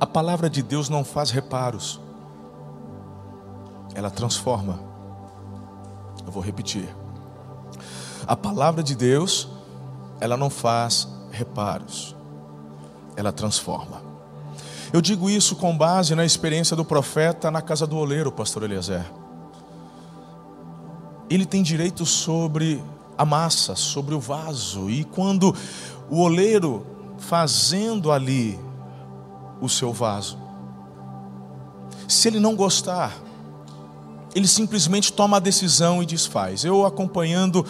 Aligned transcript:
A 0.00 0.06
palavra 0.06 0.50
de 0.50 0.62
Deus 0.62 0.88
não 0.88 1.04
faz 1.04 1.30
reparos, 1.30 2.00
ela 3.94 4.10
transforma. 4.10 4.80
Eu 6.26 6.32
vou 6.32 6.42
repetir. 6.42 6.88
A 8.26 8.34
palavra 8.34 8.82
de 8.82 8.94
Deus, 8.94 9.48
ela 10.20 10.36
não 10.36 10.50
faz 10.50 11.08
reparos, 11.30 12.16
ela 13.16 13.32
transforma. 13.32 14.02
Eu 14.92 15.00
digo 15.00 15.28
isso 15.28 15.56
com 15.56 15.76
base 15.76 16.14
na 16.14 16.24
experiência 16.24 16.76
do 16.76 16.84
profeta 16.84 17.50
na 17.50 17.60
casa 17.60 17.86
do 17.86 17.96
oleiro, 17.96 18.30
pastor 18.30 18.62
Eliezer. 18.62 19.04
Ele 21.28 21.44
tem 21.44 21.62
direito 21.62 22.06
sobre 22.06 22.82
a 23.16 23.24
massa, 23.24 23.74
sobre 23.74 24.14
o 24.14 24.20
vaso, 24.20 24.90
e 24.90 25.04
quando 25.04 25.54
o 26.10 26.20
oleiro 26.20 26.86
fazendo 27.18 28.12
ali 28.12 28.58
o 29.64 29.68
seu 29.68 29.92
vaso, 29.92 30.38
se 32.06 32.28
ele 32.28 32.38
não 32.38 32.54
gostar, 32.54 33.12
ele 34.34 34.48
simplesmente 34.48 35.12
toma 35.12 35.36
a 35.36 35.40
decisão 35.40 36.02
e 36.02 36.06
desfaz. 36.06 36.64
Eu 36.64 36.84
acompanhando 36.84 37.64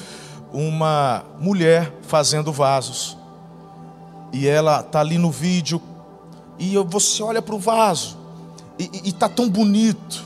uma 0.52 1.24
mulher 1.38 1.92
fazendo 2.02 2.52
vasos. 2.52 3.16
E 4.32 4.46
ela 4.46 4.80
está 4.80 5.00
ali 5.00 5.18
no 5.18 5.30
vídeo. 5.30 5.80
E 6.58 6.76
você 6.78 7.22
olha 7.22 7.42
para 7.42 7.54
o 7.54 7.58
vaso. 7.58 8.16
E 8.78 9.08
está 9.08 9.28
tão 9.28 9.48
bonito. 9.48 10.24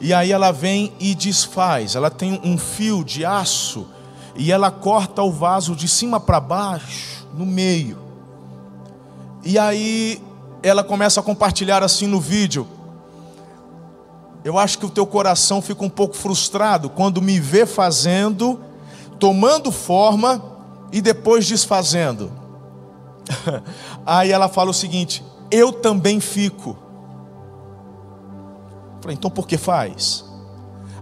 E 0.00 0.14
aí 0.14 0.32
ela 0.32 0.52
vem 0.52 0.92
e 0.98 1.14
desfaz. 1.14 1.96
Ela 1.96 2.10
tem 2.10 2.40
um 2.44 2.56
fio 2.56 3.04
de 3.04 3.24
aço. 3.24 3.86
E 4.36 4.50
ela 4.50 4.70
corta 4.70 5.22
o 5.22 5.30
vaso 5.30 5.74
de 5.74 5.86
cima 5.86 6.18
para 6.18 6.40
baixo, 6.40 7.26
no 7.34 7.44
meio. 7.44 7.98
E 9.44 9.58
aí 9.58 10.22
ela 10.62 10.84
começa 10.84 11.20
a 11.20 11.22
compartilhar 11.22 11.82
assim 11.82 12.06
no 12.06 12.20
vídeo. 12.20 12.66
Eu 14.44 14.58
acho 14.58 14.78
que 14.78 14.86
o 14.86 14.90
teu 14.90 15.06
coração 15.06 15.62
fica 15.62 15.84
um 15.84 15.90
pouco 15.90 16.16
frustrado 16.16 16.90
quando 16.90 17.22
me 17.22 17.38
vê 17.38 17.64
fazendo 17.64 18.58
tomando 19.22 19.70
forma 19.70 20.42
e 20.90 21.00
depois 21.00 21.46
desfazendo. 21.46 22.32
Aí 24.04 24.32
ela 24.32 24.48
fala 24.48 24.70
o 24.70 24.74
seguinte: 24.74 25.22
Eu 25.48 25.72
também 25.72 26.18
fico. 26.18 26.76
Falei, 29.00 29.16
então 29.16 29.30
por 29.30 29.46
que 29.46 29.56
faz? 29.56 30.24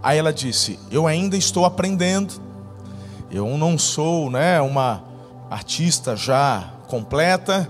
Aí 0.03 0.19
ela 0.19 0.31
disse: 0.31 0.77
Eu 0.91 1.07
ainda 1.07 1.35
estou 1.35 1.65
aprendendo. 1.65 2.39
Eu 3.31 3.57
não 3.57 3.75
sou, 3.75 4.29
né, 4.29 4.61
uma 4.61 5.03
artista 5.49 6.15
já 6.15 6.69
completa. 6.87 7.67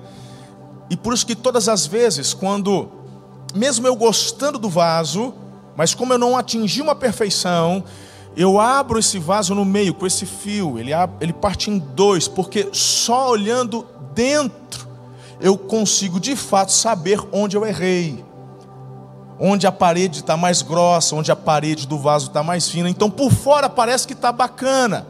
E 0.92 0.98
por 0.98 1.14
isso 1.14 1.26
que 1.26 1.38
todas 1.38 1.70
as 1.70 1.88
vezes, 1.88 2.34
quando, 2.34 2.90
mesmo 3.56 3.88
eu 3.88 3.96
gostando 3.96 4.60
do 4.60 4.68
vaso, 4.68 5.34
mas 5.74 5.94
como 5.94 6.12
eu 6.12 6.18
não 6.18 6.36
atingi 6.36 6.82
uma 6.82 6.94
perfeição, 6.94 7.82
eu 8.36 8.60
abro 8.60 9.00
esse 9.00 9.18
vaso 9.18 9.56
no 9.56 9.64
meio 9.64 9.94
com 9.94 10.06
esse 10.06 10.26
fio, 10.26 10.78
ele, 10.78 10.92
ele 11.22 11.32
parte 11.32 11.72
em 11.72 11.80
dois, 11.80 12.28
porque 12.28 12.68
só 12.74 13.30
olhando 13.30 13.88
dentro 14.14 14.86
eu 15.40 15.58
consigo 15.58 16.20
de 16.20 16.36
fato 16.36 16.74
saber 16.74 17.22
onde 17.32 17.56
eu 17.56 17.66
errei, 17.66 18.26
onde 19.40 19.66
a 19.66 19.72
parede 19.72 20.20
está 20.20 20.36
mais 20.36 20.62
grossa, 20.62 21.16
onde 21.16 21.32
a 21.32 21.38
parede 21.38 21.88
do 21.88 21.98
vaso 21.98 22.28
está 22.28 22.44
mais 22.44 22.68
fina. 22.68 22.90
Então 22.90 23.10
por 23.10 23.32
fora 23.32 23.70
parece 23.70 24.06
que 24.06 24.14
está 24.14 24.34
bacana, 24.34 25.08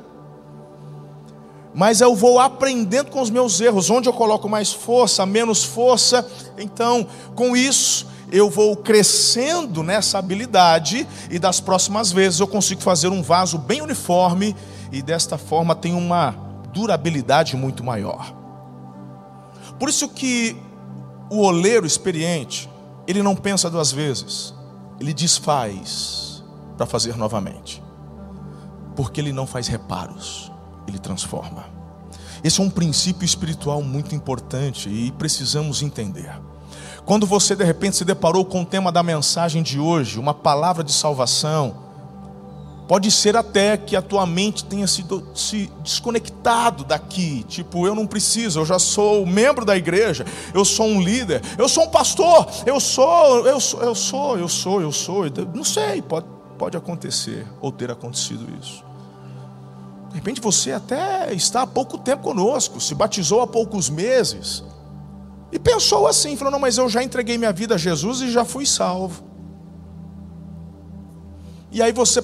mas 1.73 2.01
eu 2.01 2.15
vou 2.15 2.39
aprendendo 2.39 3.11
com 3.11 3.21
os 3.21 3.29
meus 3.29 3.59
erros, 3.61 3.89
onde 3.89 4.09
eu 4.09 4.13
coloco 4.13 4.49
mais 4.49 4.73
força, 4.73 5.25
menos 5.25 5.63
força. 5.63 6.27
Então 6.57 7.07
com 7.35 7.55
isso 7.55 8.07
eu 8.31 8.49
vou 8.49 8.77
crescendo 8.77 9.83
nessa 9.83 10.17
habilidade 10.17 11.07
e 11.29 11.37
das 11.37 11.59
próximas 11.59 12.11
vezes 12.11 12.39
eu 12.39 12.47
consigo 12.47 12.81
fazer 12.81 13.09
um 13.09 13.21
vaso 13.21 13.57
bem 13.57 13.81
uniforme 13.81 14.55
e 14.91 15.01
desta 15.01 15.37
forma 15.37 15.75
tem 15.75 15.93
uma 15.93 16.35
durabilidade 16.71 17.55
muito 17.57 17.83
maior. 17.83 18.33
Por 19.79 19.89
isso 19.89 20.07
que 20.09 20.55
o 21.29 21.39
oleiro 21.41 21.85
experiente, 21.85 22.69
ele 23.07 23.23
não 23.23 23.35
pensa 23.35 23.69
duas 23.69 23.91
vezes, 23.91 24.53
ele 24.99 25.13
desfaz 25.13 26.43
para 26.77 26.85
fazer 26.85 27.15
novamente. 27.17 27.81
Porque 28.95 29.21
ele 29.21 29.31
não 29.31 29.47
faz 29.47 29.67
reparos, 29.67 30.50
ele 30.91 30.99
transforma. 30.99 31.65
Esse 32.43 32.59
é 32.59 32.63
um 32.63 32.69
princípio 32.69 33.25
espiritual 33.25 33.81
muito 33.81 34.13
importante 34.13 34.89
e 34.89 35.11
precisamos 35.11 35.81
entender. 35.81 36.31
Quando 37.05 37.25
você 37.25 37.55
de 37.55 37.63
repente 37.63 37.97
se 37.97 38.05
deparou 38.05 38.45
com 38.45 38.61
o 38.61 38.65
tema 38.65 38.91
da 38.91 39.01
mensagem 39.01 39.63
de 39.63 39.79
hoje, 39.79 40.19
uma 40.19 40.33
palavra 40.33 40.83
de 40.83 40.91
salvação, 40.91 41.75
pode 42.87 43.09
ser 43.09 43.35
até 43.37 43.77
que 43.77 43.95
a 43.95 44.01
tua 44.01 44.25
mente 44.25 44.65
tenha 44.65 44.87
sido 44.87 45.27
se 45.33 45.71
desconectado 45.83 46.83
daqui, 46.83 47.43
tipo, 47.47 47.87
eu 47.87 47.95
não 47.95 48.05
preciso, 48.05 48.59
eu 48.59 48.65
já 48.65 48.77
sou 48.77 49.25
membro 49.25 49.63
da 49.63 49.77
igreja, 49.77 50.25
eu 50.53 50.65
sou 50.65 50.87
um 50.87 51.01
líder, 51.01 51.41
eu 51.57 51.69
sou 51.69 51.85
um 51.85 51.89
pastor, 51.89 52.47
eu 52.65 52.79
sou, 52.79 53.47
eu 53.47 53.59
sou, 53.59 53.81
eu 53.81 53.95
sou, 53.95 54.37
eu 54.37 54.49
sou, 54.49 54.81
eu 54.81 54.91
sou, 54.91 55.23
não 55.53 55.63
sei, 55.63 56.01
pode, 56.01 56.25
pode 56.57 56.75
acontecer 56.75 57.47
ou 57.61 57.71
ter 57.71 57.89
acontecido 57.89 58.47
isso. 58.61 58.90
De 60.11 60.17
repente 60.17 60.41
você 60.41 60.73
até 60.73 61.33
está 61.33 61.61
há 61.61 61.67
pouco 61.67 61.97
tempo 61.97 62.23
conosco, 62.23 62.81
se 62.81 62.93
batizou 62.93 63.41
há 63.41 63.47
poucos 63.47 63.89
meses. 63.89 64.63
E 65.51 65.57
pensou 65.57 66.05
assim, 66.05 66.35
falou: 66.35 66.51
Não, 66.51 66.59
mas 66.59 66.77
eu 66.77 66.87
já 66.89 67.01
entreguei 67.01 67.37
minha 67.37 67.53
vida 67.53 67.75
a 67.75 67.77
Jesus 67.77 68.21
e 68.21 68.29
já 68.31 68.43
fui 68.43 68.65
salvo. 68.65 69.23
E 71.71 71.81
aí 71.81 71.93
você, 71.93 72.21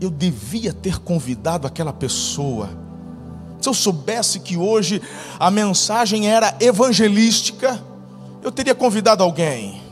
eu 0.00 0.10
devia 0.10 0.72
ter 0.72 0.98
convidado 0.98 1.66
aquela 1.66 1.92
pessoa. 1.92 2.68
Se 3.60 3.68
eu 3.68 3.74
soubesse 3.74 4.40
que 4.40 4.56
hoje 4.56 5.00
a 5.38 5.50
mensagem 5.50 6.28
era 6.28 6.56
evangelística, 6.58 7.80
eu 8.42 8.50
teria 8.50 8.74
convidado 8.74 9.22
alguém. 9.22 9.89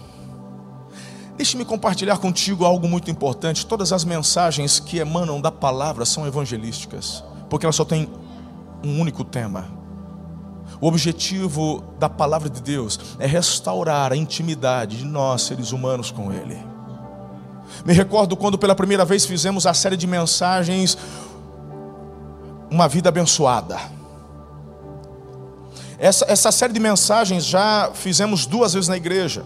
Deixe-me 1.38 1.65
compartilhar 1.65 2.19
contigo 2.19 2.66
algo 2.66 2.87
muito 2.87 3.10
importante. 3.10 3.65
Todas 3.65 3.94
as 3.94 4.04
mensagens 4.04 4.78
que 4.78 4.99
emanam 4.99 5.41
da 5.41 5.50
palavra 5.50 6.04
são 6.04 6.26
evangelísticas, 6.26 7.25
porque 7.49 7.65
elas 7.65 7.76
só 7.76 7.84
têm 7.84 8.10
um 8.84 9.00
único 9.00 9.25
tema 9.25 9.78
o 10.81 10.87
objetivo 10.87 11.82
da 11.98 12.09
palavra 12.09 12.48
de 12.48 12.60
Deus 12.62 12.98
é 13.19 13.27
restaurar 13.27 14.12
a 14.12 14.16
intimidade 14.16 14.98
de 14.98 15.04
nós, 15.04 15.43
seres 15.43 15.72
humanos, 15.72 16.10
com 16.10 16.32
Ele. 16.32 16.56
Me 17.84 17.93
recordo 17.93 18.37
quando 18.37 18.56
pela 18.56 18.75
primeira 18.75 19.04
vez 19.04 19.27
fizemos 19.27 19.66
a 19.66 19.75
série 19.75 19.97
de 19.97 20.06
mensagens 20.06 20.97
Uma 22.71 22.87
Vida 22.87 23.09
Abençoada. 23.09 23.78
Essa, 25.98 26.25
essa 26.28 26.53
série 26.53 26.72
de 26.72 26.78
mensagens 26.78 27.44
já 27.44 27.91
fizemos 27.93 28.47
duas 28.47 28.72
vezes 28.72 28.88
na 28.88 28.97
igreja. 28.97 29.44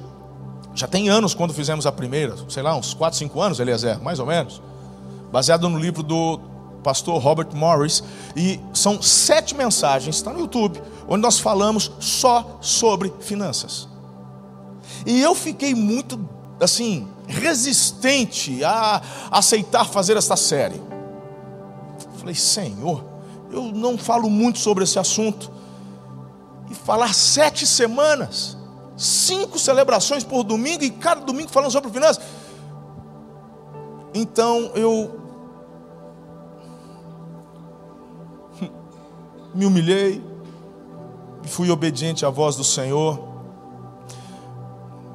Já 0.75 0.87
tem 0.87 1.09
anos 1.09 1.35
quando 1.35 1.53
fizemos 1.53 1.87
a 1.87 1.93
primeira, 1.93 2.35
sei 2.49 2.63
lá, 2.63 2.75
uns 2.75 2.95
4, 2.95 3.19
5 3.19 3.41
anos, 3.41 3.61
Eliezer, 3.61 4.03
mais 4.03 4.19
ou 4.19 4.27
menos. 4.27 4.63
Baseado 5.31 5.69
no 5.69 5.79
livro 5.79 6.03
do 6.03 6.41
pastor 6.83 7.21
Robert 7.23 7.49
Morris, 7.55 8.03
e 8.37 8.61
são 8.75 9.01
sete 9.01 9.55
mensagens, 9.55 10.17
está 10.17 10.33
no 10.33 10.41
YouTube, 10.41 10.83
onde 11.09 11.23
nós 11.23 11.39
falamos 11.39 11.93
só 12.01 12.59
sobre 12.61 13.13
finanças. 13.21 13.89
E 15.07 15.21
eu 15.21 15.35
fiquei 15.35 15.75
muito, 15.75 16.19
assim, 16.61 17.09
resistente 17.27 18.63
a 18.65 19.01
aceitar 19.31 19.85
fazer 19.85 20.17
esta 20.17 20.37
série. 20.37 20.81
Falei, 22.19 22.35
Senhor, 22.35 23.05
eu 23.51 23.65
não 23.73 23.97
falo 23.97 24.29
muito 24.29 24.59
sobre 24.59 24.85
esse 24.85 24.99
assunto. 24.99 25.51
E 26.71 26.75
falar 26.75 27.15
sete 27.15 27.67
semanas, 27.67 28.57
cinco 29.03 29.59
celebrações 29.59 30.23
por 30.23 30.45
domingo, 30.45 30.85
e 30.85 30.91
cada 30.91 31.23
domingo 31.23 31.51
falando 31.51 31.71
sobre 31.71 31.91
finanças. 31.91 32.23
Então 34.15 34.71
eu 34.75 35.21
me 39.55 39.67
humilhei, 39.67 40.23
fui 41.45 41.71
obediente 41.71 42.25
à 42.25 42.31
voz 42.31 42.57
do 42.57 42.65
Senhor. 42.65 43.31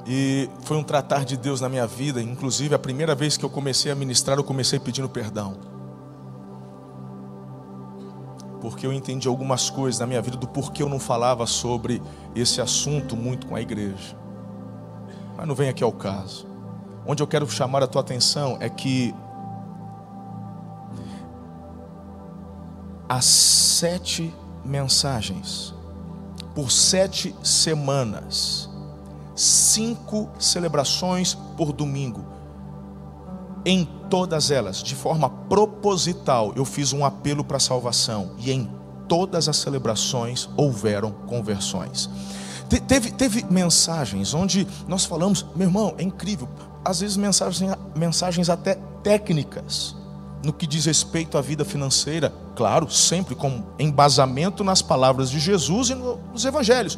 E 0.10 0.50
foi 0.62 0.78
um 0.78 0.84
tratar 0.84 1.25
de 1.25 1.36
Deus 1.36 1.60
na 1.60 1.68
minha 1.68 1.86
vida. 1.86 2.22
Inclusive, 2.22 2.74
a 2.74 2.80
primeira 2.80 3.13
vez 3.13 3.36
que 3.36 3.44
eu 3.44 3.50
comecei 3.50 3.92
a 3.92 3.95
ministrar, 3.95 4.38
eu 4.38 4.44
comecei 4.44 4.80
pedindo 4.80 5.10
perdão. 5.10 5.76
Porque 8.69 8.86
eu 8.86 8.94
entendi 8.94 9.28
algumas 9.28 9.69
coisas 9.69 10.00
na 10.00 10.06
minha 10.06 10.22
vida 10.22 10.38
do 10.38 10.48
porquê 10.48 10.84
eu 10.84 10.90
não 10.90 11.00
falava 11.00 11.46
sobre 11.46 12.02
esse 12.36 12.62
assunto 12.62 13.16
muito 13.16 13.48
com 13.48 13.56
a 13.56 13.62
igreja. 13.62 14.18
Mas 15.36 15.48
não 15.48 15.56
vem 15.56 15.69
aqui 15.69 15.84
ao 15.84 15.92
caso. 15.92 16.48
Onde 17.06 17.24
eu 17.24 17.28
quero 17.28 17.50
chamar 17.50 17.84
a 17.84 17.88
tua 17.88 18.02
atenção 18.02 18.58
é 18.60 18.69
que 18.69 19.14
as 23.08 23.25
sete 23.25 24.34
mensagens 24.66 25.74
por 26.54 26.72
sete 26.72 27.34
semanas 27.42 28.70
cinco 29.36 30.30
celebrações 30.40 31.36
por 31.56 31.72
domingo. 31.72 32.37
Em 33.65 33.86
todas 34.09 34.51
elas, 34.51 34.81
de 34.81 34.95
forma 34.95 35.30
proposital, 35.30 36.54
eu 36.56 36.63
fiz 36.63 36.94
um 36.94 37.04
apelo 37.04 37.44
para 37.44 37.57
a 37.57 37.59
salvação. 37.59 38.31
E 38.38 38.51
em 38.51 38.69
todas 39.07 39.48
as 39.50 39.57
celebrações 39.57 40.50
houveram 40.56 41.12
conversões. 41.12 42.09
Te, 42.69 42.80
teve, 42.80 43.12
teve 43.12 43.45
mensagens 43.50 44.33
onde 44.33 44.68
nós 44.88 45.06
falamos, 45.06 45.45
meu 45.56 45.68
irmão, 45.68 45.95
é 45.98 46.04
incrível. 46.04 46.48
Às 46.83 47.00
vezes 47.00 47.18
mensagens, 47.18 47.77
mensagens 47.95 48.50
até 48.50 48.75
técnicas 49.04 49.95
no 50.44 50.53
que 50.53 50.68
diz 50.68 50.86
respeito 50.86 51.38
à 51.38 51.42
vida 51.42 51.65
financeira, 51.65 52.33
claro, 52.56 52.89
sempre 52.89 53.36
com 53.36 53.63
embasamento 53.80 54.63
nas 54.63 54.81
palavras 54.81 55.30
de 55.30 55.39
Jesus 55.39 55.89
e 55.89 55.95
nos 55.95 56.45
evangelhos. 56.45 56.98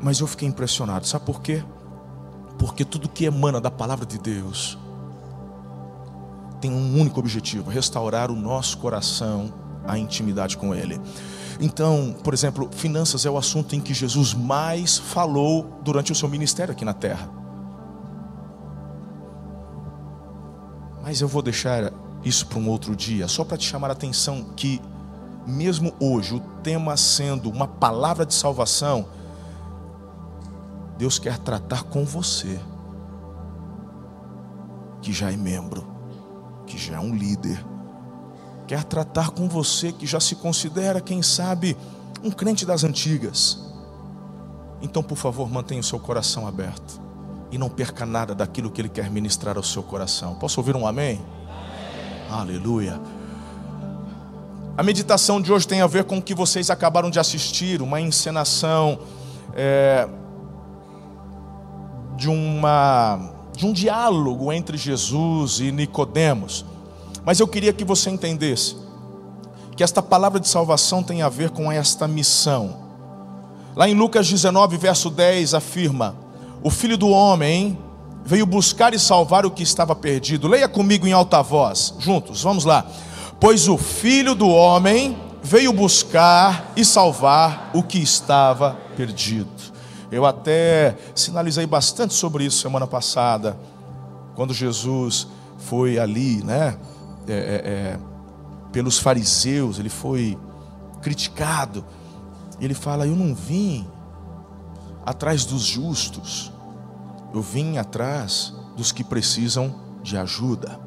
Mas 0.00 0.20
eu 0.20 0.26
fiquei 0.26 0.46
impressionado, 0.46 1.06
sabe 1.06 1.24
por 1.24 1.40
quê? 1.40 1.64
Porque 2.58 2.84
tudo 2.84 3.08
que 3.08 3.24
emana 3.24 3.60
da 3.60 3.70
palavra 3.70 4.06
de 4.06 4.18
Deus 4.18 4.78
tem 6.60 6.70
um 6.70 6.98
único 7.00 7.20
objetivo: 7.20 7.70
restaurar 7.70 8.30
o 8.30 8.36
nosso 8.36 8.78
coração, 8.78 9.52
a 9.86 9.98
intimidade 9.98 10.56
com 10.56 10.74
Ele. 10.74 11.00
Então, 11.60 12.14
por 12.22 12.34
exemplo, 12.34 12.68
finanças 12.72 13.24
é 13.24 13.30
o 13.30 13.38
assunto 13.38 13.74
em 13.74 13.80
que 13.80 13.94
Jesus 13.94 14.34
mais 14.34 14.98
falou 14.98 15.80
durante 15.82 16.12
o 16.12 16.14
seu 16.14 16.28
ministério 16.28 16.72
aqui 16.72 16.84
na 16.84 16.92
terra. 16.92 17.30
Mas 21.02 21.20
eu 21.20 21.28
vou 21.28 21.40
deixar 21.40 21.92
isso 22.24 22.46
para 22.46 22.58
um 22.58 22.68
outro 22.68 22.96
dia, 22.96 23.28
só 23.28 23.44
para 23.44 23.56
te 23.56 23.66
chamar 23.66 23.88
a 23.90 23.92
atenção 23.92 24.46
que, 24.56 24.82
mesmo 25.46 25.94
hoje, 26.00 26.34
o 26.34 26.40
tema 26.62 26.96
sendo 26.96 27.48
uma 27.48 27.68
palavra 27.68 28.26
de 28.26 28.34
salvação, 28.34 29.06
Deus 30.98 31.18
quer 31.18 31.38
tratar 31.38 31.84
com 31.84 32.04
você, 32.04 32.58
que 35.02 35.12
já 35.12 35.30
é 35.30 35.36
membro, 35.36 35.86
que 36.66 36.78
já 36.78 36.96
é 36.96 37.00
um 37.00 37.14
líder, 37.14 37.62
quer 38.66 38.82
tratar 38.82 39.30
com 39.30 39.48
você 39.48 39.92
que 39.92 40.06
já 40.06 40.18
se 40.18 40.36
considera, 40.36 41.00
quem 41.00 41.22
sabe, 41.22 41.76
um 42.24 42.30
crente 42.30 42.64
das 42.64 42.82
antigas. 42.82 43.58
Então, 44.80 45.02
por 45.02 45.16
favor, 45.16 45.50
mantenha 45.50 45.80
o 45.80 45.84
seu 45.84 45.98
coração 45.98 46.46
aberto 46.46 47.00
e 47.50 47.58
não 47.58 47.68
perca 47.68 48.04
nada 48.04 48.34
daquilo 48.34 48.70
que 48.70 48.80
Ele 48.80 48.88
quer 48.88 49.10
ministrar 49.10 49.56
ao 49.56 49.62
seu 49.62 49.82
coração. 49.82 50.34
Posso 50.36 50.60
ouvir 50.60 50.74
um 50.74 50.86
amém? 50.86 51.22
amém? 51.46 52.30
Aleluia. 52.30 53.00
A 54.76 54.82
meditação 54.82 55.40
de 55.40 55.52
hoje 55.52 55.68
tem 55.68 55.80
a 55.80 55.86
ver 55.86 56.04
com 56.04 56.18
o 56.18 56.22
que 56.22 56.34
vocês 56.34 56.68
acabaram 56.70 57.10
de 57.10 57.18
assistir, 57.18 57.80
uma 57.80 58.00
encenação. 58.00 58.98
É 59.54 60.08
de, 62.16 62.28
uma, 62.28 63.30
de 63.54 63.66
um 63.66 63.72
diálogo 63.72 64.52
entre 64.52 64.76
Jesus 64.76 65.60
e 65.60 65.70
Nicodemos. 65.70 66.64
Mas 67.24 67.40
eu 67.40 67.46
queria 67.46 67.72
que 67.72 67.84
você 67.84 68.10
entendesse 68.10 68.76
que 69.76 69.84
esta 69.84 70.02
palavra 70.02 70.40
de 70.40 70.48
salvação 70.48 71.02
tem 71.02 71.22
a 71.22 71.28
ver 71.28 71.50
com 71.50 71.70
esta 71.70 72.08
missão. 72.08 72.86
Lá 73.74 73.88
em 73.88 73.94
Lucas 73.94 74.26
19, 74.28 74.78
verso 74.78 75.10
10, 75.10 75.52
afirma: 75.52 76.16
O 76.62 76.70
filho 76.70 76.96
do 76.96 77.08
homem 77.08 77.78
veio 78.24 78.46
buscar 78.46 78.94
e 78.94 78.98
salvar 78.98 79.44
o 79.44 79.50
que 79.50 79.62
estava 79.62 79.94
perdido. 79.94 80.48
Leia 80.48 80.68
comigo 80.68 81.06
em 81.06 81.12
alta 81.12 81.42
voz, 81.42 81.94
juntos, 81.98 82.42
vamos 82.42 82.64
lá. 82.64 82.86
Pois 83.38 83.68
o 83.68 83.76
filho 83.76 84.34
do 84.34 84.48
homem 84.48 85.16
veio 85.42 85.72
buscar 85.72 86.72
e 86.74 86.84
salvar 86.84 87.70
o 87.74 87.82
que 87.82 87.98
estava 87.98 88.76
perdido. 88.96 89.55
Eu 90.10 90.24
até 90.24 90.96
sinalizei 91.14 91.66
bastante 91.66 92.14
sobre 92.14 92.44
isso 92.44 92.58
semana 92.58 92.86
passada, 92.86 93.56
quando 94.34 94.54
Jesus 94.54 95.26
foi 95.58 95.98
ali, 95.98 96.42
né, 96.44 96.78
é, 97.26 97.32
é, 97.32 97.36
é, 97.36 97.98
pelos 98.70 98.98
fariseus, 98.98 99.78
ele 99.78 99.88
foi 99.88 100.38
criticado. 101.02 101.84
Ele 102.60 102.74
fala: 102.74 103.06
Eu 103.06 103.16
não 103.16 103.34
vim 103.34 103.86
atrás 105.04 105.44
dos 105.44 105.62
justos, 105.62 106.52
eu 107.34 107.42
vim 107.42 107.78
atrás 107.78 108.54
dos 108.76 108.92
que 108.92 109.02
precisam 109.02 109.74
de 110.02 110.16
ajuda, 110.16 110.78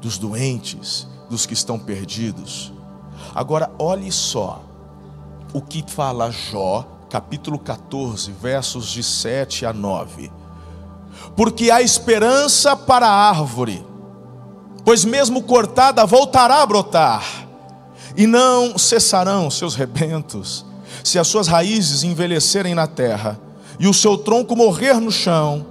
dos 0.00 0.18
doentes, 0.18 1.06
dos 1.28 1.46
que 1.46 1.54
estão 1.54 1.78
perdidos. 1.78 2.72
Agora, 3.34 3.70
olhe 3.78 4.10
só 4.10 4.64
o 5.52 5.60
que 5.60 5.84
fala 5.86 6.30
Jó 6.30 6.95
capítulo 7.10 7.58
14, 7.58 8.32
versos 8.32 8.88
de 8.88 9.02
7 9.02 9.66
a 9.66 9.72
9. 9.72 10.30
Porque 11.36 11.70
há 11.70 11.82
esperança 11.82 12.76
para 12.76 13.06
a 13.06 13.28
árvore, 13.28 13.84
pois 14.84 15.04
mesmo 15.04 15.42
cortada 15.42 16.04
voltará 16.04 16.62
a 16.62 16.66
brotar, 16.66 17.46
e 18.16 18.26
não 18.26 18.78
cessarão 18.78 19.50
seus 19.50 19.74
rebentos, 19.74 20.64
se 21.04 21.18
as 21.18 21.26
suas 21.28 21.48
raízes 21.48 22.02
envelhecerem 22.02 22.74
na 22.74 22.86
terra, 22.86 23.38
e 23.78 23.86
o 23.86 23.94
seu 23.94 24.16
tronco 24.16 24.56
morrer 24.56 25.00
no 25.00 25.12
chão, 25.12 25.66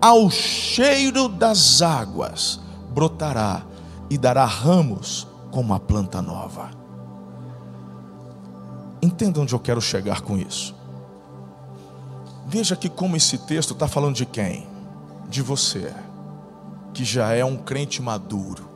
ao 0.00 0.30
cheiro 0.30 1.28
das 1.28 1.80
águas 1.80 2.60
brotará 2.90 3.62
e 4.10 4.18
dará 4.18 4.44
ramos 4.44 5.26
como 5.50 5.72
a 5.74 5.80
planta 5.80 6.20
nova. 6.20 6.75
Entenda 9.06 9.40
onde 9.40 9.54
eu 9.54 9.60
quero 9.60 9.80
chegar 9.80 10.20
com 10.20 10.36
isso. 10.36 10.74
Veja 12.44 12.74
que 12.74 12.88
como 12.88 13.16
esse 13.16 13.38
texto 13.38 13.72
está 13.72 13.86
falando 13.86 14.16
de 14.16 14.26
quem? 14.26 14.66
De 15.28 15.40
você, 15.42 15.94
que 16.92 17.04
já 17.04 17.32
é 17.32 17.44
um 17.44 17.56
crente 17.56 18.02
maduro, 18.02 18.68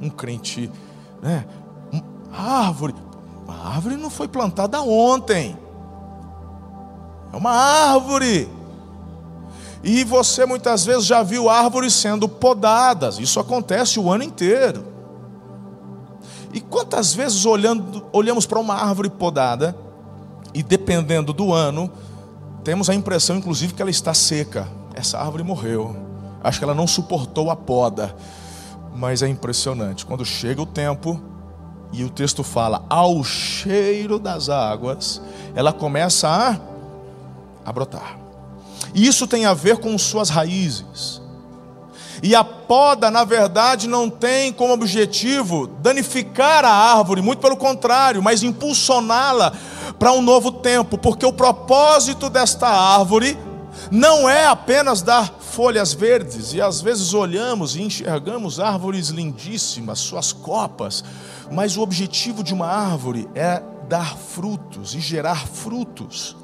um 0.00 0.08
crente, 0.08 0.70
né? 1.22 1.44
Árvore, 2.32 2.94
a 3.46 3.74
árvore 3.74 3.98
não 3.98 4.08
foi 4.08 4.26
plantada 4.26 4.80
ontem. 4.80 5.54
É 7.30 7.36
uma 7.36 7.52
árvore. 7.52 8.48
E 9.82 10.02
você 10.02 10.46
muitas 10.46 10.82
vezes 10.86 11.04
já 11.04 11.22
viu 11.22 11.50
árvores 11.50 11.92
sendo 11.92 12.26
podadas. 12.26 13.18
Isso 13.18 13.38
acontece 13.38 14.00
o 14.00 14.10
ano 14.10 14.24
inteiro. 14.24 14.93
E 16.54 16.60
quantas 16.60 17.12
vezes 17.12 17.44
olhando, 17.44 18.06
olhamos 18.12 18.46
para 18.46 18.60
uma 18.60 18.74
árvore 18.74 19.10
podada 19.10 19.76
e 20.54 20.62
dependendo 20.62 21.32
do 21.32 21.52
ano, 21.52 21.90
temos 22.62 22.88
a 22.88 22.94
impressão 22.94 23.36
inclusive 23.36 23.74
que 23.74 23.82
ela 23.82 23.90
está 23.90 24.14
seca. 24.14 24.68
Essa 24.94 25.18
árvore 25.18 25.42
morreu. 25.42 25.96
Acho 26.44 26.60
que 26.60 26.64
ela 26.64 26.74
não 26.74 26.86
suportou 26.86 27.50
a 27.50 27.56
poda. 27.56 28.14
Mas 28.94 29.20
é 29.20 29.26
impressionante. 29.26 30.06
Quando 30.06 30.24
chega 30.24 30.62
o 30.62 30.66
tempo 30.66 31.20
e 31.92 32.04
o 32.04 32.08
texto 32.08 32.44
fala 32.44 32.84
ao 32.88 33.24
cheiro 33.24 34.20
das 34.20 34.48
águas, 34.48 35.20
ela 35.56 35.72
começa 35.72 36.28
a, 36.28 36.56
a 37.68 37.72
brotar. 37.72 38.16
E 38.94 39.04
isso 39.04 39.26
tem 39.26 39.44
a 39.44 39.54
ver 39.54 39.78
com 39.78 39.98
suas 39.98 40.28
raízes. 40.28 41.20
E 42.24 42.34
a 42.34 42.42
poda, 42.42 43.10
na 43.10 43.22
verdade, 43.22 43.86
não 43.86 44.08
tem 44.08 44.50
como 44.50 44.72
objetivo 44.72 45.66
danificar 45.66 46.64
a 46.64 46.70
árvore, 46.70 47.20
muito 47.20 47.40
pelo 47.40 47.54
contrário, 47.54 48.22
mas 48.22 48.42
impulsioná-la 48.42 49.52
para 49.98 50.10
um 50.10 50.22
novo 50.22 50.50
tempo, 50.50 50.96
porque 50.96 51.26
o 51.26 51.34
propósito 51.34 52.30
desta 52.30 52.66
árvore 52.66 53.38
não 53.90 54.26
é 54.26 54.46
apenas 54.46 55.02
dar 55.02 55.34
folhas 55.38 55.92
verdes, 55.92 56.54
e 56.54 56.62
às 56.62 56.80
vezes 56.80 57.12
olhamos 57.12 57.76
e 57.76 57.82
enxergamos 57.82 58.58
árvores 58.58 59.08
lindíssimas, 59.08 59.98
suas 59.98 60.32
copas, 60.32 61.04
mas 61.52 61.76
o 61.76 61.82
objetivo 61.82 62.42
de 62.42 62.54
uma 62.54 62.68
árvore 62.68 63.28
é 63.34 63.62
dar 63.86 64.16
frutos 64.16 64.94
e 64.94 64.98
gerar 64.98 65.46
frutos. 65.46 66.34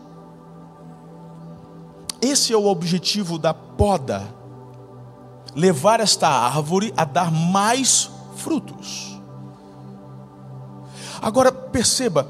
Esse 2.21 2.53
é 2.53 2.57
o 2.57 2.67
objetivo 2.67 3.39
da 3.39 3.55
poda 3.55 4.40
levar 5.55 6.01
esta 6.01 6.29
árvore 6.29 6.93
a 6.97 7.05
dar 7.05 7.31
mais 7.31 8.11
frutos. 8.37 9.21
Agora 11.21 11.53
perceba, 11.53 12.27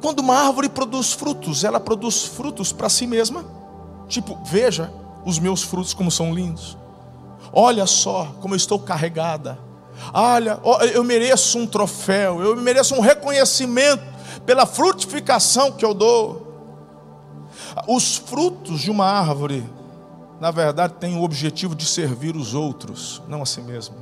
quando 0.00 0.20
uma 0.20 0.36
árvore 0.36 0.68
produz 0.68 1.12
frutos, 1.12 1.64
ela 1.64 1.80
produz 1.80 2.24
frutos 2.24 2.72
para 2.72 2.88
si 2.88 3.06
mesma. 3.06 3.44
Tipo, 4.08 4.38
veja 4.44 4.92
os 5.24 5.38
meus 5.38 5.62
frutos 5.62 5.94
como 5.94 6.10
são 6.10 6.32
lindos. 6.34 6.76
Olha 7.52 7.86
só 7.86 8.34
como 8.40 8.54
eu 8.54 8.56
estou 8.56 8.78
carregada. 8.78 9.58
Olha, 10.12 10.60
eu 10.92 11.02
mereço 11.02 11.58
um 11.58 11.66
troféu, 11.66 12.42
eu 12.42 12.56
mereço 12.56 12.94
um 12.94 13.00
reconhecimento 13.00 14.02
pela 14.44 14.66
frutificação 14.66 15.72
que 15.72 15.84
eu 15.84 15.94
dou. 15.94 16.42
Os 17.88 18.16
frutos 18.16 18.80
de 18.80 18.90
uma 18.90 19.06
árvore 19.06 19.64
na 20.44 20.50
verdade, 20.50 20.96
tem 21.00 21.16
o 21.16 21.22
objetivo 21.22 21.74
de 21.74 21.86
servir 21.86 22.36
os 22.36 22.52
outros, 22.52 23.22
não 23.26 23.40
a 23.40 23.46
si 23.46 23.62
mesmo. 23.62 23.96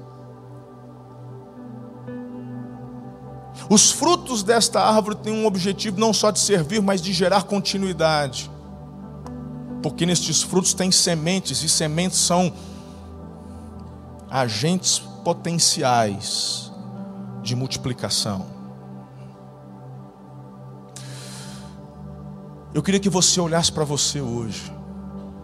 Os 3.70 3.92
frutos 3.92 4.42
desta 4.42 4.80
árvore 4.80 5.14
têm 5.14 5.32
um 5.32 5.46
objetivo 5.46 6.00
não 6.00 6.12
só 6.12 6.32
de 6.32 6.40
servir, 6.40 6.82
mas 6.82 7.00
de 7.00 7.12
gerar 7.12 7.44
continuidade. 7.44 8.50
Porque 9.84 10.04
nestes 10.04 10.42
frutos 10.42 10.74
tem 10.74 10.90
sementes, 10.90 11.62
e 11.62 11.68
sementes 11.68 12.18
são 12.18 12.52
agentes 14.28 14.98
potenciais 14.98 16.72
de 17.40 17.54
multiplicação. 17.54 18.46
Eu 22.74 22.82
queria 22.82 22.98
que 22.98 23.08
você 23.08 23.40
olhasse 23.40 23.70
para 23.70 23.84
você 23.84 24.20
hoje, 24.20 24.72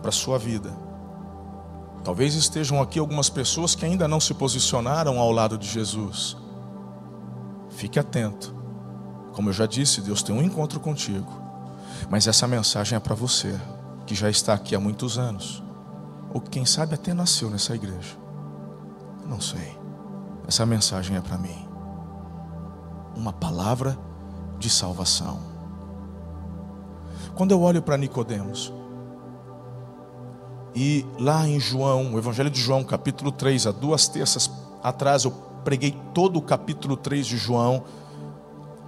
para 0.03 0.09
a 0.09 0.13
sua 0.13 0.37
vida. 0.41 0.88
Talvez 2.05 2.35
estejam 2.35 2.81
aqui 2.81 2.99
algumas 2.99 3.29
pessoas 3.29 3.75
que 3.75 3.85
ainda 3.85 4.09
não 4.09 4.21
se 4.21 4.33
posicionaram 4.35 5.19
ao 5.19 5.31
lado 5.31 5.59
de 5.59 5.69
Jesus. 5.69 6.37
Fique 7.71 7.99
atento. 7.99 8.55
Como 9.33 9.51
eu 9.51 9.53
já 9.53 9.67
disse, 9.67 10.01
Deus 10.01 10.23
tem 10.23 10.35
um 10.35 10.43
encontro 10.43 10.81
contigo. 10.81 11.31
Mas 12.09 12.27
essa 12.27 12.47
mensagem 12.47 12.97
é 12.97 13.01
para 13.01 13.15
você, 13.15 13.59
que 14.07 14.15
já 14.15 14.31
está 14.31 14.55
aqui 14.55 14.75
há 14.75 14.81
muitos 14.81 15.19
anos, 15.19 15.63
ou 16.33 16.41
quem 16.41 16.65
sabe 16.65 16.95
até 16.95 17.13
nasceu 17.13 17.51
nessa 17.51 17.75
igreja. 17.75 18.17
Não 19.27 19.41
sei. 19.41 19.77
Essa 20.47 20.65
mensagem 20.65 21.17
é 21.17 21.21
para 21.21 21.37
mim. 21.37 21.69
Uma 23.15 23.33
palavra 23.33 23.99
de 24.59 24.71
salvação. 24.71 25.39
Quando 27.35 27.53
eu 27.53 27.61
olho 27.61 27.83
para 27.83 27.97
Nicodemos, 27.97 28.73
e 30.75 31.05
lá 31.19 31.47
em 31.49 31.59
João, 31.59 32.15
o 32.15 32.19
Evangelho 32.19 32.51
de 32.51 32.61
João, 32.61 32.85
capítulo 32.85 33.33
3, 33.33 33.67
há 33.67 33.73
duas 33.73 34.09
terças 34.09 34.51
atrás 34.83 35.25
eu 35.25 35.31
preguei 35.65 35.97
todo 36.15 36.39
o 36.39 36.43
capítulo 36.43 36.97
3 36.97 37.27
de 37.27 37.37
João. 37.37 37.85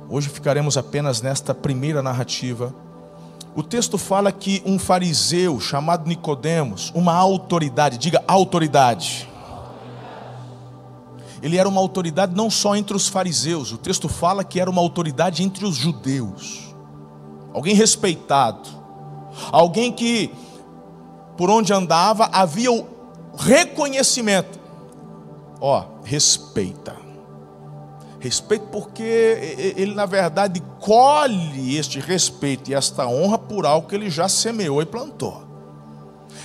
Hoje 0.09 0.29
ficaremos 0.29 0.77
apenas 0.77 1.21
nesta 1.21 1.55
primeira 1.55 2.03
narrativa. 2.03 2.75
O 3.55 3.63
texto 3.63 3.99
fala 3.99 4.31
que 4.31 4.63
um 4.65 4.79
fariseu 4.79 5.59
chamado 5.59 6.07
Nicodemos, 6.07 6.93
uma 6.95 7.15
autoridade, 7.15 7.99
diga 7.99 8.23
autoridade. 8.27 9.29
Ele 11.43 11.57
era 11.57 11.69
uma 11.69 11.81
autoridade 11.81 12.35
não 12.35 12.51
só 12.51 12.77
entre 12.77 12.97
os 12.97 13.09
fariseus, 13.09 13.73
o 13.73 13.79
texto 13.79 14.09
fala 14.09 14.45
que 14.45 14.61
era 14.61 14.71
uma 14.71 14.81
autoridade 14.81 15.43
entre 15.43 15.65
os 15.65 15.75
judeus 15.75 16.71
alguém 17.53 17.75
respeitado, 17.75 18.69
alguém 19.51 19.93
que 19.93 20.33
por 21.41 21.49
onde 21.49 21.73
andava 21.73 22.29
havia 22.31 22.71
o 22.71 22.87
reconhecimento. 23.35 24.61
Ó, 25.59 25.85
respeita. 26.05 26.95
Respeito 28.19 28.67
porque 28.67 29.73
ele 29.75 29.95
na 29.95 30.05
verdade 30.05 30.63
colhe 30.79 31.79
este 31.79 31.99
respeito 31.99 32.71
e 32.71 32.75
esta 32.75 33.07
honra 33.07 33.39
por 33.39 33.65
algo 33.65 33.89
que 33.89 33.95
ele 33.95 34.11
já 34.11 34.29
semeou 34.29 34.83
e 34.83 34.85
plantou. 34.85 35.43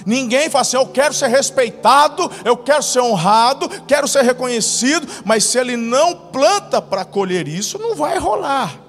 Ninguém 0.05 0.49
fala 0.49 0.61
assim, 0.61 0.77
eu 0.77 0.87
quero 0.87 1.13
ser 1.13 1.27
respeitado, 1.27 2.31
eu 2.45 2.55
quero 2.55 2.81
ser 2.81 3.01
honrado, 3.01 3.67
quero 3.85 4.07
ser 4.07 4.21
reconhecido, 4.21 5.05
mas 5.25 5.43
se 5.43 5.57
ele 5.57 5.75
não 5.75 6.15
planta 6.15 6.81
para 6.81 7.03
colher 7.03 7.49
isso, 7.49 7.77
não 7.77 7.95
vai 7.95 8.17
rolar. 8.17 8.79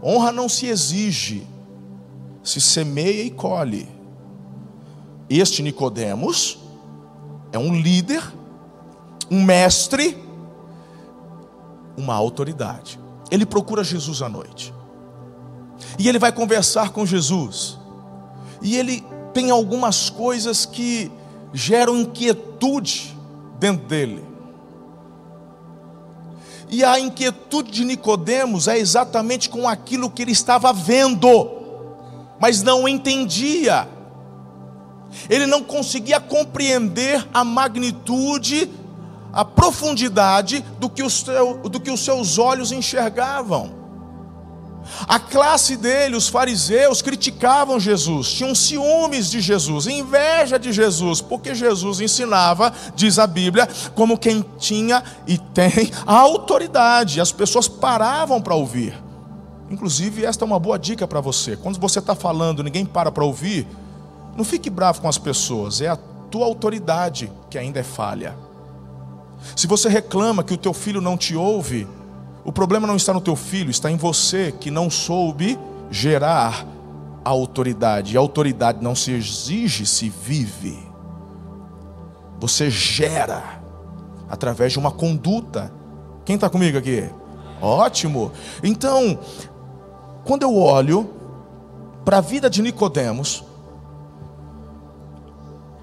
Honra 0.00 0.30
não 0.30 0.48
se 0.48 0.66
exige, 0.66 1.44
se 2.44 2.60
semeia 2.60 3.24
e 3.24 3.30
colhe. 3.30 3.91
Este 5.28 5.62
Nicodemos 5.62 6.58
é 7.52 7.58
um 7.58 7.74
líder, 7.74 8.22
um 9.30 9.42
mestre, 9.42 10.22
uma 11.96 12.14
autoridade. 12.14 12.98
Ele 13.30 13.46
procura 13.46 13.82
Jesus 13.82 14.22
à 14.22 14.28
noite. 14.28 14.72
E 15.98 16.08
ele 16.08 16.18
vai 16.18 16.32
conversar 16.32 16.90
com 16.90 17.04
Jesus. 17.04 17.78
E 18.60 18.76
ele 18.76 19.04
tem 19.32 19.50
algumas 19.50 20.10
coisas 20.10 20.66
que 20.66 21.10
geram 21.52 21.98
inquietude 21.98 23.16
dentro 23.58 23.86
dele. 23.86 24.24
E 26.68 26.82
a 26.82 26.98
inquietude 26.98 27.70
de 27.70 27.84
Nicodemos 27.84 28.66
é 28.66 28.78
exatamente 28.78 29.50
com 29.50 29.68
aquilo 29.68 30.10
que 30.10 30.22
ele 30.22 30.32
estava 30.32 30.72
vendo, 30.72 31.50
mas 32.40 32.62
não 32.62 32.88
entendia. 32.88 33.86
Ele 35.28 35.46
não 35.46 35.62
conseguia 35.62 36.20
compreender 36.20 37.26
a 37.32 37.44
magnitude, 37.44 38.70
a 39.32 39.44
profundidade 39.44 40.64
do 40.78 40.88
que 40.88 41.02
os, 41.02 41.24
do 41.70 41.80
que 41.80 41.90
os 41.90 42.04
seus 42.04 42.38
olhos 42.38 42.72
enxergavam. 42.72 43.82
A 45.06 45.18
classe 45.18 45.76
dele, 45.76 46.16
os 46.16 46.28
fariseus, 46.28 47.00
criticavam 47.00 47.78
Jesus, 47.78 48.32
tinham 48.32 48.54
ciúmes 48.54 49.30
de 49.30 49.40
Jesus, 49.40 49.86
inveja 49.86 50.58
de 50.58 50.72
Jesus, 50.72 51.20
porque 51.20 51.54
Jesus 51.54 52.00
ensinava, 52.00 52.72
diz 52.94 53.18
a 53.18 53.26
Bíblia, 53.26 53.68
como 53.94 54.18
quem 54.18 54.44
tinha 54.58 55.02
e 55.26 55.38
tem 55.38 55.90
a 56.06 56.14
autoridade. 56.14 57.20
As 57.20 57.32
pessoas 57.32 57.68
paravam 57.68 58.40
para 58.40 58.54
ouvir. 58.54 58.94
Inclusive, 59.70 60.24
esta 60.24 60.44
é 60.44 60.46
uma 60.46 60.58
boa 60.58 60.78
dica 60.78 61.06
para 61.06 61.20
você. 61.20 61.56
Quando 61.56 61.80
você 61.80 61.98
está 61.98 62.14
falando, 62.14 62.62
ninguém 62.62 62.84
para 62.84 63.10
para 63.10 63.24
ouvir, 63.24 63.66
não 64.36 64.44
fique 64.44 64.70
bravo 64.70 65.00
com 65.00 65.08
as 65.08 65.18
pessoas, 65.18 65.80
é 65.80 65.88
a 65.88 65.96
tua 66.30 66.46
autoridade 66.46 67.30
que 67.50 67.58
ainda 67.58 67.80
é 67.80 67.82
falha. 67.82 68.34
Se 69.56 69.66
você 69.66 69.88
reclama 69.88 70.42
que 70.42 70.54
o 70.54 70.56
teu 70.56 70.72
filho 70.72 71.00
não 71.00 71.16
te 71.16 71.34
ouve, 71.36 71.86
o 72.44 72.52
problema 72.52 72.86
não 72.86 72.96
está 72.96 73.12
no 73.12 73.20
teu 73.20 73.36
filho, 73.36 73.70
está 73.70 73.90
em 73.90 73.96
você 73.96 74.52
que 74.52 74.70
não 74.70 74.88
soube 74.90 75.58
gerar 75.90 76.66
a 77.24 77.30
autoridade. 77.30 78.14
E 78.14 78.16
a 78.16 78.20
autoridade 78.20 78.82
não 78.82 78.94
se 78.94 79.12
exige, 79.12 79.86
se 79.86 80.08
vive. 80.08 80.78
Você 82.40 82.70
gera 82.70 83.62
através 84.28 84.72
de 84.72 84.78
uma 84.78 84.90
conduta. 84.90 85.72
Quem 86.24 86.36
está 86.36 86.48
comigo 86.48 86.78
aqui? 86.78 87.08
Ótimo. 87.60 88.32
Então, 88.62 89.18
quando 90.24 90.42
eu 90.42 90.56
olho 90.56 91.08
para 92.04 92.18
a 92.18 92.20
vida 92.20 92.50
de 92.50 92.62
Nicodemos, 92.62 93.44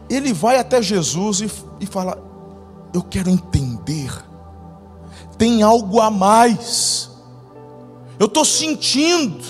ele 0.09 0.33
vai 0.33 0.57
até 0.57 0.81
Jesus 0.81 1.41
e, 1.41 1.51
e 1.79 1.85
fala: 1.85 2.17
Eu 2.93 3.03
quero 3.03 3.29
entender 3.29 4.29
tem 5.39 5.63
algo 5.63 6.01
a 6.01 6.11
mais. 6.11 7.09
Eu 8.19 8.27
estou 8.27 8.43
sentindo, 8.43 9.43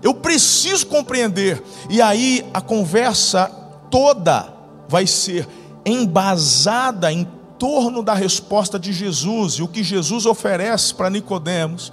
eu 0.00 0.14
preciso 0.14 0.86
compreender. 0.86 1.62
E 1.90 2.00
aí 2.00 2.48
a 2.54 2.60
conversa 2.60 3.48
toda 3.90 4.54
vai 4.88 5.06
ser 5.06 5.46
embasada 5.84 7.12
em 7.12 7.28
torno 7.58 8.02
da 8.02 8.14
resposta 8.14 8.78
de 8.78 8.92
Jesus. 8.92 9.54
E 9.54 9.62
o 9.62 9.68
que 9.68 9.82
Jesus 9.82 10.24
oferece 10.24 10.94
para 10.94 11.10
Nicodemos 11.10 11.92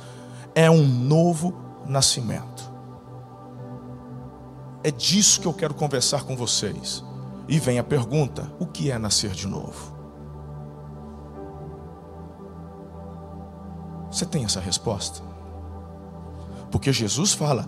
é 0.53 0.69
um 0.69 0.85
novo 0.85 1.55
nascimento. 1.87 2.67
É 4.83 4.91
disso 4.91 5.41
que 5.41 5.47
eu 5.47 5.53
quero 5.53 5.73
conversar 5.73 6.23
com 6.23 6.35
vocês. 6.35 7.03
E 7.47 7.59
vem 7.59 7.79
a 7.79 7.83
pergunta: 7.83 8.51
o 8.59 8.65
que 8.65 8.91
é 8.91 8.97
nascer 8.97 9.31
de 9.31 9.47
novo? 9.47 9.95
Você 14.11 14.25
tem 14.25 14.45
essa 14.45 14.59
resposta? 14.59 15.21
Porque 16.71 16.91
Jesus 16.91 17.33
fala: 17.33 17.65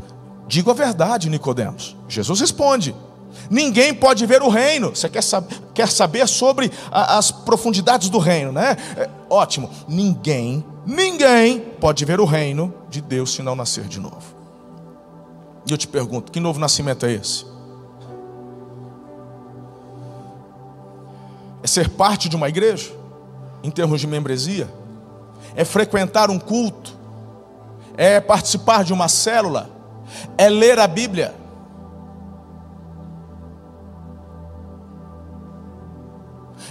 digo 0.47 0.71
a 0.71 0.73
verdade, 0.73 1.29
Nicodemos. 1.29 1.95
Jesus 2.07 2.39
responde: 2.39 2.95
Ninguém 3.49 3.93
pode 3.93 4.25
ver 4.25 4.41
o 4.41 4.49
reino. 4.49 4.89
Você 4.89 5.09
quer, 5.09 5.23
sab 5.23 5.47
quer 5.73 5.87
saber 5.87 6.27
sobre 6.27 6.71
as 6.91 7.31
profundidades 7.31 8.09
do 8.09 8.17
reino, 8.17 8.51
né? 8.51 8.75
É, 8.97 9.09
ótimo. 9.29 9.69
Ninguém, 9.87 10.65
ninguém 10.85 11.59
pode 11.59 12.03
ver 12.05 12.19
o 12.19 12.25
reino 12.25 12.73
de 12.89 13.01
Deus 13.01 13.33
se 13.33 13.41
não 13.41 13.55
nascer 13.55 13.85
de 13.85 13.99
novo. 13.99 14.35
E 15.67 15.71
eu 15.71 15.77
te 15.77 15.87
pergunto: 15.87 16.31
que 16.31 16.39
novo 16.39 16.59
nascimento 16.59 17.05
é 17.05 17.13
esse? 17.13 17.45
É 21.61 21.67
ser 21.67 21.89
parte 21.89 22.29
de 22.29 22.35
uma 22.35 22.49
igreja, 22.49 22.91
em 23.63 23.69
termos 23.69 23.99
de 23.99 24.07
membresia? 24.07 24.79
é 25.55 25.65
frequentar 25.65 26.29
um 26.29 26.39
culto, 26.39 26.97
é 27.97 28.19
participar 28.19 28.83
de 28.83 28.93
uma 28.93 29.07
célula, 29.07 29.69
é 30.37 30.49
ler 30.49 30.79
a 30.79 30.87
Bíblia. 30.87 31.35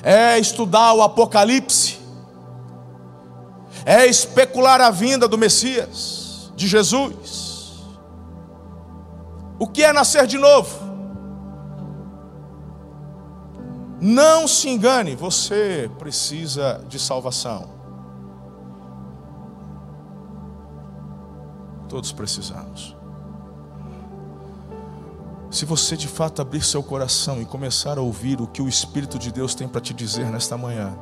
É 0.02 0.38
estudar 0.38 0.95
o 0.95 1.02
Apocalipse, 1.02 1.99
é 3.85 4.07
especular 4.07 4.80
a 4.80 4.90
vinda 4.90 5.26
do 5.26 5.37
Messias, 5.37 6.52
de 6.54 6.68
Jesus. 6.68 7.83
O 9.59 9.66
que 9.66 9.83
é 9.83 9.92
nascer 9.92 10.26
de 10.26 10.38
novo? 10.38 10.88
Não 14.00 14.47
se 14.47 14.69
engane, 14.69 15.17
você 15.17 15.90
precisa 15.99 16.85
de 16.88 16.99
salvação. 16.99 17.69
Todos 21.88 22.12
precisamos. 22.12 22.97
Se 25.50 25.64
você 25.64 25.97
de 25.97 26.07
fato 26.07 26.43
abrir 26.43 26.62
seu 26.62 26.83
coração 26.83 27.40
e 27.40 27.47
começar 27.47 27.99
a 27.99 28.02
ouvir 28.02 28.40
o 28.40 28.47
que 28.47 28.61
o 28.61 28.69
Espírito 28.69 29.19
de 29.19 29.33
Deus 29.33 29.55
tem 29.55 29.67
para 29.67 29.81
te 29.81 29.95
dizer 29.95 30.26
nesta 30.26 30.57
manhã, 30.59 30.97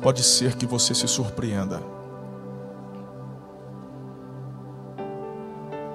pode 0.00 0.22
ser 0.22 0.56
que 0.56 0.64
você 0.64 0.94
se 0.94 1.08
surpreenda. 1.08 1.82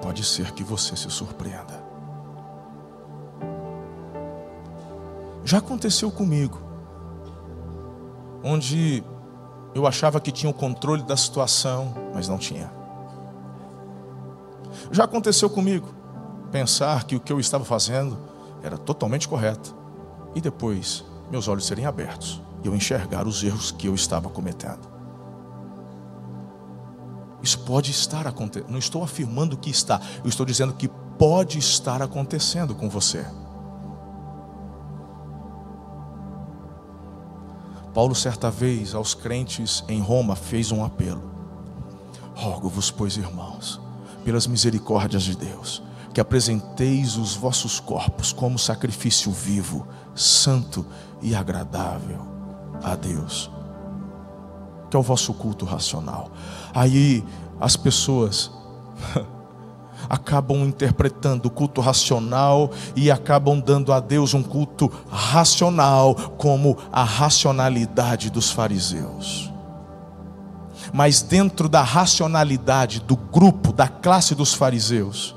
Pode 0.02 0.22
ser 0.22 0.52
que 0.52 0.62
você 0.62 0.94
se 0.94 1.10
surpreenda. 1.10 1.79
Já 5.44 5.58
aconteceu 5.58 6.10
comigo, 6.10 6.58
onde 8.42 9.02
eu 9.74 9.86
achava 9.86 10.20
que 10.20 10.32
tinha 10.32 10.50
o 10.50 10.54
controle 10.54 11.02
da 11.02 11.16
situação, 11.16 11.94
mas 12.14 12.28
não 12.28 12.38
tinha. 12.38 12.70
Já 14.90 15.04
aconteceu 15.04 15.48
comigo 15.48 15.88
pensar 16.50 17.04
que 17.04 17.16
o 17.16 17.20
que 17.20 17.32
eu 17.32 17.40
estava 17.40 17.64
fazendo 17.64 18.18
era 18.62 18.76
totalmente 18.76 19.28
correto 19.28 19.74
e 20.34 20.40
depois 20.40 21.04
meus 21.30 21.48
olhos 21.48 21.66
serem 21.66 21.86
abertos 21.86 22.42
e 22.62 22.66
eu 22.66 22.74
enxergar 22.74 23.26
os 23.26 23.42
erros 23.42 23.70
que 23.70 23.86
eu 23.86 23.94
estava 23.94 24.28
cometendo. 24.28 24.88
Isso 27.42 27.58
pode 27.60 27.90
estar 27.90 28.26
acontecendo. 28.26 28.70
Não 28.70 28.78
estou 28.78 29.02
afirmando 29.02 29.56
que 29.56 29.70
está, 29.70 30.00
eu 30.22 30.28
estou 30.28 30.44
dizendo 30.44 30.74
que 30.74 30.88
pode 31.18 31.58
estar 31.58 32.02
acontecendo 32.02 32.74
com 32.74 32.88
você. 32.88 33.24
Paulo, 37.92 38.14
certa 38.14 38.50
vez, 38.50 38.94
aos 38.94 39.14
crentes 39.14 39.84
em 39.88 40.00
Roma, 40.00 40.36
fez 40.36 40.70
um 40.70 40.84
apelo: 40.84 41.22
Rogo-vos, 42.34 42.90
pois, 42.90 43.16
irmãos, 43.16 43.80
pelas 44.24 44.46
misericórdias 44.46 45.22
de 45.22 45.36
Deus, 45.36 45.82
que 46.14 46.20
apresenteis 46.20 47.16
os 47.16 47.34
vossos 47.34 47.80
corpos 47.80 48.32
como 48.32 48.58
sacrifício 48.58 49.32
vivo, 49.32 49.86
santo 50.14 50.86
e 51.20 51.34
agradável 51.34 52.26
a 52.82 52.94
Deus, 52.94 53.50
que 54.90 54.96
é 54.96 55.00
o 55.00 55.02
vosso 55.02 55.34
culto 55.34 55.64
racional. 55.64 56.30
Aí 56.74 57.24
as 57.60 57.76
pessoas 57.76 58.50
acabam 60.08 60.64
interpretando 60.64 61.46
o 61.46 61.50
culto 61.50 61.80
racional 61.80 62.70
e 62.96 63.10
acabam 63.10 63.60
dando 63.60 63.92
a 63.92 64.00
Deus 64.00 64.34
um 64.34 64.42
culto 64.42 64.90
racional, 65.10 66.14
como 66.14 66.76
a 66.92 67.02
racionalidade 67.02 68.30
dos 68.30 68.50
fariseus. 68.50 69.50
Mas 70.92 71.22
dentro 71.22 71.68
da 71.68 71.82
racionalidade 71.82 73.00
do 73.00 73.16
grupo, 73.16 73.72
da 73.72 73.86
classe 73.86 74.34
dos 74.34 74.54
fariseus, 74.54 75.36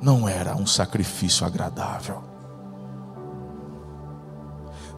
não 0.00 0.28
era 0.28 0.56
um 0.56 0.66
sacrifício 0.66 1.46
agradável. 1.46 2.22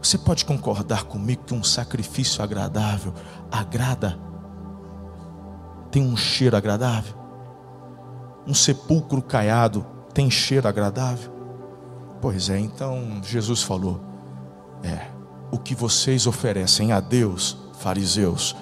Você 0.02 0.16
pode 0.16 0.44
concordar 0.44 1.04
comigo 1.04 1.44
que 1.44 1.54
um 1.54 1.64
sacrifício 1.64 2.42
agradável 2.42 3.12
agrada 3.50 4.18
tem 5.98 6.06
um 6.06 6.16
cheiro 6.16 6.56
agradável? 6.56 7.12
Um 8.46 8.54
sepulcro 8.54 9.20
caiado 9.20 9.84
tem 10.14 10.30
cheiro 10.30 10.68
agradável? 10.68 11.32
Pois 12.20 12.48
é, 12.48 12.58
então 12.60 13.20
Jesus 13.20 13.64
falou: 13.64 14.00
é, 14.84 15.08
o 15.50 15.58
que 15.58 15.74
vocês 15.74 16.28
oferecem 16.28 16.92
a 16.92 17.00
Deus, 17.00 17.58
fariseus, 17.80 18.54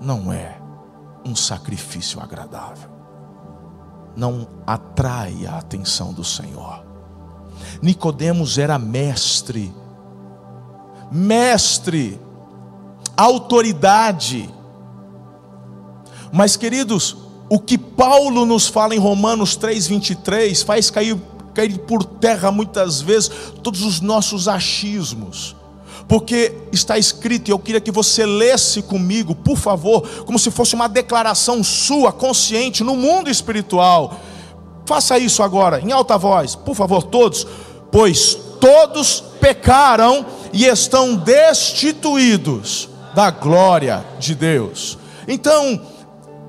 não 0.00 0.32
é 0.32 0.60
um 1.24 1.36
sacrifício 1.36 2.20
agradável, 2.20 2.90
não 4.16 4.48
atrai 4.66 5.46
a 5.46 5.58
atenção 5.58 6.12
do 6.12 6.24
Senhor. 6.24 6.84
Nicodemos 7.80 8.58
era 8.58 8.80
mestre, 8.80 9.72
mestre, 11.12 12.20
autoridade, 13.16 14.52
mas, 16.32 16.56
queridos, 16.56 17.16
o 17.48 17.58
que 17.58 17.76
Paulo 17.76 18.46
nos 18.46 18.68
fala 18.68 18.94
em 18.94 18.98
Romanos 18.98 19.58
3,23 19.58 20.64
faz 20.64 20.90
cair, 20.90 21.16
cair 21.52 21.78
por 21.78 22.04
terra 22.04 22.50
muitas 22.50 23.00
vezes 23.00 23.30
todos 23.62 23.82
os 23.82 24.00
nossos 24.00 24.46
achismos. 24.46 25.56
Porque 26.06 26.52
está 26.72 26.98
escrito, 26.98 27.48
e 27.48 27.52
eu 27.52 27.58
queria 27.58 27.80
que 27.80 27.90
você 27.90 28.26
lesse 28.26 28.82
comigo, 28.82 29.34
por 29.34 29.56
favor, 29.56 30.08
como 30.24 30.38
se 30.38 30.50
fosse 30.50 30.74
uma 30.74 30.88
declaração 30.88 31.62
sua, 31.62 32.12
consciente, 32.12 32.82
no 32.82 32.96
mundo 32.96 33.30
espiritual. 33.30 34.18
Faça 34.86 35.18
isso 35.18 35.42
agora, 35.42 35.80
em 35.80 35.92
alta 35.92 36.18
voz, 36.18 36.56
por 36.56 36.74
favor, 36.74 37.04
todos. 37.04 37.46
Pois 37.92 38.36
todos 38.60 39.22
pecaram 39.40 40.26
e 40.52 40.66
estão 40.66 41.16
destituídos 41.16 42.88
da 43.14 43.30
glória 43.30 44.04
de 44.18 44.34
Deus. 44.34 44.98
Então, 45.26 45.80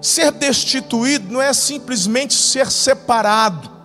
Ser 0.02 0.32
destituído 0.32 1.32
não 1.32 1.42
é 1.42 1.54
simplesmente 1.54 2.34
ser 2.34 2.72
separado. 2.72 3.82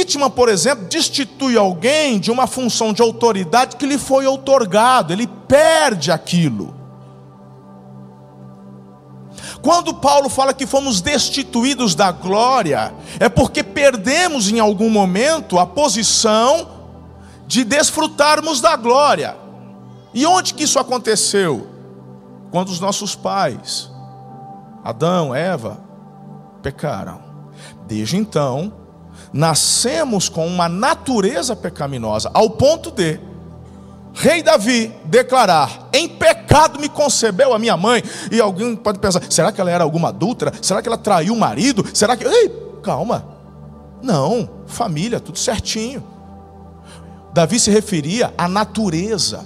Pittman, 0.00 0.30
por 0.30 0.48
exemplo, 0.48 0.86
destitui 0.86 1.56
alguém 1.56 2.18
de 2.18 2.30
uma 2.30 2.46
função 2.46 2.92
de 2.92 3.02
autoridade 3.02 3.76
que 3.76 3.86
lhe 3.86 3.98
foi 3.98 4.26
outorgado, 4.26 5.12
ele 5.12 5.26
perde 5.46 6.10
aquilo. 6.10 6.74
Quando 9.60 9.92
Paulo 9.92 10.30
fala 10.30 10.54
que 10.54 10.66
fomos 10.66 11.02
destituídos 11.02 11.94
da 11.94 12.10
glória, 12.10 12.94
é 13.18 13.28
porque 13.28 13.62
perdemos 13.62 14.50
em 14.50 14.58
algum 14.58 14.88
momento 14.88 15.58
a 15.58 15.66
posição 15.66 16.66
de 17.46 17.62
desfrutarmos 17.62 18.60
da 18.60 18.76
glória. 18.76 19.36
E 20.14 20.24
onde 20.24 20.54
que 20.54 20.64
isso 20.64 20.78
aconteceu? 20.78 21.68
Quando 22.50 22.68
os 22.68 22.80
nossos 22.80 23.14
pais, 23.14 23.90
Adão, 24.82 25.34
Eva, 25.34 25.78
pecaram. 26.62 27.20
Desde 27.86 28.16
então, 28.16 28.72
nascemos 29.32 30.28
com 30.28 30.46
uma 30.46 30.68
natureza 30.68 31.54
pecaminosa, 31.54 32.30
ao 32.32 32.50
ponto 32.50 32.90
de 32.90 33.20
Rei 34.12 34.42
Davi 34.42 34.92
declarar: 35.04 35.88
Em 35.92 36.08
pecado 36.08 36.80
me 36.80 36.88
concebeu 36.88 37.54
a 37.54 37.58
minha 37.58 37.76
mãe. 37.76 38.02
E 38.30 38.40
alguém 38.40 38.74
pode 38.74 38.98
pensar: 38.98 39.22
será 39.30 39.52
que 39.52 39.60
ela 39.60 39.70
era 39.70 39.84
alguma 39.84 40.08
adulta? 40.08 40.52
Será 40.60 40.82
que 40.82 40.88
ela 40.88 40.98
traiu 40.98 41.34
o 41.34 41.38
marido? 41.38 41.84
Será 41.94 42.16
que. 42.16 42.26
Ei, 42.26 42.48
calma. 42.82 43.24
Não, 44.02 44.48
família, 44.66 45.20
tudo 45.20 45.38
certinho. 45.38 46.02
Davi 47.32 47.60
se 47.60 47.70
referia 47.70 48.32
à 48.36 48.48
natureza 48.48 49.44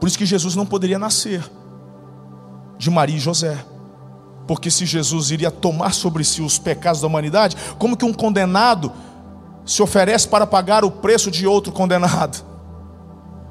por 0.00 0.08
isso 0.08 0.18
que 0.18 0.26
Jesus 0.26 0.56
não 0.56 0.64
poderia 0.64 0.98
nascer 0.98 1.48
de 2.78 2.90
Maria 2.90 3.16
e 3.16 3.20
José. 3.20 3.64
Porque 4.46 4.70
se 4.70 4.86
Jesus 4.86 5.30
iria 5.30 5.50
tomar 5.50 5.92
sobre 5.92 6.24
si 6.24 6.42
os 6.42 6.58
pecados 6.58 7.00
da 7.00 7.06
humanidade, 7.06 7.56
como 7.78 7.96
que 7.96 8.04
um 8.04 8.12
condenado 8.12 8.90
se 9.64 9.82
oferece 9.82 10.26
para 10.26 10.46
pagar 10.46 10.84
o 10.84 10.90
preço 10.90 11.30
de 11.30 11.46
outro 11.46 11.70
condenado? 11.70 12.44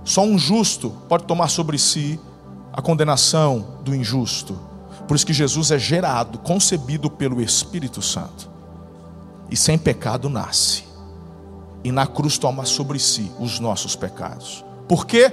Só 0.04 0.24
um 0.24 0.38
justo 0.38 0.90
pode 1.08 1.26
tomar 1.26 1.48
sobre 1.48 1.78
si 1.78 2.20
a 2.74 2.82
condenação 2.82 3.78
do 3.84 3.96
injusto. 3.96 4.60
Por 5.08 5.16
isso 5.16 5.26
que 5.26 5.34
Jesus 5.34 5.72
é 5.72 5.80
gerado, 5.80 6.40
concebido 6.40 7.10
pelo 7.10 7.42
Espírito 7.42 8.02
Santo. 8.02 8.50
E 9.50 9.56
sem 9.56 9.78
pecado 9.78 10.30
nasce. 10.30 10.84
E 11.84 11.92
na 11.92 12.06
cruz 12.06 12.38
toma 12.38 12.66
sobre 12.66 13.00
si 13.00 13.32
os 13.40 13.60
nossos 13.60 13.96
pecados. 13.96 14.66
Por 14.88 15.06
quê? 15.06 15.32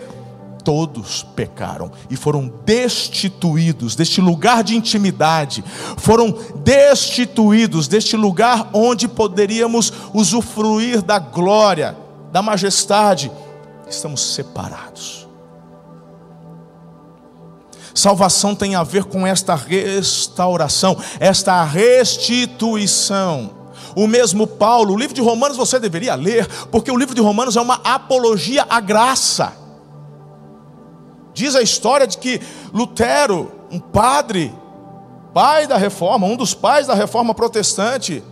Todos 0.67 1.23
pecaram 1.23 1.93
e 2.11 2.17
foram 2.17 2.53
destituídos 2.65 3.95
deste 3.95 4.21
lugar 4.21 4.65
de 4.65 4.75
intimidade, 4.75 5.65
foram 5.97 6.37
destituídos 6.57 7.87
deste 7.87 8.17
lugar 8.17 8.71
onde 8.73 9.07
poderíamos 9.07 9.93
usufruir 10.13 11.03
da 11.03 11.21
glória, 11.21 11.97
da 12.33 12.43
majestade. 12.43 13.31
Estamos 13.89 14.35
separados. 14.35 15.29
Salvação 17.95 18.53
tem 18.53 18.75
a 18.75 18.83
ver 18.83 19.05
com 19.05 19.25
esta 19.25 19.55
restauração, 19.55 20.97
esta 21.21 21.63
restituição. 21.63 23.53
O 23.95 24.09
mesmo 24.09 24.49
Paulo, 24.49 24.95
o 24.95 24.99
livro 24.99 25.15
de 25.15 25.21
Romanos 25.21 25.57
você 25.57 25.79
deveria 25.79 26.17
ler, 26.17 26.45
porque 26.73 26.91
o 26.91 26.97
livro 26.97 27.15
de 27.15 27.21
Romanos 27.21 27.57
é 27.57 27.61
uma 27.61 27.81
apologia 27.85 28.67
à 28.69 28.81
graça. 28.81 29.66
Diz 31.37 31.55
a 31.55 31.61
história 31.61 32.07
de 32.07 32.17
que 32.17 32.41
Lutero, 32.73 33.53
um 33.71 33.79
padre, 33.79 34.51
pai 35.35 35.67
da 35.67 35.77
reforma, 35.77 36.27
um 36.27 36.35
dos 36.35 36.55
pais 36.55 36.87
da 36.87 36.95
reforma 36.95 37.35
protestante, 37.35 38.25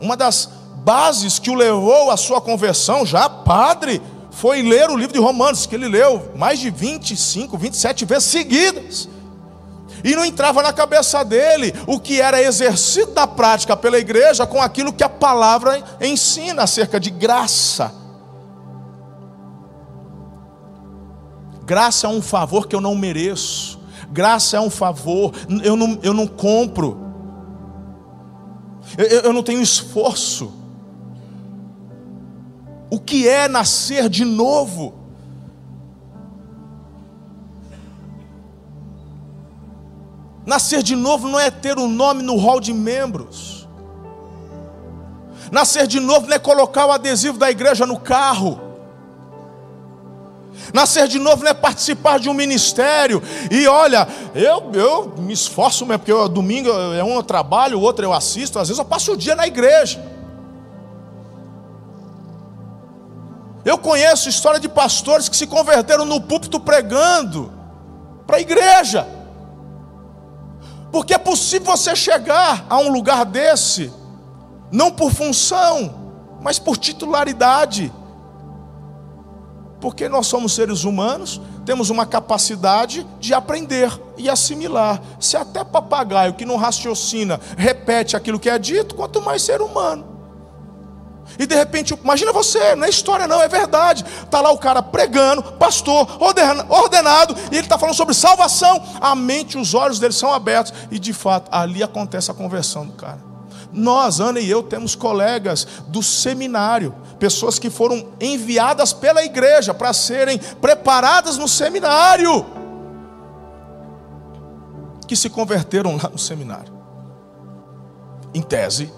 uma 0.00 0.16
das 0.16 0.50
bases 0.78 1.38
que 1.38 1.50
o 1.50 1.54
levou 1.54 2.10
à 2.10 2.16
sua 2.16 2.40
conversão, 2.40 3.06
já 3.06 3.28
padre, 3.28 4.02
foi 4.32 4.60
ler 4.60 4.90
o 4.90 4.96
livro 4.96 5.12
de 5.12 5.20
Romanos, 5.20 5.64
que 5.64 5.76
ele 5.76 5.86
leu 5.86 6.32
mais 6.34 6.58
de 6.58 6.68
25, 6.68 7.56
27 7.56 8.04
vezes 8.06 8.24
seguidas. 8.24 9.08
E 10.02 10.16
não 10.16 10.24
entrava 10.24 10.64
na 10.64 10.72
cabeça 10.72 11.24
dele 11.24 11.72
o 11.86 12.00
que 12.00 12.20
era 12.20 12.42
exercido 12.42 13.12
da 13.12 13.24
prática 13.24 13.76
pela 13.76 14.00
igreja 14.00 14.44
com 14.48 14.60
aquilo 14.60 14.92
que 14.92 15.04
a 15.04 15.08
palavra 15.08 15.80
ensina 16.00 16.64
acerca 16.64 16.98
de 16.98 17.10
graça. 17.10 18.01
Graça 21.64 22.06
é 22.06 22.10
um 22.10 22.22
favor 22.22 22.66
que 22.66 22.74
eu 22.74 22.80
não 22.80 22.94
mereço. 22.94 23.80
Graça 24.10 24.56
é 24.56 24.60
um 24.60 24.70
favor, 24.70 25.32
eu 25.64 25.76
não, 25.76 25.98
eu 26.02 26.12
não 26.12 26.26
compro. 26.26 27.00
Eu, 28.98 29.20
eu 29.20 29.32
não 29.32 29.42
tenho 29.42 29.62
esforço. 29.62 30.52
O 32.90 32.98
que 32.98 33.26
é 33.26 33.48
nascer 33.48 34.08
de 34.08 34.24
novo? 34.24 35.02
Nascer 40.44 40.82
de 40.82 40.96
novo 40.96 41.28
não 41.28 41.38
é 41.38 41.50
ter 41.50 41.78
um 41.78 41.88
nome 41.88 42.22
no 42.22 42.36
hall 42.36 42.60
de 42.60 42.72
membros. 42.72 43.66
Nascer 45.50 45.86
de 45.86 46.00
novo 46.00 46.26
não 46.26 46.34
é 46.34 46.38
colocar 46.38 46.86
o 46.86 46.92
adesivo 46.92 47.38
da 47.38 47.50
igreja 47.50 47.86
no 47.86 47.98
carro. 47.98 48.71
Nascer 50.72 51.08
de 51.08 51.18
novo 51.18 51.42
não 51.42 51.50
é 51.50 51.54
participar 51.54 52.18
de 52.18 52.28
um 52.28 52.34
ministério. 52.34 53.22
E 53.50 53.66
olha, 53.66 54.06
eu, 54.34 54.70
eu 54.74 55.14
me 55.18 55.32
esforço 55.32 55.84
mesmo, 55.84 56.00
porque 56.00 56.12
eu, 56.12 56.28
domingo 56.28 56.70
é 56.70 57.02
um 57.02 57.14
eu 57.14 57.22
trabalho, 57.22 57.78
o 57.78 57.82
outro 57.82 58.04
eu 58.04 58.12
assisto, 58.12 58.58
às 58.58 58.68
vezes 58.68 58.78
eu 58.78 58.84
passo 58.84 59.12
o 59.12 59.16
dia 59.16 59.34
na 59.34 59.46
igreja. 59.46 60.02
Eu 63.64 63.78
conheço 63.78 64.28
história 64.28 64.58
de 64.58 64.68
pastores 64.68 65.28
que 65.28 65.36
se 65.36 65.46
converteram 65.46 66.04
no 66.04 66.20
púlpito 66.20 66.58
pregando 66.58 67.52
para 68.26 68.38
a 68.38 68.40
igreja. 68.40 69.06
Porque 70.90 71.14
é 71.14 71.18
possível 71.18 71.76
você 71.76 71.94
chegar 71.94 72.66
a 72.68 72.78
um 72.78 72.92
lugar 72.92 73.24
desse, 73.24 73.92
não 74.70 74.90
por 74.90 75.12
função, 75.12 75.94
mas 76.40 76.58
por 76.58 76.76
titularidade. 76.76 77.92
Porque 79.82 80.08
nós 80.08 80.28
somos 80.28 80.54
seres 80.54 80.84
humanos, 80.84 81.40
temos 81.66 81.90
uma 81.90 82.06
capacidade 82.06 83.04
de 83.18 83.34
aprender 83.34 83.90
e 84.16 84.30
assimilar. 84.30 85.02
Se 85.18 85.36
até 85.36 85.64
papagaio 85.64 86.34
que 86.34 86.44
não 86.44 86.56
raciocina 86.56 87.40
repete 87.58 88.16
aquilo 88.16 88.38
que 88.38 88.48
é 88.48 88.56
dito, 88.60 88.94
quanto 88.94 89.20
mais 89.20 89.42
ser 89.42 89.60
humano. 89.60 90.06
E 91.36 91.46
de 91.46 91.56
repente, 91.56 91.98
imagina 92.00 92.32
você, 92.32 92.76
não 92.76 92.84
é 92.84 92.90
história 92.90 93.26
não, 93.26 93.42
é 93.42 93.48
verdade. 93.48 94.04
Está 94.22 94.40
lá 94.40 94.52
o 94.52 94.58
cara 94.58 94.80
pregando, 94.84 95.42
pastor, 95.42 96.06
ordenado, 96.68 97.34
e 97.50 97.56
ele 97.56 97.64
está 97.64 97.76
falando 97.76 97.96
sobre 97.96 98.14
salvação. 98.14 98.80
A 99.00 99.16
mente, 99.16 99.58
os 99.58 99.74
olhos 99.74 99.98
dele 99.98 100.14
são 100.14 100.32
abertos. 100.32 100.72
E 100.92 100.98
de 100.98 101.12
fato, 101.12 101.48
ali 101.50 101.82
acontece 101.82 102.30
a 102.30 102.34
conversão 102.34 102.86
do 102.86 102.92
cara. 102.92 103.31
Nós, 103.72 104.20
Ana 104.20 104.38
e 104.38 104.50
eu, 104.50 104.62
temos 104.62 104.94
colegas 104.94 105.66
do 105.88 106.02
seminário, 106.02 106.94
pessoas 107.18 107.58
que 107.58 107.70
foram 107.70 108.06
enviadas 108.20 108.92
pela 108.92 109.24
igreja 109.24 109.72
para 109.72 109.92
serem 109.92 110.38
preparadas 110.60 111.38
no 111.38 111.48
seminário, 111.48 112.44
que 115.06 115.16
se 115.16 115.30
converteram 115.30 115.96
lá 115.96 116.08
no 116.10 116.18
seminário. 116.18 116.72
Em 118.34 118.42
tese, 118.42 118.92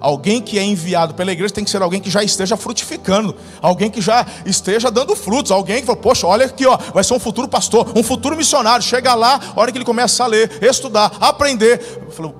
Alguém 0.00 0.40
que 0.40 0.58
é 0.58 0.62
enviado 0.62 1.12
pela 1.12 1.30
igreja 1.30 1.52
tem 1.52 1.62
que 1.62 1.70
ser 1.70 1.82
alguém 1.82 2.00
que 2.00 2.08
já 2.08 2.22
esteja 2.22 2.56
frutificando, 2.56 3.36
alguém 3.60 3.90
que 3.90 4.00
já 4.00 4.26
esteja 4.46 4.90
dando 4.90 5.14
frutos, 5.14 5.52
alguém 5.52 5.80
que 5.80 5.86
fala, 5.86 5.98
poxa, 5.98 6.26
olha 6.26 6.46
aqui, 6.46 6.64
ó, 6.64 6.74
vai 6.94 7.04
ser 7.04 7.12
um 7.12 7.20
futuro 7.20 7.46
pastor, 7.46 7.92
um 7.94 8.02
futuro 8.02 8.34
missionário. 8.34 8.82
Chega 8.82 9.14
lá, 9.14 9.38
a 9.54 9.60
hora 9.60 9.70
que 9.70 9.76
ele 9.76 9.84
começa 9.84 10.24
a 10.24 10.26
ler, 10.26 10.50
estudar, 10.62 11.12
aprender, 11.20 12.08
falou, 12.12 12.34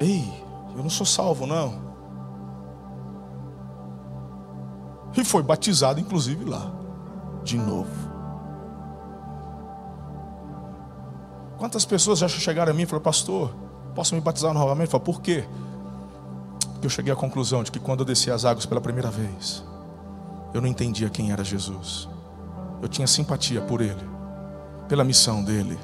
ei, 0.00 0.43
eu 0.76 0.82
não 0.82 0.90
sou 0.90 1.06
salvo, 1.06 1.46
não. 1.46 1.94
E 5.16 5.24
foi 5.24 5.42
batizado, 5.42 6.00
inclusive, 6.00 6.44
lá, 6.44 6.72
de 7.44 7.56
novo. 7.56 8.12
Quantas 11.56 11.84
pessoas 11.84 12.18
já 12.18 12.28
chegaram 12.28 12.72
a 12.72 12.74
mim 12.74 12.82
e 12.82 12.86
falaram, 12.86 13.04
pastor, 13.04 13.54
posso 13.94 14.14
me 14.14 14.20
batizar 14.20 14.52
novamente? 14.52 14.86
Eu 14.86 14.90
falo, 14.92 15.04
por 15.04 15.20
quê? 15.20 15.46
que 16.84 16.86
eu 16.86 16.90
cheguei 16.90 17.10
à 17.10 17.16
conclusão 17.16 17.62
de 17.62 17.72
que 17.72 17.78
quando 17.78 18.00
eu 18.00 18.04
desci 18.04 18.30
as 18.30 18.44
águas 18.44 18.66
pela 18.66 18.78
primeira 18.78 19.10
vez, 19.10 19.64
eu 20.52 20.60
não 20.60 20.68
entendia 20.68 21.08
quem 21.08 21.32
era 21.32 21.42
Jesus. 21.42 22.06
Eu 22.82 22.88
tinha 22.88 23.06
simpatia 23.06 23.62
por 23.62 23.80
Ele, 23.80 24.06
pela 24.86 25.02
missão 25.02 25.42
dele, 25.42 25.78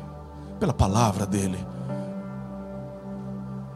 pela 0.59 0.75
palavra 0.75 1.25
dele. 1.25 1.59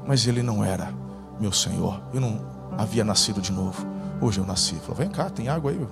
Mas 0.07 0.27
Ele 0.27 0.43
não 0.43 0.63
era 0.63 0.93
meu 1.41 1.53
Senhor. 1.53 2.01
Eu 2.13 2.21
não 2.21 2.41
havia 2.79 3.05
nascido 3.05 3.41
de 3.41 3.53
novo. 3.53 3.87
Hoje 4.21 4.41
eu 4.41 4.47
nasci. 4.47 4.77
Falou: 4.77 4.97
vem 4.97 5.11
cá, 5.11 5.31
tem 5.31 5.49
água 5.49 5.71
aí. 5.71 5.89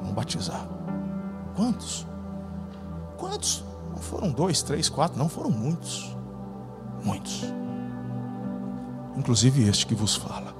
Vamos 0.00 0.14
batizar. 0.14 0.66
Quantos? 1.56 2.06
Quantos? 3.16 3.64
Não 3.90 3.98
foram 3.98 4.30
dois, 4.30 4.62
três, 4.62 4.88
quatro, 4.88 5.18
não 5.18 5.28
foram 5.28 5.50
muitos. 5.50 6.16
Muitos 7.02 7.44
inclusive 9.20 9.68
este 9.68 9.86
que 9.86 9.94
vos 9.94 10.16
fala. 10.16 10.54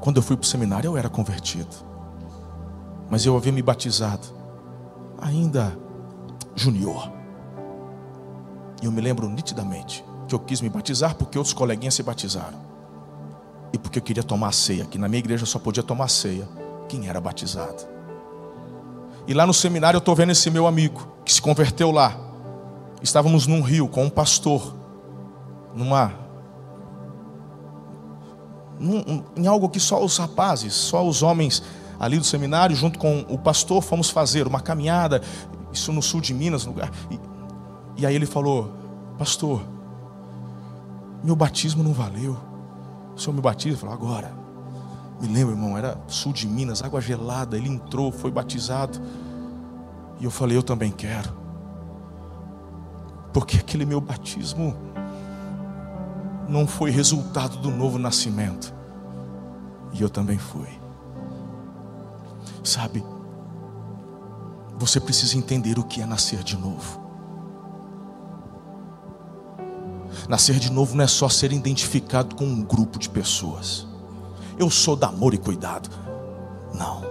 Quando 0.00 0.18
eu 0.18 0.22
fui 0.22 0.36
para 0.36 0.44
o 0.44 0.46
seminário, 0.46 0.88
eu 0.88 0.96
era 0.98 1.08
convertido, 1.08 1.74
mas 3.08 3.24
eu 3.24 3.34
havia 3.34 3.50
me 3.50 3.62
batizado, 3.62 4.26
ainda 5.24 5.76
junior. 6.54 7.10
E 8.82 8.84
eu 8.84 8.92
me 8.92 9.00
lembro 9.00 9.28
nitidamente 9.28 10.04
que 10.28 10.34
eu 10.34 10.38
quis 10.38 10.60
me 10.60 10.68
batizar 10.68 11.14
porque 11.14 11.38
outros 11.38 11.54
coleguinhas 11.54 11.94
se 11.94 12.02
batizaram. 12.02 12.62
E 13.72 13.78
porque 13.78 13.98
eu 13.98 14.02
queria 14.02 14.22
tomar 14.22 14.52
ceia, 14.52 14.84
que 14.84 14.98
na 14.98 15.08
minha 15.08 15.18
igreja 15.18 15.46
só 15.46 15.58
podia 15.58 15.82
tomar 15.82 16.08
ceia 16.08 16.46
quem 16.88 17.08
era 17.08 17.20
batizado. 17.20 17.82
E 19.26 19.32
lá 19.32 19.46
no 19.46 19.54
seminário 19.54 19.96
eu 19.96 20.00
estou 20.00 20.14
vendo 20.14 20.30
esse 20.30 20.50
meu 20.50 20.66
amigo 20.66 21.08
que 21.24 21.32
se 21.32 21.40
converteu 21.40 21.90
lá. 21.90 22.16
Estávamos 23.02 23.46
num 23.46 23.62
rio 23.62 23.88
com 23.88 24.04
um 24.04 24.10
pastor, 24.10 24.76
numa 25.74 26.12
num, 28.78 29.22
em 29.36 29.46
algo 29.46 29.68
que 29.68 29.80
só 29.80 30.04
os 30.04 30.18
rapazes, 30.18 30.74
só 30.74 31.06
os 31.06 31.22
homens 31.22 31.62
ali 31.98 32.18
do 32.18 32.24
seminário, 32.24 32.74
junto 32.74 32.98
com 32.98 33.20
o 33.28 33.38
pastor, 33.38 33.82
fomos 33.82 34.10
fazer 34.10 34.46
uma 34.46 34.60
caminhada, 34.60 35.22
isso 35.72 35.92
no 35.92 36.02
sul 36.02 36.20
de 36.20 36.32
Minas, 36.34 36.64
lugar. 36.64 36.90
E, 37.10 37.20
e 38.02 38.06
aí 38.06 38.14
ele 38.14 38.26
falou: 38.26 38.72
Pastor, 39.18 39.62
meu 41.22 41.36
batismo 41.36 41.82
não 41.82 41.92
valeu. 41.92 42.36
O 43.16 43.20
senhor 43.20 43.34
me 43.34 43.40
batiza? 43.40 43.78
Falou: 43.78 43.94
Agora. 43.94 44.44
Me 45.20 45.28
lembro, 45.28 45.54
irmão, 45.54 45.78
era 45.78 45.96
sul 46.08 46.32
de 46.32 46.46
Minas, 46.46 46.82
água 46.82 47.00
gelada. 47.00 47.56
Ele 47.56 47.68
entrou, 47.68 48.10
foi 48.10 48.30
batizado. 48.30 49.00
E 50.20 50.24
eu 50.24 50.30
falei, 50.30 50.56
eu 50.56 50.62
também 50.62 50.90
quero. 50.90 51.32
Porque 53.32 53.56
aquele 53.56 53.84
meu 53.84 54.00
batismo 54.00 54.76
não 56.48 56.66
foi 56.66 56.90
resultado 56.90 57.56
do 57.58 57.70
novo 57.70 57.98
nascimento. 57.98 58.74
E 59.92 60.02
eu 60.02 60.10
também 60.10 60.38
fui. 60.38 60.68
Sabe, 62.64 63.04
você 64.76 64.98
precisa 64.98 65.36
entender 65.36 65.78
o 65.78 65.84
que 65.84 66.00
é 66.00 66.06
nascer 66.06 66.42
de 66.42 66.56
novo. 66.56 67.04
Nascer 70.28 70.58
de 70.58 70.72
novo 70.72 70.96
não 70.96 71.04
é 71.04 71.06
só 71.06 71.28
ser 71.28 71.52
identificado 71.52 72.34
com 72.34 72.44
um 72.44 72.62
grupo 72.62 72.98
de 72.98 73.08
pessoas 73.08 73.86
eu 74.58 74.70
sou 74.70 74.96
da 74.96 75.08
amor 75.08 75.34
e 75.34 75.38
cuidado. 75.38 75.88
Não. 76.72 77.02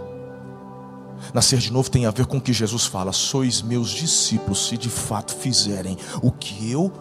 Nascer 1.33 1.59
de 1.59 1.71
novo 1.71 1.89
tem 1.89 2.05
a 2.05 2.11
ver 2.11 2.25
com 2.25 2.37
o 2.37 2.41
que 2.41 2.53
Jesus 2.53 2.85
fala: 2.85 3.11
sois 3.11 3.61
meus 3.61 3.89
discípulos 3.89 4.67
se 4.67 4.77
de 4.77 4.89
fato 4.89 5.33
fizerem 5.33 5.97
o 6.21 6.31
que 6.31 6.71
eu 6.71 6.91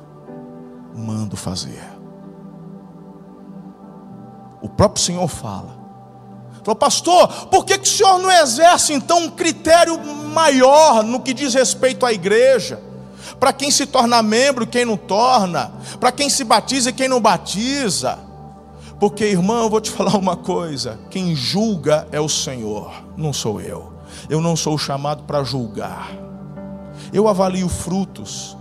mando 0.95 1.37
fazer. 1.37 1.83
O 4.61 4.69
próprio 4.69 5.03
Senhor 5.03 5.29
fala. 5.29 5.82
Falou, 6.65 6.77
pastor, 6.77 7.47
por 7.47 7.65
que, 7.65 7.77
que 7.77 7.89
o 7.89 7.91
senhor 7.91 8.19
não 8.19 8.31
exerce 8.31 8.93
então 8.93 9.25
um 9.25 9.31
critério 9.31 9.99
maior 10.33 11.03
no 11.03 11.21
que 11.21 11.35
diz 11.35 11.55
respeito 11.55 12.07
à 12.07 12.13
igreja? 12.13 12.81
Para 13.41 13.53
quem 13.53 13.71
se 13.71 13.87
torna 13.87 14.23
membro 14.23 14.67
quem 14.67 14.85
não 14.85 14.97
torna, 14.97 15.73
para 15.99 16.13
quem 16.13 16.31
se 16.31 16.45
batiza 16.45 16.91
e 16.91 16.93
quem 16.93 17.09
não 17.09 17.21
batiza. 17.21 18.19
Porque, 19.01 19.25
irmão, 19.25 19.65
eu 19.65 19.71
vou 19.71 19.81
te 19.81 19.91
falar 19.93 20.17
uma 20.17 20.37
coisa: 20.37 21.01
quem 21.11 21.35
julga 21.35 22.07
é 22.13 22.21
o 22.21 22.29
Senhor, 22.29 22.93
não 23.17 23.33
sou 23.33 23.61
eu. 23.61 23.93
Eu 24.31 24.41
não 24.41 24.55
sou 24.55 24.79
chamado 24.79 25.25
para 25.25 25.43
julgar. 25.43 26.13
Eu 27.13 27.27
avalio 27.27 27.69
frutos. 27.69 28.57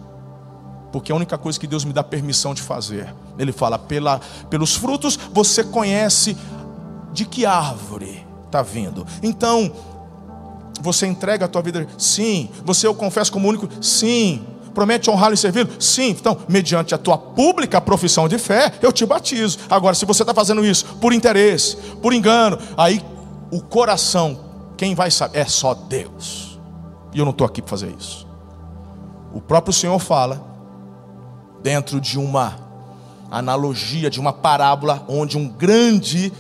porque 0.92 1.12
é 1.12 1.14
a 1.14 1.16
única 1.16 1.38
coisa 1.38 1.60
que 1.60 1.68
Deus 1.68 1.86
me 1.86 1.94
dá 1.94 2.04
permissão 2.04 2.56
de 2.56 2.64
fazer. 2.64 3.14
Ele 3.38 3.52
fala: 3.52 3.78
Pela, 3.78 4.20
pelos 4.50 4.76
frutos 4.76 5.18
você 5.32 5.64
conhece 5.64 6.36
de 7.12 7.26
que 7.26 7.46
árvore 7.46 8.26
está 8.46 8.62
vindo. 8.62 9.06
Então, 9.22 9.72
você 10.82 11.06
entrega 11.06 11.46
a 11.46 11.48
tua 11.48 11.62
vida? 11.62 11.88
Sim. 11.98 12.50
Você 12.66 12.88
eu 12.88 12.96
confesso 12.96 13.32
como 13.32 13.48
único? 13.48 13.68
Sim. 13.82 14.46
Promete 14.74 15.10
honrá-lo 15.10 15.34
e 15.34 15.38
servi-lo? 15.38 15.70
Sim. 15.80 16.10
Então, 16.10 16.38
mediante 16.48 16.96
a 16.96 16.98
tua 16.98 17.18
pública 17.18 17.80
profissão 17.80 18.28
de 18.28 18.38
fé, 18.38 18.74
eu 18.82 18.92
te 18.92 19.06
batizo. 19.06 19.60
Agora, 19.70 19.96
se 19.96 20.06
você 20.06 20.24
está 20.24 20.34
fazendo 20.34 20.66
isso 20.66 20.86
por 21.00 21.14
interesse, 21.14 21.78
por 22.02 22.14
engano, 22.14 22.58
aí 22.78 23.04
o 23.52 23.62
coração, 23.62 24.40
quem 24.78 24.96
vai 24.96 25.12
saber? 25.12 25.40
É 25.40 25.46
só 25.46 25.74
Deus. 25.74 26.60
E 27.14 27.20
eu 27.20 27.26
não 27.26 27.32
estou 27.32 27.46
aqui 27.46 27.62
para 27.62 27.70
fazer 27.70 27.94
isso. 27.98 28.28
O 29.34 29.42
próprio 29.42 29.74
Senhor 29.74 30.00
fala, 30.00 30.42
dentro 31.62 32.00
de 32.02 32.18
uma 32.18 32.58
analogia, 33.30 34.10
de 34.10 34.20
uma 34.20 34.34
parábola, 34.34 35.06
onde 35.08 35.38
um 35.38 35.48
grande 35.48 36.34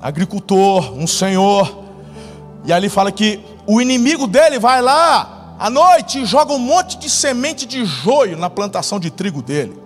agricultor, 0.00 0.92
um 0.92 1.06
senhor, 1.06 1.84
e 2.64 2.72
ali 2.72 2.88
fala 2.88 3.10
que 3.12 3.40
o 3.66 3.80
inimigo 3.80 4.26
dele 4.26 4.58
vai 4.58 4.82
lá 4.82 5.54
à 5.58 5.70
noite 5.70 6.20
e 6.20 6.24
joga 6.24 6.52
um 6.52 6.58
monte 6.58 6.98
de 6.98 7.08
semente 7.08 7.66
de 7.66 7.84
joio 7.84 8.36
na 8.36 8.50
plantação 8.50 8.98
de 9.00 9.10
trigo 9.10 9.40
dele. 9.40 9.80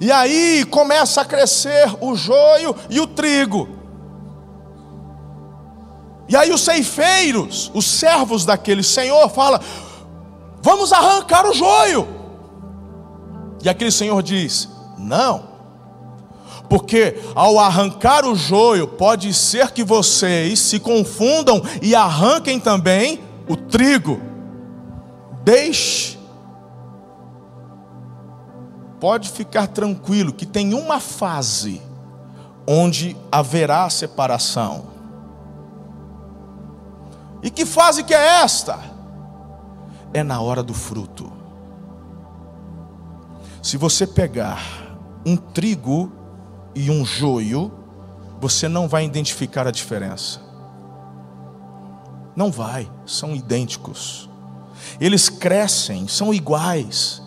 E 0.00 0.12
aí 0.12 0.64
começa 0.66 1.22
a 1.22 1.24
crescer 1.24 1.96
o 2.00 2.14
joio 2.14 2.76
e 2.90 3.00
o 3.00 3.06
trigo. 3.06 3.68
E 6.28 6.36
aí 6.36 6.52
os 6.52 6.60
ceifeiros, 6.60 7.70
os 7.74 7.86
servos 7.86 8.44
daquele 8.44 8.82
senhor, 8.82 9.30
fala: 9.30 9.60
"Vamos 10.60 10.92
arrancar 10.92 11.46
o 11.46 11.54
joio". 11.54 12.06
E 13.64 13.68
aquele 13.68 13.90
senhor 13.90 14.22
diz: 14.22 14.68
"Não 14.98 15.55
porque 16.68 17.20
ao 17.34 17.58
arrancar 17.58 18.24
o 18.24 18.34
joio, 18.34 18.88
pode 18.88 19.32
ser 19.32 19.70
que 19.70 19.84
vocês 19.84 20.58
se 20.58 20.80
confundam 20.80 21.62
e 21.80 21.94
arranquem 21.94 22.58
também 22.58 23.20
o 23.48 23.56
trigo. 23.56 24.20
Deixe. 25.44 26.18
Pode 28.98 29.30
ficar 29.30 29.68
tranquilo 29.68 30.32
que 30.32 30.46
tem 30.46 30.74
uma 30.74 30.98
fase 30.98 31.80
onde 32.66 33.16
haverá 33.30 33.88
separação. 33.88 34.86
E 37.42 37.50
que 37.50 37.64
fase 37.64 38.02
que 38.02 38.14
é 38.14 38.42
esta? 38.42 38.78
É 40.12 40.24
na 40.24 40.40
hora 40.40 40.62
do 40.62 40.74
fruto. 40.74 41.30
Se 43.62 43.76
você 43.76 44.06
pegar 44.06 44.60
um 45.24 45.36
trigo 45.36 46.10
e 46.76 46.90
um 46.90 47.06
joio, 47.06 47.72
você 48.38 48.68
não 48.68 48.86
vai 48.86 49.06
identificar 49.06 49.66
a 49.66 49.70
diferença. 49.70 50.40
Não 52.36 52.52
vai, 52.52 52.88
são 53.06 53.34
idênticos. 53.34 54.28
Eles 55.00 55.30
crescem, 55.30 56.06
são 56.06 56.34
iguais. 56.34 57.22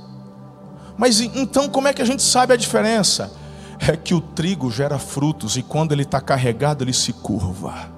Mas 0.95 1.19
então 1.19 1.67
como 1.67 1.87
é 1.87 1.93
que 1.93 2.01
a 2.01 2.05
gente 2.05 2.21
sabe 2.21 2.53
a 2.53 2.57
diferença? 2.57 3.33
É 3.79 3.97
que 3.97 4.13
o 4.13 4.21
trigo 4.21 4.69
gera 4.69 4.99
frutos 4.99 5.57
e 5.57 5.63
quando 5.63 5.93
ele 5.93 6.03
está 6.03 6.21
carregado 6.21 6.83
ele 6.83 6.93
se 6.93 7.11
curva 7.11 7.89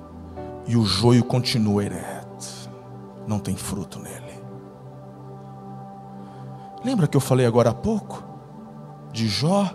e 0.67 0.77
o 0.77 0.85
joio 0.85 1.23
continua 1.23 1.83
ereto, 1.83 2.69
não 3.27 3.39
tem 3.39 3.57
fruto 3.57 3.99
nele. 3.99 4.39
Lembra 6.85 7.07
que 7.07 7.17
eu 7.17 7.21
falei 7.21 7.45
agora 7.45 7.71
há 7.71 7.73
pouco 7.73 8.23
de 9.11 9.27
Jó 9.27 9.69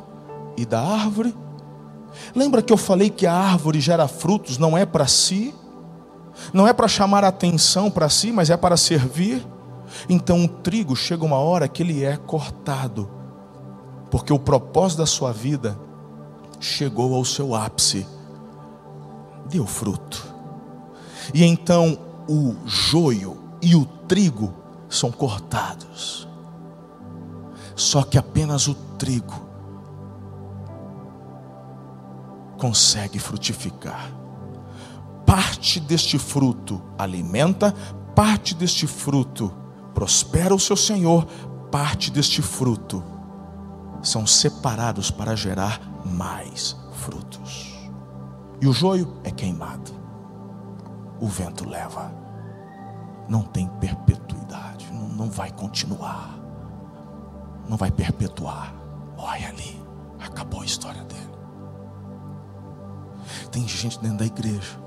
e 0.56 0.64
da 0.64 0.80
árvore? 0.80 1.34
Lembra 2.34 2.62
que 2.62 2.72
eu 2.72 2.76
falei 2.76 3.10
que 3.10 3.26
a 3.26 3.34
árvore 3.34 3.80
gera 3.80 4.08
frutos, 4.08 4.58
não 4.58 4.76
é 4.76 4.84
para 4.84 5.06
si, 5.06 5.54
não 6.52 6.66
é 6.66 6.72
para 6.72 6.88
chamar 6.88 7.24
atenção 7.24 7.90
para 7.90 8.08
si, 8.08 8.32
mas 8.32 8.50
é 8.50 8.56
para 8.56 8.76
servir? 8.76 9.46
Então 10.08 10.44
o 10.44 10.48
trigo 10.48 10.94
chega 10.94 11.24
uma 11.24 11.38
hora 11.38 11.68
que 11.68 11.82
ele 11.82 12.04
é 12.04 12.16
cortado, 12.16 13.08
porque 14.10 14.32
o 14.32 14.38
propósito 14.38 14.98
da 14.98 15.06
sua 15.06 15.32
vida 15.32 15.78
chegou 16.60 17.14
ao 17.14 17.24
seu 17.24 17.54
ápice, 17.54 18.06
deu 19.48 19.66
fruto. 19.66 20.34
E 21.32 21.44
então 21.44 21.98
o 22.28 22.54
joio 22.66 23.38
e 23.62 23.74
o 23.74 23.84
trigo 23.84 24.54
são 24.88 25.10
cortados. 25.10 26.28
Só 27.74 28.02
que 28.02 28.16
apenas 28.16 28.68
o 28.68 28.74
trigo 28.98 29.45
consegue 32.58 33.18
frutificar. 33.18 34.10
Parte 35.24 35.80
deste 35.80 36.18
fruto 36.18 36.82
alimenta, 36.98 37.72
parte 38.14 38.54
deste 38.54 38.86
fruto 38.86 39.52
prospera 39.94 40.54
o 40.54 40.60
seu 40.60 40.76
Senhor, 40.76 41.26
parte 41.70 42.10
deste 42.10 42.40
fruto 42.42 43.02
são 44.02 44.26
separados 44.26 45.10
para 45.10 45.34
gerar 45.34 45.80
mais 46.04 46.76
frutos. 46.92 47.74
E 48.60 48.66
o 48.66 48.72
joio 48.72 49.20
é 49.24 49.30
queimado, 49.30 49.92
o 51.20 51.26
vento 51.26 51.68
leva, 51.68 52.12
não 53.28 53.42
tem 53.42 53.68
perpetuidade, 53.80 54.90
não, 54.92 55.28
vai 55.28 55.50
continuar, 55.50 56.38
não 57.68 57.76
vai 57.76 57.90
perpetuar. 57.90 58.74
Olha 59.18 59.48
ali, 59.48 59.82
acabou 60.18 60.60
a 60.60 60.64
história 60.64 61.02
dele. 61.04 61.35
Tem 63.50 63.66
gente 63.66 63.98
dentro 64.00 64.18
da 64.18 64.26
igreja 64.26 64.86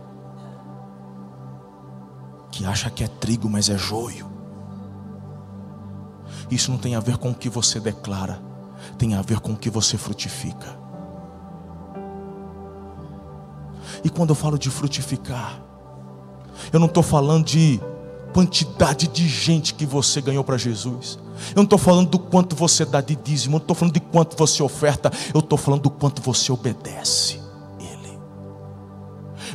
que 2.51 2.65
acha 2.65 2.89
que 2.89 3.03
é 3.03 3.07
trigo, 3.07 3.49
mas 3.49 3.69
é 3.69 3.77
joio. 3.77 4.29
Isso 6.49 6.71
não 6.71 6.77
tem 6.77 6.95
a 6.95 6.99
ver 6.99 7.17
com 7.17 7.29
o 7.29 7.35
que 7.35 7.49
você 7.49 7.79
declara, 7.79 8.41
tem 8.97 9.15
a 9.15 9.21
ver 9.21 9.39
com 9.39 9.53
o 9.53 9.57
que 9.57 9.69
você 9.69 9.97
frutifica. 9.97 10.77
E 14.03 14.09
quando 14.09 14.29
eu 14.29 14.35
falo 14.35 14.57
de 14.57 14.69
frutificar, 14.69 15.61
eu 16.71 16.79
não 16.79 16.87
estou 16.87 17.03
falando 17.03 17.45
de 17.45 17.79
quantidade 18.33 19.07
de 19.07 19.27
gente 19.27 19.73
que 19.73 19.85
você 19.85 20.21
ganhou 20.21 20.43
para 20.43 20.57
Jesus. 20.57 21.19
Eu 21.51 21.57
não 21.57 21.63
estou 21.63 21.79
falando 21.79 22.09
do 22.09 22.19
quanto 22.19 22.55
você 22.55 22.85
dá 22.85 23.01
de 23.01 23.15
dízimo, 23.15 23.55
eu 23.55 23.59
não 23.59 23.63
estou 23.63 23.75
falando 23.75 23.93
de 23.93 23.99
quanto 23.99 24.37
você 24.37 24.61
oferta, 24.61 25.11
eu 25.33 25.39
estou 25.39 25.57
falando 25.57 25.83
do 25.83 25.89
quanto 25.89 26.21
você 26.21 26.51
obedece. 26.51 27.48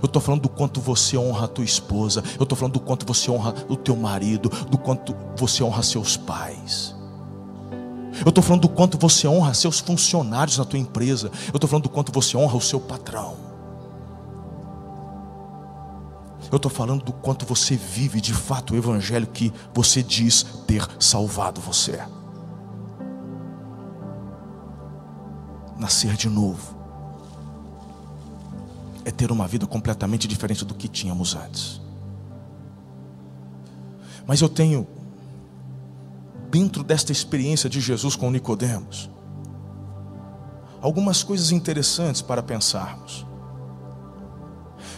Eu 0.05 0.07
estou 0.07 0.21
falando 0.21 0.43
do 0.43 0.51
quanto 0.51 0.83
você 0.83 1.17
honra 1.17 1.47
a 1.47 1.49
tua 1.49 1.65
esposa. 1.65 2.23
Eu 2.39 2.43
estou 2.43 2.59
falando 2.59 2.75
do 2.75 2.81
quanto 2.81 3.07
você 3.07 3.31
honra 3.31 3.55
o 3.71 3.75
teu 3.75 3.97
marido, 3.97 4.51
do 4.69 4.77
quanto 4.77 5.17
você 5.35 5.65
honra 5.65 5.83
seus 5.83 6.15
pais. 6.15 6.95
Eu 8.23 8.29
estou 8.29 8.45
falando 8.45 8.61
do 8.61 8.69
quanto 8.69 8.99
você 8.99 9.27
honra 9.27 9.55
seus 9.55 9.81
funcionários 9.81 10.59
na 10.59 10.67
tua 10.67 10.79
empresa. 10.79 11.31
Eu 11.47 11.57
estou 11.57 11.67
falando 11.67 11.85
do 11.85 11.89
quanto 11.89 12.13
você 12.13 12.37
honra 12.37 12.55
o 12.55 12.61
seu 12.61 12.79
patrão. 12.79 13.35
Eu 16.53 16.57
estou 16.57 16.71
falando 16.71 17.03
do 17.03 17.13
quanto 17.15 17.47
você 17.47 17.75
vive 17.75 18.21
de 18.21 18.35
fato 18.35 18.75
o 18.75 18.77
evangelho 18.77 19.27
que 19.27 19.51
você 19.73 20.03
diz 20.03 20.45
ter 20.67 20.87
salvado 21.01 21.63
você. 21.63 21.99
Nascer 25.79 26.15
de 26.15 26.29
novo 26.29 26.74
é 29.05 29.11
ter 29.11 29.31
uma 29.31 29.47
vida 29.47 29.67
completamente 29.67 30.27
diferente 30.27 30.65
do 30.65 30.75
que 30.75 30.89
tínhamos 30.89 31.35
antes. 31.35 31.81
Mas 34.27 34.41
eu 34.41 34.49
tenho 34.49 34.87
dentro 36.51 36.83
desta 36.83 37.13
experiência 37.13 37.69
de 37.69 37.81
Jesus 37.81 38.17
com 38.17 38.31
Nicodemos 38.31 39.11
algumas 40.81 41.23
coisas 41.23 41.51
interessantes 41.51 42.21
para 42.21 42.43
pensarmos. 42.43 43.27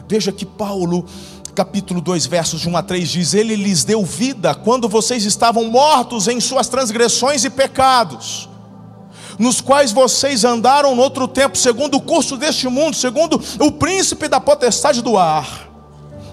Veja 0.08 0.32
que 0.32 0.44
Paulo, 0.44 1.06
capítulo 1.54 2.00
2, 2.00 2.26
versos 2.26 2.60
de 2.60 2.68
1 2.68 2.76
a 2.76 2.82
3 2.82 3.08
diz: 3.08 3.34
Ele 3.34 3.54
lhes 3.54 3.84
deu 3.84 4.04
vida 4.04 4.52
quando 4.52 4.88
vocês 4.88 5.24
estavam 5.24 5.70
mortos 5.70 6.26
em 6.26 6.40
suas 6.40 6.68
transgressões 6.68 7.44
e 7.44 7.50
pecados 7.50 8.48
nos 9.38 9.60
quais 9.60 9.92
vocês 9.92 10.44
andaram 10.44 10.94
no 10.94 11.02
outro 11.02 11.28
tempo, 11.28 11.56
segundo 11.56 11.96
o 11.96 12.00
curso 12.00 12.36
deste 12.36 12.68
mundo, 12.68 12.96
segundo 12.96 13.40
o 13.60 13.72
príncipe 13.72 14.28
da 14.28 14.40
potestade 14.40 15.02
do 15.02 15.16
ar, 15.16 15.68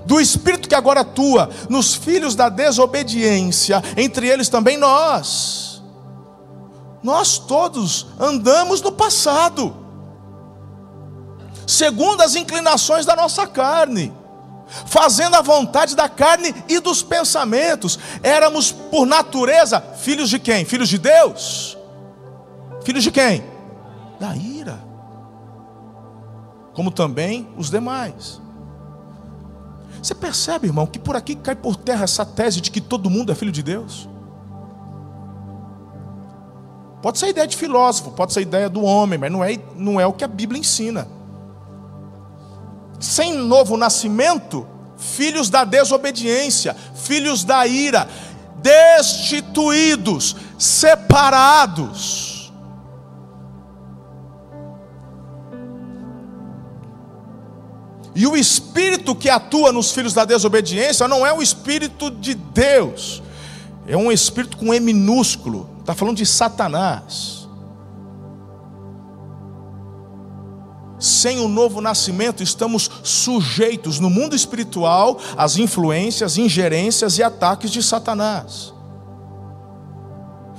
do 0.05 0.19
espírito 0.19 0.69
que 0.69 0.75
agora 0.75 1.01
atua 1.01 1.49
nos 1.69 1.93
filhos 1.95 2.35
da 2.35 2.49
desobediência, 2.49 3.83
entre 3.97 4.27
eles 4.27 4.49
também 4.49 4.77
nós. 4.77 5.81
Nós 7.01 7.37
todos 7.37 8.07
andamos 8.19 8.81
no 8.81 8.91
passado, 8.91 9.75
segundo 11.67 12.21
as 12.21 12.35
inclinações 12.35 13.05
da 13.05 13.15
nossa 13.15 13.45
carne 13.45 14.13
fazendo 14.87 15.35
a 15.35 15.41
vontade 15.41 15.95
da 15.95 16.09
carne 16.09 16.53
e 16.67 16.79
dos 16.79 17.03
pensamentos. 17.03 17.99
Éramos, 18.21 18.71
por 18.71 19.05
natureza, 19.05 19.83
filhos 19.97 20.29
de 20.29 20.39
quem? 20.39 20.65
Filhos 20.65 20.89
de 20.89 20.97
Deus. 20.97 21.77
Filhos 22.83 23.03
de 23.03 23.11
quem? 23.11 23.43
Da 24.19 24.35
ira. 24.35 24.79
Como 26.73 26.91
também 26.91 27.47
os 27.57 27.69
demais. 27.69 28.41
Você 30.01 30.15
percebe, 30.15 30.67
irmão, 30.67 30.85
que 30.85 30.99
por 30.99 31.15
aqui 31.15 31.35
cai 31.35 31.55
por 31.55 31.75
terra 31.75 32.03
essa 32.03 32.25
tese 32.25 32.59
de 32.59 32.71
que 32.71 32.81
todo 32.81 33.09
mundo 33.09 33.31
é 33.31 33.35
filho 33.35 33.51
de 33.51 33.63
Deus? 33.63 34.09
Pode 37.01 37.19
ser 37.19 37.29
ideia 37.29 37.47
de 37.47 37.55
filósofo, 37.55 38.11
pode 38.11 38.33
ser 38.33 38.41
ideia 38.41 38.69
do 38.69 38.83
homem, 38.83 39.19
mas 39.19 39.31
não 39.31 39.43
é, 39.43 39.57
não 39.75 39.99
é 39.99 40.07
o 40.07 40.13
que 40.13 40.23
a 40.23 40.27
Bíblia 40.27 40.59
ensina 40.59 41.07
sem 43.03 43.33
novo 43.33 43.75
nascimento, 43.75 44.65
filhos 44.97 45.49
da 45.49 45.65
desobediência, 45.65 46.75
filhos 46.95 47.43
da 47.43 47.67
ira, 47.67 48.07
destituídos, 48.61 50.35
separados. 50.57 52.22
E 58.15 58.27
o 58.27 58.35
espírito 58.35 59.15
que 59.15 59.29
atua 59.29 59.71
nos 59.71 59.91
filhos 59.91 60.13
da 60.13 60.25
desobediência 60.25 61.07
não 61.07 61.25
é 61.25 61.33
o 61.33 61.41
espírito 61.41 62.11
de 62.11 62.35
Deus, 62.35 63.23
é 63.87 63.97
um 63.97 64.11
espírito 64.11 64.57
com 64.57 64.73
E 64.73 64.79
minúsculo, 64.79 65.69
está 65.81 65.93
falando 65.95 66.17
de 66.17 66.25
Satanás. 66.25 67.43
sem 71.03 71.41
o 71.41 71.49
novo 71.49 71.81
nascimento, 71.81 72.41
estamos 72.41 72.89
sujeitos 73.03 73.99
no 73.99 74.09
mundo 74.09 74.37
espiritual 74.37 75.19
às 75.35 75.57
influências, 75.57 76.37
ingerências 76.37 77.17
e 77.17 77.23
ataques 77.23 77.71
de 77.71 77.83
Satanás. 77.83 78.73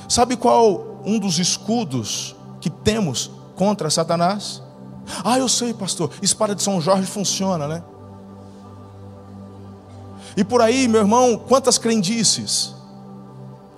Sabe 0.06 0.36
qual 0.36 1.00
um 1.02 1.18
dos 1.18 1.38
escudos 1.38 2.36
que 2.60 2.68
temos 2.68 3.30
contra 3.56 3.88
Satanás? 3.88 4.62
Ah, 5.24 5.38
eu 5.38 5.48
sei, 5.48 5.74
pastor, 5.74 6.10
espada 6.22 6.54
de 6.54 6.62
São 6.62 6.80
Jorge 6.80 7.06
funciona, 7.06 7.66
né? 7.66 7.82
E 10.36 10.42
por 10.42 10.60
aí, 10.60 10.88
meu 10.88 11.00
irmão, 11.00 11.36
quantas 11.36 11.78
crendices? 11.78 12.74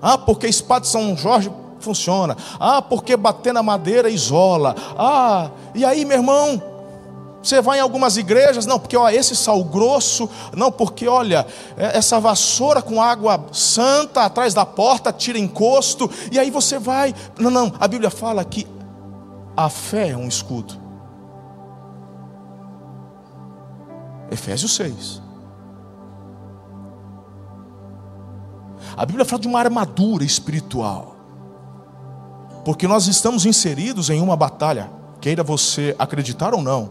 Ah, 0.00 0.16
porque 0.16 0.46
espada 0.46 0.82
de 0.82 0.88
São 0.88 1.16
Jorge 1.16 1.50
funciona. 1.80 2.36
Ah, 2.58 2.80
porque 2.80 3.16
bater 3.16 3.52
na 3.52 3.62
madeira 3.62 4.08
isola. 4.08 4.74
Ah, 4.96 5.50
e 5.74 5.84
aí, 5.84 6.04
meu 6.04 6.16
irmão, 6.16 6.62
você 7.42 7.60
vai 7.60 7.78
em 7.78 7.80
algumas 7.80 8.16
igrejas, 8.16 8.66
não, 8.66 8.78
porque 8.78 8.96
ó, 8.96 9.08
esse 9.08 9.36
sal 9.36 9.62
grosso, 9.62 10.28
não, 10.54 10.72
porque 10.72 11.06
olha, 11.06 11.46
é, 11.76 11.96
essa 11.96 12.18
vassoura 12.18 12.82
com 12.82 13.00
água 13.00 13.46
santa 13.52 14.22
atrás 14.22 14.52
da 14.52 14.66
porta 14.66 15.12
tira 15.12 15.38
encosto, 15.38 16.10
e 16.32 16.38
aí 16.38 16.50
você 16.50 16.78
vai. 16.78 17.14
Não, 17.38 17.50
não, 17.50 17.72
a 17.78 17.86
Bíblia 17.86 18.10
fala 18.10 18.44
que 18.44 18.66
a 19.56 19.68
fé 19.68 20.10
é 20.10 20.16
um 20.16 20.26
escudo. 20.26 20.85
Efésios 24.30 24.74
6. 24.74 25.22
A 28.96 29.04
Bíblia 29.04 29.24
fala 29.24 29.42
de 29.42 29.48
uma 29.48 29.58
armadura 29.58 30.24
espiritual. 30.24 31.16
Porque 32.64 32.88
nós 32.88 33.06
estamos 33.06 33.44
inseridos 33.44 34.10
em 34.10 34.20
uma 34.20 34.36
batalha, 34.36 34.90
queira 35.20 35.42
você 35.42 35.94
acreditar 35.98 36.54
ou 36.54 36.62
não, 36.62 36.90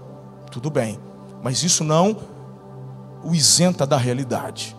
tudo 0.52 0.70
bem, 0.70 1.00
mas 1.44 1.64
isso 1.64 1.84
não 1.84 2.18
o 3.24 3.34
isenta 3.34 3.86
da 3.86 3.98
realidade. 3.98 4.76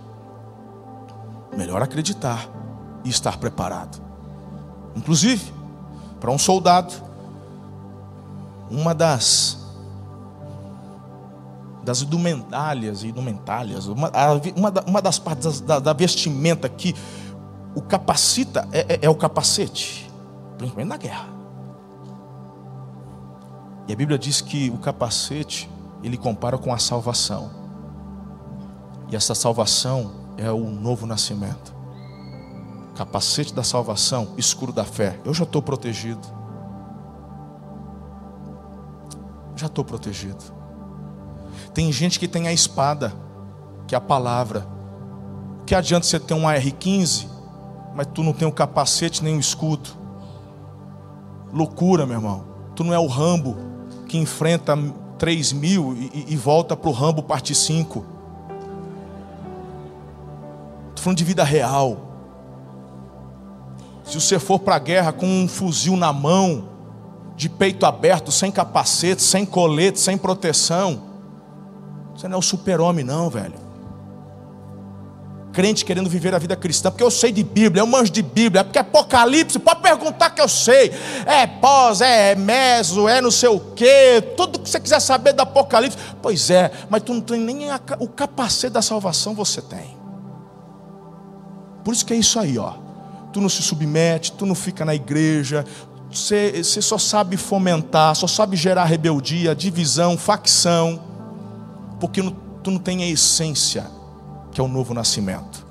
Melhor 1.54 1.82
acreditar 1.82 2.48
e 3.04 3.10
estar 3.10 3.38
preparado. 3.38 4.00
Inclusive, 4.94 5.52
para 6.18 6.30
um 6.30 6.38
soldado, 6.38 6.94
uma 8.70 8.94
das 8.94 9.65
das 11.87 12.03
indumentárias 12.03 13.05
e 13.05 13.09
indumentárias, 13.09 13.87
uma, 13.87 14.11
uma, 14.55 14.72
uma 14.87 15.01
das 15.01 15.18
partes 15.18 15.61
da, 15.61 15.79
da 15.79 15.92
vestimenta 15.92 16.68
que 16.68 16.94
o 17.75 17.81
capacita 17.81 18.68
é, 18.72 18.94
é, 18.94 18.99
é 19.03 19.09
o 19.09 19.14
capacete 19.14 20.07
principalmente 20.57 20.88
na 20.88 20.96
guerra. 20.96 21.29
E 23.88 23.92
a 23.92 23.96
Bíblia 23.96 24.18
diz 24.18 24.40
que 24.40 24.70
o 24.70 24.79
capacete 24.79 25.70
ele 26.03 26.16
compara 26.16 26.59
com 26.59 26.72
a 26.72 26.79
salvação. 26.79 27.51
E 29.09 29.14
essa 29.14 29.35
salvação 29.35 30.11
é 30.37 30.51
o 30.51 30.68
novo 30.70 31.07
nascimento. 31.07 31.75
Capacete 32.96 33.55
da 33.55 33.62
salvação, 33.62 34.35
escuro 34.37 34.72
da 34.72 34.85
fé. 34.85 35.20
Eu 35.25 35.33
já 35.33 35.44
estou 35.44 35.62
protegido. 35.62 36.27
Já 39.55 39.66
estou 39.66 39.85
protegido. 39.85 40.55
Tem 41.76 41.92
gente 41.92 42.18
que 42.18 42.26
tem 42.26 42.48
a 42.48 42.54
espada, 42.54 43.12
que 43.86 43.94
é 43.94 43.98
a 43.98 44.00
palavra. 44.00 44.66
Que 45.66 45.74
adianta 45.74 46.06
você 46.06 46.18
ter 46.18 46.32
um 46.32 46.48
AR-15, 46.48 47.26
mas 47.94 48.06
tu 48.14 48.22
não 48.22 48.32
tem 48.32 48.48
o 48.48 48.52
capacete 48.52 49.22
nem 49.22 49.36
o 49.36 49.40
escudo. 49.40 49.90
Loucura, 51.52 52.06
meu 52.06 52.16
irmão. 52.16 52.44
Tu 52.74 52.82
não 52.82 52.94
é 52.94 52.98
o 52.98 53.06
Rambo 53.06 53.58
que 54.06 54.16
enfrenta 54.16 54.74
3 55.18 55.52
mil 55.52 55.94
e, 55.94 56.32
e 56.32 56.34
volta 56.34 56.74
para 56.74 56.88
o 56.88 56.92
Rambo 56.94 57.22
parte 57.22 57.54
5. 57.54 58.06
Estou 60.88 61.04
falando 61.04 61.18
de 61.18 61.24
vida 61.24 61.44
real. 61.44 61.98
Se 64.02 64.18
você 64.18 64.38
for 64.38 64.60
para 64.60 64.76
a 64.76 64.78
guerra 64.78 65.12
com 65.12 65.26
um 65.26 65.46
fuzil 65.46 65.94
na 65.94 66.10
mão, 66.10 66.70
de 67.36 67.50
peito 67.50 67.84
aberto, 67.84 68.32
sem 68.32 68.50
capacete, 68.50 69.20
sem 69.20 69.44
colete, 69.44 70.00
sem 70.00 70.16
proteção, 70.16 71.05
você 72.16 72.29
não 72.29 72.37
é 72.37 72.38
o 72.38 72.42
super-homem, 72.42 73.05
não, 73.05 73.29
velho 73.29 73.66
crente 75.57 75.87
querendo 75.87 76.11
viver 76.11 76.35
a 76.35 76.38
vida 76.38 76.55
cristã, 76.55 76.90
porque 76.90 77.02
eu 77.02 77.11
sei 77.11 77.33
de 77.33 77.42
Bíblia, 77.42 77.81
eu 77.81 77.87
manjo 77.87 78.12
de 78.12 78.20
Bíblia, 78.20 78.61
é 78.61 78.62
porque 78.62 78.79
Apocalipse, 78.79 79.59
pode 79.59 79.81
perguntar 79.81 80.29
que 80.29 80.40
eu 80.42 80.48
sei, 80.48 80.92
é 81.24 81.46
pós, 81.46 82.02
é 82.02 82.35
meso, 82.35 83.09
é 83.09 83.22
não 83.22 83.31
sei 83.31 83.48
o 83.48 83.59
que, 83.59 84.20
tudo 84.37 84.59
que 84.59 84.68
você 84.68 84.79
quiser 84.79 85.00
saber 85.00 85.33
do 85.33 85.40
Apocalipse, 85.40 85.96
pois 86.20 86.50
é, 86.50 86.70
mas 86.90 87.02
tu 87.02 87.14
não 87.14 87.22
tem 87.22 87.40
nem 87.40 87.70
a, 87.70 87.81
o 87.98 88.07
capacete 88.07 88.74
da 88.74 88.83
salvação, 88.83 89.35
você 89.35 89.62
tem. 89.62 89.96
Por 91.83 91.94
isso 91.94 92.05
que 92.05 92.12
é 92.12 92.16
isso 92.16 92.38
aí, 92.38 92.59
ó. 92.59 92.74
Tu 93.33 93.40
não 93.40 93.48
se 93.48 93.62
submete, 93.62 94.33
tu 94.33 94.44
não 94.44 94.55
fica 94.55 94.85
na 94.85 94.94
igreja, 94.94 95.64
você, 96.12 96.62
você 96.62 96.83
só 96.83 96.98
sabe 96.98 97.38
fomentar, 97.38 98.14
só 98.14 98.26
sabe 98.26 98.59
gerar 98.59 98.85
rebeldia, 98.85 99.55
divisão, 99.55 100.18
facção, 100.18 101.00
porque 101.98 102.22
tu 102.62 102.70
não 102.70 102.78
tem 102.78 103.02
a 103.02 103.09
essência 103.09 103.87
que 104.50 104.61
é 104.61 104.64
o 104.64 104.68
novo 104.68 104.94
nascimento. 104.94 105.66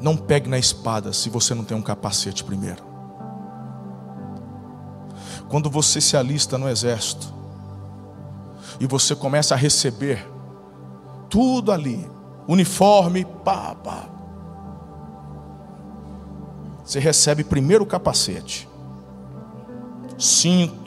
Não 0.00 0.16
pegue 0.16 0.48
na 0.48 0.58
espada 0.58 1.12
se 1.12 1.28
você 1.28 1.54
não 1.54 1.64
tem 1.64 1.76
um 1.76 1.82
capacete 1.82 2.44
primeiro. 2.44 2.84
Quando 5.48 5.70
você 5.70 6.00
se 6.00 6.16
alista 6.16 6.58
no 6.58 6.68
exército 6.68 7.32
e 8.80 8.86
você 8.86 9.14
começa 9.14 9.54
a 9.54 9.56
receber 9.56 10.26
tudo 11.28 11.72
ali, 11.72 12.08
uniforme, 12.46 13.24
pá, 13.24 13.74
pá. 13.74 14.08
Você 16.84 17.00
recebe 17.00 17.42
primeiro 17.42 17.82
o 17.82 17.86
capacete, 17.86 18.68
cinto, 20.16 20.85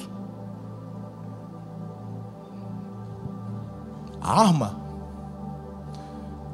arma 4.21 4.79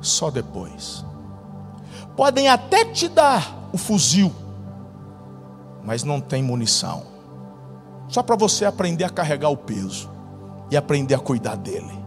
só 0.01 0.29
depois. 0.29 1.03
Podem 2.15 2.47
até 2.47 2.85
te 2.85 3.07
dar 3.07 3.69
o 3.73 3.77
fuzil, 3.77 4.31
mas 5.83 6.03
não 6.03 6.21
tem 6.21 6.41
munição. 6.41 7.03
Só 8.07 8.23
para 8.23 8.35
você 8.35 8.65
aprender 8.65 9.03
a 9.03 9.09
carregar 9.09 9.49
o 9.49 9.57
peso 9.57 10.09
e 10.69 10.77
aprender 10.77 11.15
a 11.15 11.19
cuidar 11.19 11.55
dele. 11.55 12.05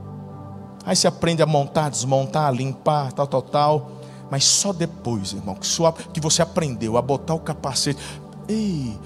Aí 0.87 0.97
você 0.97 1.07
aprende 1.07 1.43
a 1.43 1.47
montar, 1.47 1.91
desmontar, 1.91 2.53
limpar, 2.55 3.13
tal, 3.13 3.27
tal, 3.27 3.43
tal. 3.43 3.91
Mas 4.31 4.45
só 4.45 4.73
depois, 4.73 5.33
irmão, 5.33 5.55
que, 5.55 5.67
sua, 5.67 5.93
que 5.93 6.21
você 6.21 6.41
aprendeu 6.41 6.97
a 6.97 7.03
botar 7.03 7.35
o 7.35 7.41
capacete. 7.41 8.01
Ei, 8.49 8.99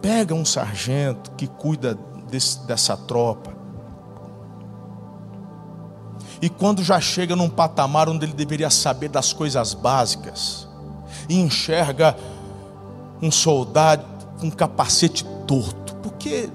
pega 0.00 0.34
um 0.34 0.44
sargento 0.44 1.30
que 1.32 1.46
cuida 1.46 1.98
desse, 2.30 2.60
dessa 2.66 2.96
tropa 2.96 3.57
e 6.40 6.48
quando 6.48 6.82
já 6.82 7.00
chega 7.00 7.34
num 7.34 7.48
patamar 7.48 8.08
onde 8.08 8.24
ele 8.24 8.32
deveria 8.32 8.70
saber 8.70 9.08
das 9.08 9.32
coisas 9.32 9.74
básicas, 9.74 10.68
e 11.28 11.38
enxerga 11.38 12.16
um 13.20 13.30
soldado 13.30 14.04
com 14.38 14.46
um 14.46 14.50
capacete 14.50 15.24
torto, 15.46 15.94
porque 15.96 16.48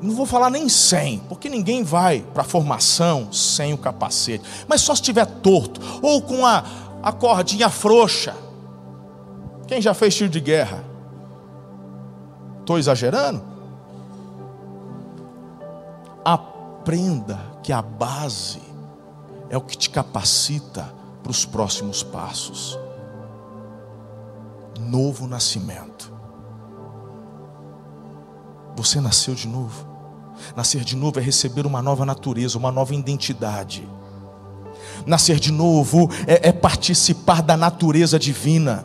não 0.00 0.14
vou 0.14 0.26
falar 0.26 0.50
nem 0.50 0.68
sem, 0.68 1.18
porque 1.28 1.48
ninguém 1.48 1.82
vai 1.82 2.20
para 2.20 2.42
a 2.42 2.46
formação 2.46 3.32
sem 3.32 3.72
o 3.72 3.78
capacete, 3.78 4.44
mas 4.68 4.80
só 4.80 4.94
se 4.94 5.00
estiver 5.00 5.26
torto 5.26 5.80
ou 6.02 6.22
com 6.22 6.46
a, 6.46 6.64
a 7.02 7.12
cordinha 7.12 7.68
frouxa. 7.68 8.34
Quem 9.66 9.80
já 9.80 9.94
fez 9.94 10.14
tiro 10.14 10.28
de 10.28 10.40
guerra? 10.40 10.84
Estou 12.60 12.78
exagerando? 12.78 13.42
Aprenda 16.24 17.40
que 17.62 17.72
a 17.72 17.82
base 17.82 18.60
é 19.54 19.58
o 19.58 19.60
que 19.60 19.78
te 19.78 19.88
capacita 19.88 20.92
para 21.22 21.30
os 21.30 21.44
próximos 21.44 22.02
passos. 22.02 22.76
Novo 24.80 25.28
nascimento. 25.28 26.12
Você 28.74 29.00
nasceu 29.00 29.34
de 29.34 29.46
novo. 29.46 29.86
Nascer 30.56 30.82
de 30.82 30.96
novo 30.96 31.20
é 31.20 31.22
receber 31.22 31.66
uma 31.66 31.80
nova 31.80 32.04
natureza, 32.04 32.58
uma 32.58 32.72
nova 32.72 32.94
identidade. 32.94 33.88
Nascer 35.06 35.38
de 35.38 35.52
novo 35.52 36.10
é, 36.26 36.48
é 36.48 36.52
participar 36.52 37.40
da 37.40 37.56
natureza 37.56 38.18
divina. 38.18 38.84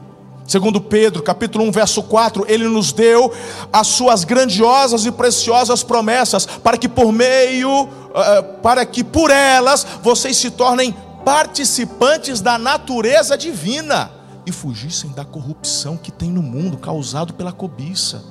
Segundo 0.50 0.82
Pedro, 0.82 1.22
capítulo 1.22 1.64
1, 1.66 1.72
verso 1.72 2.02
4, 2.02 2.43
ele 2.47 2.68
nos 2.68 2.91
deu 2.91 3.32
as 3.72 3.86
suas 3.86 4.24
grandiosas 4.24 5.06
e 5.06 5.12
preciosas 5.12 5.84
promessas 5.84 6.47
para 6.47 6.76
que 6.76 6.89
por 6.89 7.12
meio, 7.12 7.84
uh, 7.84 8.60
para 8.60 8.84
que 8.84 9.04
por 9.04 9.30
elas 9.30 9.86
vocês 10.02 10.36
se 10.38 10.50
tornem 10.50 10.91
participantes 11.24 12.41
da 12.41 12.58
natureza 12.58 13.38
divina 13.38 14.10
e 14.43 14.52
fugissem 14.52 15.12
da 15.12 15.24
corrupção 15.24 15.95
que 15.95 16.12
tem 16.12 16.32
no 16.32 16.41
mundo 16.41 16.80
causado 16.80 17.36
pela 17.36 17.52
cobiça. 17.52 18.24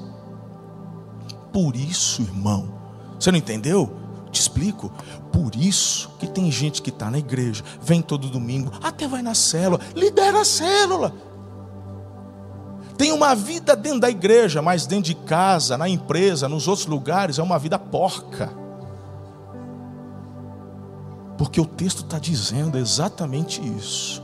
Por 1.52 1.76
isso, 1.76 2.22
irmão, 2.22 2.68
você 3.16 3.30
não 3.30 3.38
entendeu? 3.38 3.92
Te 4.32 4.40
explico. 4.40 4.90
Por 5.32 5.54
isso 5.54 6.10
que 6.18 6.26
tem 6.26 6.50
gente 6.50 6.82
que 6.82 6.90
está 6.90 7.12
na 7.12 7.18
igreja, 7.18 7.62
vem 7.80 8.02
todo 8.02 8.28
domingo, 8.28 8.72
até 8.82 9.06
vai 9.06 9.22
na 9.22 9.36
célula, 9.36 9.80
lidera 9.94 10.40
a 10.40 10.44
célula. 10.44 11.14
Tem 12.98 13.12
uma 13.12 13.32
vida 13.32 13.76
dentro 13.76 14.00
da 14.00 14.10
igreja, 14.10 14.60
mas 14.60 14.84
dentro 14.84 15.04
de 15.04 15.14
casa, 15.14 15.78
na 15.78 15.88
empresa, 15.88 16.48
nos 16.48 16.66
outros 16.66 16.86
lugares, 16.86 17.38
é 17.38 17.42
uma 17.42 17.56
vida 17.56 17.78
porca. 17.78 18.52
Porque 21.38 21.60
o 21.60 21.64
texto 21.64 22.02
está 22.02 22.18
dizendo 22.18 22.76
exatamente 22.76 23.62
isso. 23.64 24.20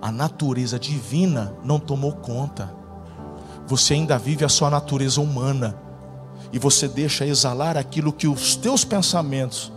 A 0.00 0.10
natureza 0.10 0.78
divina 0.78 1.54
não 1.62 1.78
tomou 1.78 2.12
conta. 2.12 2.74
Você 3.66 3.92
ainda 3.92 4.18
vive 4.18 4.46
a 4.46 4.48
sua 4.48 4.70
natureza 4.70 5.20
humana 5.20 5.76
e 6.50 6.58
você 6.58 6.88
deixa 6.88 7.26
exalar 7.26 7.76
aquilo 7.76 8.14
que 8.14 8.26
os 8.26 8.56
teus 8.56 8.82
pensamentos 8.82 9.70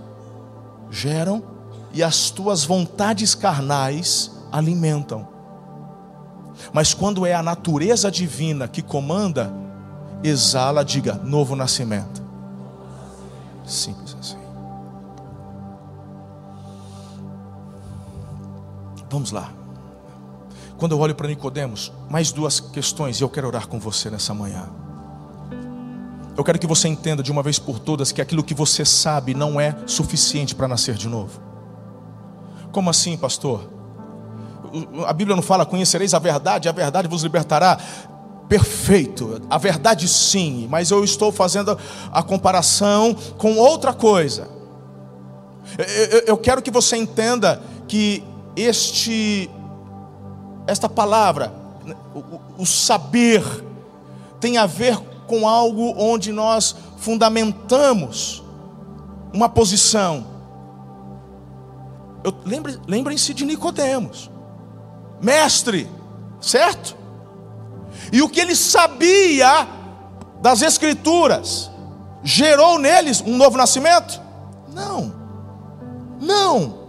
geram 0.89 1.43
e 1.93 2.01
as 2.01 2.29
tuas 2.29 2.63
vontades 2.63 3.35
carnais 3.35 4.31
alimentam. 4.49 5.36
Mas 6.73 6.93
quando 6.93 7.25
é 7.25 7.33
a 7.33 7.43
natureza 7.43 8.09
divina 8.11 8.67
que 8.67 8.81
comanda, 8.81 9.51
exala, 10.23 10.83
diga, 10.83 11.15
novo 11.23 11.55
nascimento. 11.55 12.21
Simples 13.65 14.15
assim. 14.19 14.37
Vamos 19.09 19.31
lá. 19.31 19.51
Quando 20.77 20.91
eu 20.91 20.99
olho 20.99 21.15
para 21.15 21.27
Nicodemos, 21.27 21.91
mais 22.09 22.31
duas 22.31 22.59
questões 22.59 23.19
e 23.19 23.23
eu 23.23 23.29
quero 23.29 23.47
orar 23.47 23.67
com 23.67 23.79
você 23.79 24.09
nessa 24.09 24.33
manhã. 24.33 24.69
Eu 26.37 26.43
quero 26.43 26.59
que 26.59 26.67
você 26.67 26.87
entenda 26.87 27.23
de 27.23 27.31
uma 27.31 27.41
vez 27.41 27.57
por 27.57 27.79
todas 27.79 28.11
que 28.11 28.21
aquilo 28.21 28.43
que 28.43 28.53
você 28.53 28.85
sabe 28.85 29.33
não 29.33 29.59
é 29.59 29.75
suficiente 29.87 30.53
para 30.53 30.67
nascer 30.67 30.93
de 30.93 31.07
novo. 31.07 31.41
Como 32.71 32.91
assim, 32.91 33.17
pastor? 33.17 33.76
A 35.05 35.13
Bíblia 35.13 35.35
não 35.35 35.43
fala: 35.43 35.65
conhecereis 35.65 36.13
a 36.13 36.19
verdade, 36.19 36.69
a 36.69 36.71
verdade 36.71 37.07
vos 37.07 37.23
libertará. 37.23 37.77
Perfeito, 38.49 39.41
a 39.49 39.57
verdade 39.57 40.07
sim, 40.07 40.67
mas 40.69 40.89
eu 40.89 41.03
estou 41.03 41.33
fazendo 41.33 41.77
a 42.11 42.23
comparação 42.23 43.13
com 43.37 43.57
outra 43.57 43.91
coisa. 43.93 44.47
Eu 46.25 46.37
quero 46.37 46.61
que 46.61 46.71
você 46.71 46.95
entenda 46.95 47.61
que 47.89 48.23
este, 48.55 49.49
esta 50.65 50.87
palavra, 50.87 51.53
o 52.57 52.65
saber, 52.65 53.43
tem 54.39 54.57
a 54.57 54.65
ver 54.65 54.97
com 55.27 55.47
algo 55.47 55.93
onde 55.97 56.31
nós 56.31 56.75
fundamentamos 56.97 58.43
uma 59.33 59.49
posição. 59.49 60.25
Lembrem-se 62.87 63.33
de 63.33 63.45
Nicodemos, 63.45 64.31
mestre, 65.21 65.89
certo? 66.41 66.95
E 68.11 68.21
o 68.21 68.29
que 68.29 68.39
ele 68.39 68.55
sabia 68.55 69.67
das 70.41 70.61
Escrituras 70.61 71.71
gerou 72.23 72.79
neles 72.79 73.21
um 73.21 73.35
novo 73.35 73.57
nascimento? 73.57 74.21
Não, 74.73 75.13
não. 76.19 76.87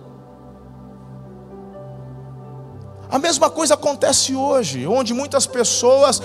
A 3.10 3.18
mesma 3.18 3.48
coisa 3.48 3.74
acontece 3.74 4.34
hoje, 4.34 4.86
onde 4.86 5.14
muitas 5.14 5.46
pessoas 5.46 6.20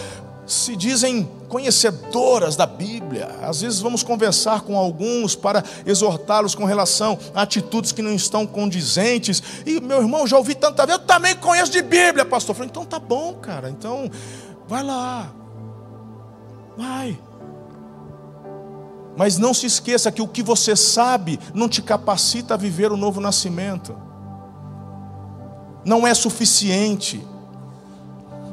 se 0.46 0.76
dizem 0.76 1.30
conhecedoras 1.48 2.56
da 2.56 2.66
Bíblia. 2.66 3.28
Às 3.42 3.62
vezes 3.62 3.80
vamos 3.80 4.04
conversar 4.04 4.62
com 4.62 4.78
alguns 4.78 5.36
para 5.36 5.64
exortá-los 5.86 6.56
com 6.56 6.66
relação 6.66 7.18
a 7.34 7.44
atitudes 7.44 7.92
que 7.92 8.02
não 8.02 8.14
estão 8.14 8.46
condizentes. 8.46 9.42
E 9.66 9.80
meu 9.80 10.02
irmão, 10.02 10.28
já 10.28 10.38
ouvi 10.38 10.56
tanta 10.56 10.86
vez, 10.86 11.00
eu 11.00 11.06
também 11.06 11.36
conheço 11.36 11.72
de 11.72 11.82
Bíblia, 11.82 12.26
pastor. 12.26 12.52
Eu 12.52 12.56
falei, 12.56 12.70
então 12.70 12.86
tá 12.86 13.00
bom, 13.00 13.36
cara. 13.36 13.70
Então 13.70 14.10
vai 14.68 14.84
lá. 14.84 15.32
Vai. 16.76 17.20
Mas 19.16 19.38
não 19.38 19.54
se 19.54 19.68
esqueça 19.68 20.12
que 20.12 20.22
o 20.22 20.28
que 20.28 20.42
você 20.42 20.76
sabe 20.76 21.40
não 21.54 21.70
te 21.70 21.82
capacita 21.82 22.56
a 22.56 22.58
viver 22.58 22.92
o 22.92 22.98
novo 22.98 23.22
nascimento. 23.22 23.96
Não 25.86 26.08
é 26.08 26.14
suficiente. 26.14 27.26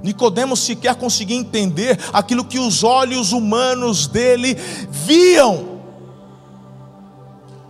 Nicodemos 0.02 0.60
sequer 0.60 0.94
conseguia 0.94 1.36
entender 1.36 1.98
aquilo 2.12 2.44
que 2.44 2.58
os 2.58 2.82
olhos 2.82 3.32
humanos 3.32 4.06
dele 4.06 4.54
viam. 4.90 5.80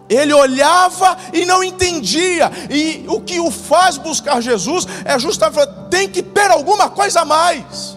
Ele 0.09 0.35
olhava 0.35 1.17
e 1.33 1.45
não 1.47 1.63
entendia. 1.63 2.51
E 2.69 3.05
o 3.09 3.21
que 3.21 3.39
o 3.39 3.51
faz 3.51 3.97
buscar 3.97 4.41
Jesus 4.41 4.87
é 5.05 5.19
justamente 5.19 5.69
tem 5.89 6.09
que 6.09 6.23
ter 6.23 6.51
alguma 6.51 6.91
coisa 6.91 7.21
a 7.21 7.25
mais. 7.25 7.97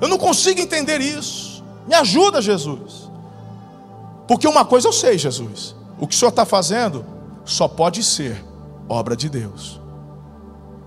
Eu 0.00 0.08
não 0.08 0.18
consigo 0.18 0.60
entender 0.60 1.00
isso. 1.00 1.64
Me 1.86 1.94
ajuda, 1.94 2.42
Jesus. 2.42 3.08
Porque 4.26 4.48
uma 4.48 4.64
coisa 4.64 4.88
eu 4.88 4.92
sei, 4.92 5.16
Jesus. 5.16 5.76
O 6.00 6.06
que 6.06 6.14
o 6.14 6.18
Senhor 6.18 6.30
está 6.30 6.44
fazendo 6.44 7.04
só 7.44 7.68
pode 7.68 8.02
ser 8.02 8.44
obra 8.88 9.16
de 9.16 9.28
Deus. 9.28 9.80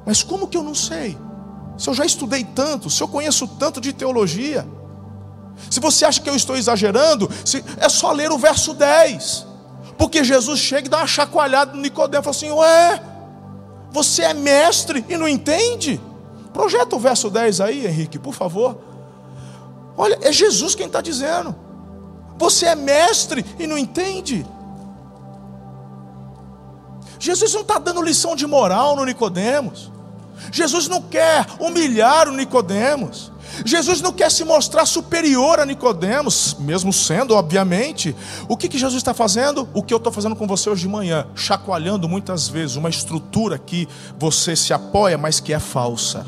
Mas 0.05 0.23
como 0.23 0.47
que 0.47 0.57
eu 0.57 0.63
não 0.63 0.75
sei? 0.75 1.17
Se 1.77 1.89
eu 1.89 1.93
já 1.93 2.05
estudei 2.05 2.43
tanto, 2.43 2.89
se 2.89 3.01
eu 3.01 3.07
conheço 3.07 3.47
tanto 3.47 3.79
de 3.79 3.93
teologia, 3.93 4.67
se 5.69 5.79
você 5.79 6.05
acha 6.05 6.21
que 6.21 6.29
eu 6.29 6.35
estou 6.35 6.55
exagerando, 6.55 7.29
é 7.77 7.89
só 7.89 8.11
ler 8.11 8.31
o 8.31 8.37
verso 8.37 8.73
10. 8.73 9.45
Porque 9.97 10.23
Jesus 10.23 10.59
chega 10.59 10.87
e 10.87 10.89
dá 10.89 10.97
uma 10.97 11.07
chacoalhada 11.07 11.73
no 11.73 11.81
Nicodemo 11.81 12.21
e 12.21 12.23
fala 12.23 12.35
assim: 12.35 12.51
Ué, 12.51 13.01
você 13.91 14.23
é 14.23 14.33
mestre 14.33 15.03
e 15.09 15.17
não 15.17 15.27
entende? 15.27 15.99
Projeta 16.53 16.95
o 16.95 16.99
verso 16.99 17.29
10 17.29 17.61
aí, 17.61 17.85
Henrique, 17.85 18.19
por 18.19 18.33
favor. 18.33 18.77
Olha, 19.97 20.17
é 20.21 20.31
Jesus 20.31 20.75
quem 20.75 20.85
está 20.87 21.01
dizendo. 21.01 21.55
Você 22.37 22.67
é 22.67 22.75
mestre 22.75 23.43
e 23.57 23.65
não 23.65 23.77
entende. 23.77 24.45
Jesus 27.19 27.53
não 27.53 27.61
está 27.61 27.79
dando 27.79 28.01
lição 28.01 28.35
de 28.35 28.45
moral 28.45 28.95
no 28.95 29.03
Nicodemos. 29.03 29.91
Jesus 30.51 30.87
não 30.87 31.01
quer 31.01 31.45
humilhar 31.59 32.27
o 32.29 32.33
Nicodemos. 32.33 33.31
Jesus 33.65 34.01
não 34.01 34.11
quer 34.11 34.31
se 34.31 34.43
mostrar 34.43 34.85
superior 34.85 35.59
a 35.59 35.65
Nicodemos, 35.65 36.55
mesmo 36.59 36.91
sendo, 36.93 37.35
obviamente. 37.35 38.15
O 38.47 38.55
que, 38.55 38.67
que 38.67 38.77
Jesus 38.77 38.97
está 38.97 39.13
fazendo? 39.13 39.67
O 39.73 39.81
que 39.81 39.93
eu 39.93 39.97
estou 39.97 40.11
fazendo 40.11 40.35
com 40.35 40.45
você 40.45 40.69
hoje 40.69 40.81
de 40.81 40.87
manhã, 40.87 41.27
chacoalhando 41.35 42.07
muitas 42.07 42.47
vezes 42.47 42.75
uma 42.75 42.89
estrutura 42.89 43.57
que 43.57 43.87
você 44.19 44.55
se 44.55 44.73
apoia, 44.73 45.17
mas 45.17 45.39
que 45.39 45.53
é 45.53 45.59
falsa. 45.59 46.25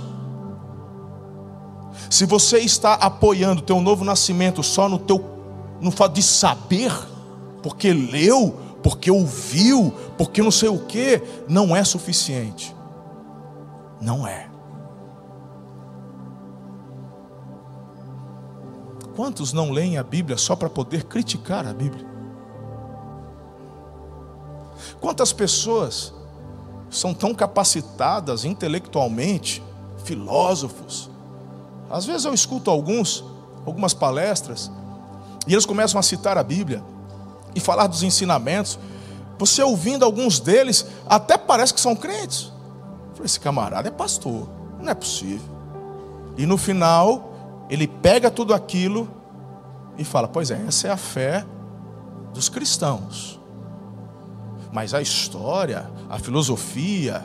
Se 2.09 2.25
você 2.25 2.59
está 2.59 2.95
apoiando 2.95 3.61
o 3.61 3.65
teu 3.65 3.79
novo 3.79 4.03
nascimento 4.03 4.63
só 4.63 4.89
no 4.89 4.97
teu 4.97 5.37
no 5.79 5.91
fato 5.91 6.15
de 6.15 6.23
saber, 6.23 6.91
porque 7.63 7.93
leu, 7.93 8.59
porque 8.83 9.09
ouviu, 9.09 9.93
porque 10.17 10.41
não 10.41 10.51
sei 10.51 10.67
o 10.67 10.79
que, 10.79 11.21
não 11.47 11.75
é 11.75 11.83
suficiente. 11.83 12.75
Não 14.01 14.27
é. 14.27 14.49
Quantos 19.15 19.51
não 19.51 19.71
leem 19.71 19.97
a 19.97 20.03
Bíblia 20.03 20.37
só 20.37 20.55
para 20.55 20.69
poder 20.69 21.03
criticar 21.03 21.67
a 21.67 21.73
Bíblia? 21.73 22.07
Quantas 25.01 25.33
pessoas 25.33 26.13
são 26.89 27.13
tão 27.13 27.33
capacitadas 27.33 28.43
intelectualmente, 28.45 29.63
filósofos. 30.03 31.09
Às 31.89 32.05
vezes 32.05 32.25
eu 32.25 32.33
escuto 32.33 32.71
alguns, 32.71 33.23
algumas 33.65 33.93
palestras, 33.93 34.71
e 35.47 35.53
eles 35.53 35.65
começam 35.65 35.99
a 35.99 36.03
citar 36.03 36.37
a 36.37 36.43
Bíblia 36.43 36.83
e 37.55 37.59
falar 37.59 37.87
dos 37.87 38.03
ensinamentos. 38.03 38.79
Você 39.37 39.63
ouvindo 39.63 40.03
alguns 40.03 40.39
deles, 40.39 40.85
até 41.07 41.37
parece 41.37 41.73
que 41.73 41.79
são 41.79 41.95
crentes. 41.95 42.51
Esse 43.23 43.39
camarada 43.39 43.87
é 43.87 43.91
pastor, 43.91 44.47
não 44.79 44.89
é 44.89 44.95
possível. 44.95 45.59
E 46.37 46.45
no 46.45 46.57
final, 46.57 47.65
ele 47.69 47.87
pega 47.87 48.31
tudo 48.31 48.53
aquilo 48.53 49.07
e 49.97 50.03
fala: 50.03 50.27
Pois 50.27 50.51
é, 50.51 50.61
essa 50.67 50.87
é 50.87 50.91
a 50.91 50.97
fé 50.97 51.45
dos 52.33 52.49
cristãos. 52.49 53.39
Mas 54.71 54.93
a 54.93 55.01
história, 55.01 55.89
a 56.09 56.19
filosofia, 56.19 57.23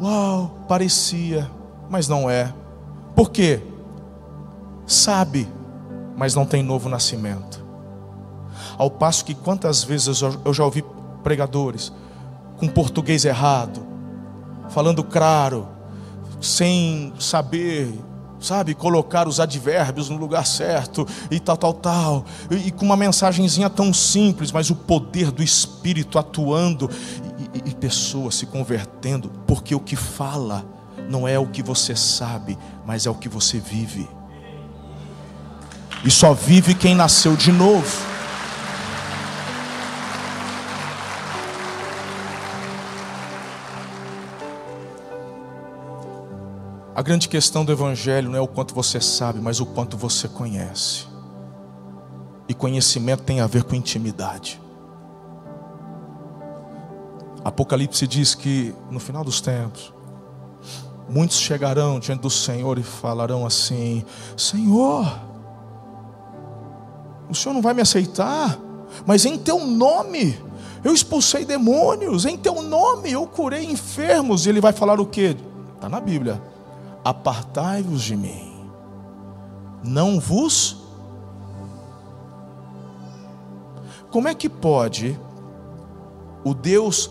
uau, 0.00 0.50
parecia, 0.66 1.50
mas 1.88 2.08
não 2.08 2.28
é. 2.28 2.52
Por 3.14 3.30
quê? 3.30 3.62
Sabe, 4.86 5.48
mas 6.16 6.34
não 6.34 6.46
tem 6.46 6.62
novo 6.62 6.88
nascimento. 6.88 7.64
Ao 8.78 8.90
passo 8.90 9.24
que 9.24 9.34
quantas 9.34 9.84
vezes 9.84 10.20
eu 10.20 10.52
já 10.52 10.64
ouvi 10.64 10.84
pregadores 11.22 11.92
com 12.56 12.68
português 12.68 13.24
errado, 13.24 13.86
falando 14.70 15.02
claro, 15.02 15.68
sem 16.40 17.12
saber 17.18 17.92
sabe, 18.38 18.74
colocar 18.74 19.26
os 19.26 19.40
advérbios 19.40 20.08
no 20.08 20.16
lugar 20.16 20.46
certo 20.46 21.06
e 21.30 21.40
tal, 21.40 21.56
tal, 21.56 21.74
tal, 21.74 22.24
e, 22.50 22.68
e 22.68 22.70
com 22.70 22.84
uma 22.84 22.96
mensagenzinha 22.96 23.68
tão 23.68 23.92
simples, 23.92 24.52
mas 24.52 24.70
o 24.70 24.76
poder 24.76 25.30
do 25.30 25.42
Espírito 25.42 26.18
atuando 26.18 26.90
e, 27.38 27.58
e, 27.58 27.70
e 27.70 27.74
pessoas 27.74 28.34
se 28.34 28.46
convertendo, 28.46 29.30
porque 29.46 29.74
o 29.74 29.80
que 29.80 29.96
fala 29.96 30.64
não 31.08 31.26
é 31.26 31.38
o 31.38 31.46
que 31.46 31.62
você 31.62 31.96
sabe, 31.96 32.58
mas 32.84 33.06
é 33.06 33.10
o 33.10 33.14
que 33.14 33.28
você 33.28 33.58
vive. 33.58 34.08
E 36.04 36.10
só 36.10 36.32
vive 36.32 36.74
quem 36.74 36.94
nasceu 36.94 37.36
de 37.36 37.50
novo. 37.50 38.15
A 46.96 47.02
grande 47.02 47.28
questão 47.28 47.62
do 47.62 47.70
Evangelho 47.70 48.30
não 48.30 48.38
é 48.38 48.40
o 48.40 48.48
quanto 48.48 48.74
você 48.74 49.02
sabe, 49.02 49.38
mas 49.38 49.60
o 49.60 49.66
quanto 49.66 49.98
você 49.98 50.26
conhece. 50.26 51.06
E 52.48 52.54
conhecimento 52.54 53.22
tem 53.22 53.38
a 53.38 53.46
ver 53.46 53.64
com 53.64 53.74
intimidade. 53.74 54.58
Apocalipse 57.44 58.06
diz 58.06 58.34
que 58.34 58.74
no 58.90 58.98
final 58.98 59.22
dos 59.22 59.42
tempos, 59.42 59.92
muitos 61.06 61.38
chegarão 61.38 62.00
diante 62.00 62.22
do 62.22 62.30
Senhor 62.30 62.78
e 62.78 62.82
falarão 62.82 63.44
assim: 63.44 64.02
Senhor, 64.34 65.20
o 67.28 67.34
Senhor 67.34 67.52
não 67.52 67.60
vai 67.60 67.74
me 67.74 67.82
aceitar, 67.82 68.58
mas 69.04 69.26
em 69.26 69.36
Teu 69.36 69.66
nome 69.66 70.40
eu 70.82 70.94
expulsei 70.94 71.44
demônios, 71.44 72.24
em 72.24 72.38
Teu 72.38 72.62
nome 72.62 73.12
eu 73.12 73.26
curei 73.26 73.66
enfermos. 73.66 74.46
E 74.46 74.48
Ele 74.48 74.62
vai 74.62 74.72
falar 74.72 74.98
o 74.98 75.04
que? 75.04 75.36
Está 75.76 75.90
na 75.90 76.00
Bíblia 76.00 76.55
apartai-vos 77.06 78.02
de 78.02 78.16
mim, 78.16 78.68
não 79.84 80.18
vos. 80.18 80.76
Como 84.10 84.26
é 84.26 84.34
que 84.34 84.48
pode 84.48 85.16
o 86.42 86.52
Deus 86.52 87.08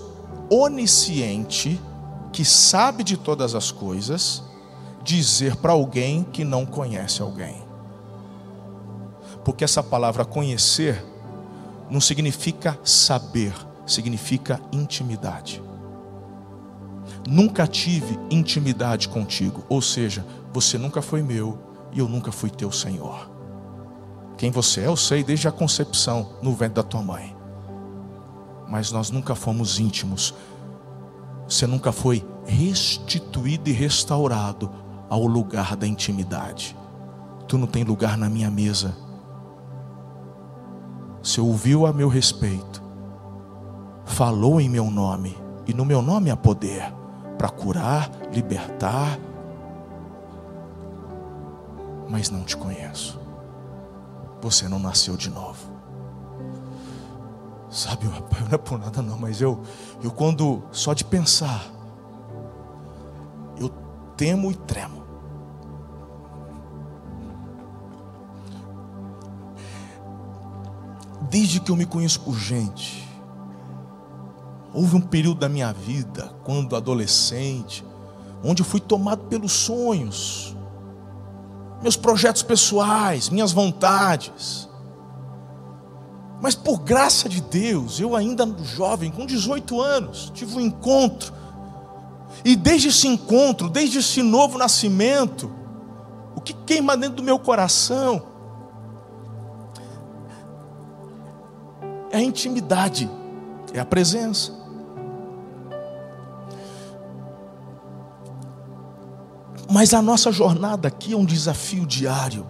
onisciente, 0.51 1.79
que 2.33 2.43
sabe 2.43 3.05
de 3.05 3.15
todas 3.15 3.55
as 3.55 3.71
coisas, 3.71 4.43
dizer 5.01 5.55
para 5.55 5.71
alguém 5.71 6.25
que 6.25 6.43
não 6.43 6.65
conhece 6.65 7.21
alguém? 7.21 7.63
Porque 9.45 9.63
essa 9.63 9.81
palavra 9.81 10.25
conhecer 10.25 11.01
não 11.89 12.01
significa 12.01 12.77
saber, 12.83 13.53
significa 13.85 14.59
intimidade 14.73 15.63
nunca 17.27 17.65
tive 17.67 18.19
intimidade 18.29 19.09
contigo. 19.09 19.63
Ou 19.67 19.81
seja, 19.81 20.25
você 20.53 20.77
nunca 20.77 21.01
foi 21.01 21.21
meu 21.21 21.57
e 21.91 21.99
eu 21.99 22.07
nunca 22.07 22.31
fui 22.31 22.49
teu 22.49 22.71
Senhor. 22.71 23.29
Quem 24.37 24.51
você 24.51 24.81
é, 24.81 24.87
eu 24.87 24.97
sei 24.97 25.23
desde 25.23 25.47
a 25.47 25.51
concepção 25.51 26.33
no 26.41 26.53
ventre 26.53 26.75
da 26.75 26.83
tua 26.83 27.01
mãe. 27.01 27.35
Mas 28.67 28.91
nós 28.91 29.09
nunca 29.09 29.33
fomos 29.33 29.79
íntimos. 29.79 30.33
Você 31.47 31.65
nunca 31.65 31.91
foi 31.91 32.25
restituído 32.45 33.69
e 33.69 33.73
restaurado 33.73 34.69
ao 35.09 35.25
lugar 35.25 35.75
da 35.75 35.87
intimidade. 35.87 36.75
Tu 37.47 37.57
não 37.57 37.67
tem 37.67 37.83
lugar 37.83 38.17
na 38.17 38.29
minha 38.29 38.49
mesa. 38.49 38.97
Você 41.21 41.39
ouviu 41.39 41.85
a 41.85 41.93
meu 41.93 42.07
respeito, 42.07 42.83
falou 44.03 44.59
em 44.59 44.69
meu 44.69 44.91
nome, 44.91 45.35
e 45.67 45.73
no 45.73 45.85
meu 45.85 46.01
nome 46.01 46.29
há 46.29 46.37
poder 46.37 46.93
para 47.37 47.49
curar, 47.49 48.09
libertar, 48.31 49.19
mas 52.09 52.29
não 52.29 52.43
te 52.43 52.55
conheço. 52.55 53.19
Você 54.41 54.67
não 54.67 54.79
nasceu 54.79 55.17
de 55.17 55.29
novo. 55.29 55.75
Sabe, 57.69 58.07
rapaz, 58.07 58.43
não 58.43 58.53
é 58.53 58.57
por 58.57 58.79
nada 58.79 59.01
não, 59.01 59.17
mas 59.17 59.41
eu, 59.41 59.61
eu 60.01 60.11
quando 60.11 60.63
só 60.71 60.93
de 60.93 61.03
pensar, 61.03 61.65
eu 63.57 63.69
temo 64.15 64.51
e 64.51 64.55
tremo. 64.55 65.03
Desde 71.29 71.59
que 71.59 71.69
eu 71.69 71.75
me 71.75 71.85
conheço 71.85 72.21
por 72.21 72.37
gente, 72.37 73.04
Houve 74.75 74.97
um 74.97 75.01
período 75.01 75.39
da 75.39 75.47
minha 75.47 75.71
vida, 75.71 76.33
quando 76.43 76.75
adolescente, 76.75 77.85
onde 78.43 78.61
eu 78.61 78.65
fui 78.65 78.81
tomado 78.81 79.23
pelos 79.29 79.53
sonhos, 79.53 80.53
meus 81.81 81.95
projetos 81.95 82.43
pessoais, 82.43 83.29
minhas 83.29 83.53
vontades. 83.53 84.67
Mas 86.41 86.55
por 86.55 86.81
graça 86.81 87.29
de 87.29 87.39
Deus, 87.39 88.01
eu 88.01 88.17
ainda 88.17 88.45
jovem, 88.65 89.09
com 89.09 89.25
18 89.25 89.79
anos, 89.79 90.29
tive 90.33 90.57
um 90.57 90.59
encontro. 90.59 91.33
E 92.43 92.53
desde 92.57 92.89
esse 92.89 93.07
encontro, 93.07 93.69
desde 93.69 93.99
esse 93.99 94.21
novo 94.21 94.57
nascimento, 94.57 95.49
o 96.35 96.41
que 96.41 96.51
queima 96.53 96.97
dentro 96.97 97.15
do 97.15 97.23
meu 97.23 97.39
coração 97.39 98.23
é 102.11 102.17
a 102.17 102.21
intimidade, 102.21 103.09
é 103.73 103.79
a 103.79 103.85
presença. 103.85 104.64
Mas 109.69 109.93
a 109.93 110.01
nossa 110.01 110.31
jornada 110.31 110.87
aqui 110.87 111.13
é 111.13 111.17
um 111.17 111.25
desafio 111.25 111.85
diário, 111.85 112.45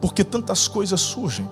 porque 0.00 0.22
tantas 0.22 0.68
coisas 0.68 1.00
surgem. 1.00 1.48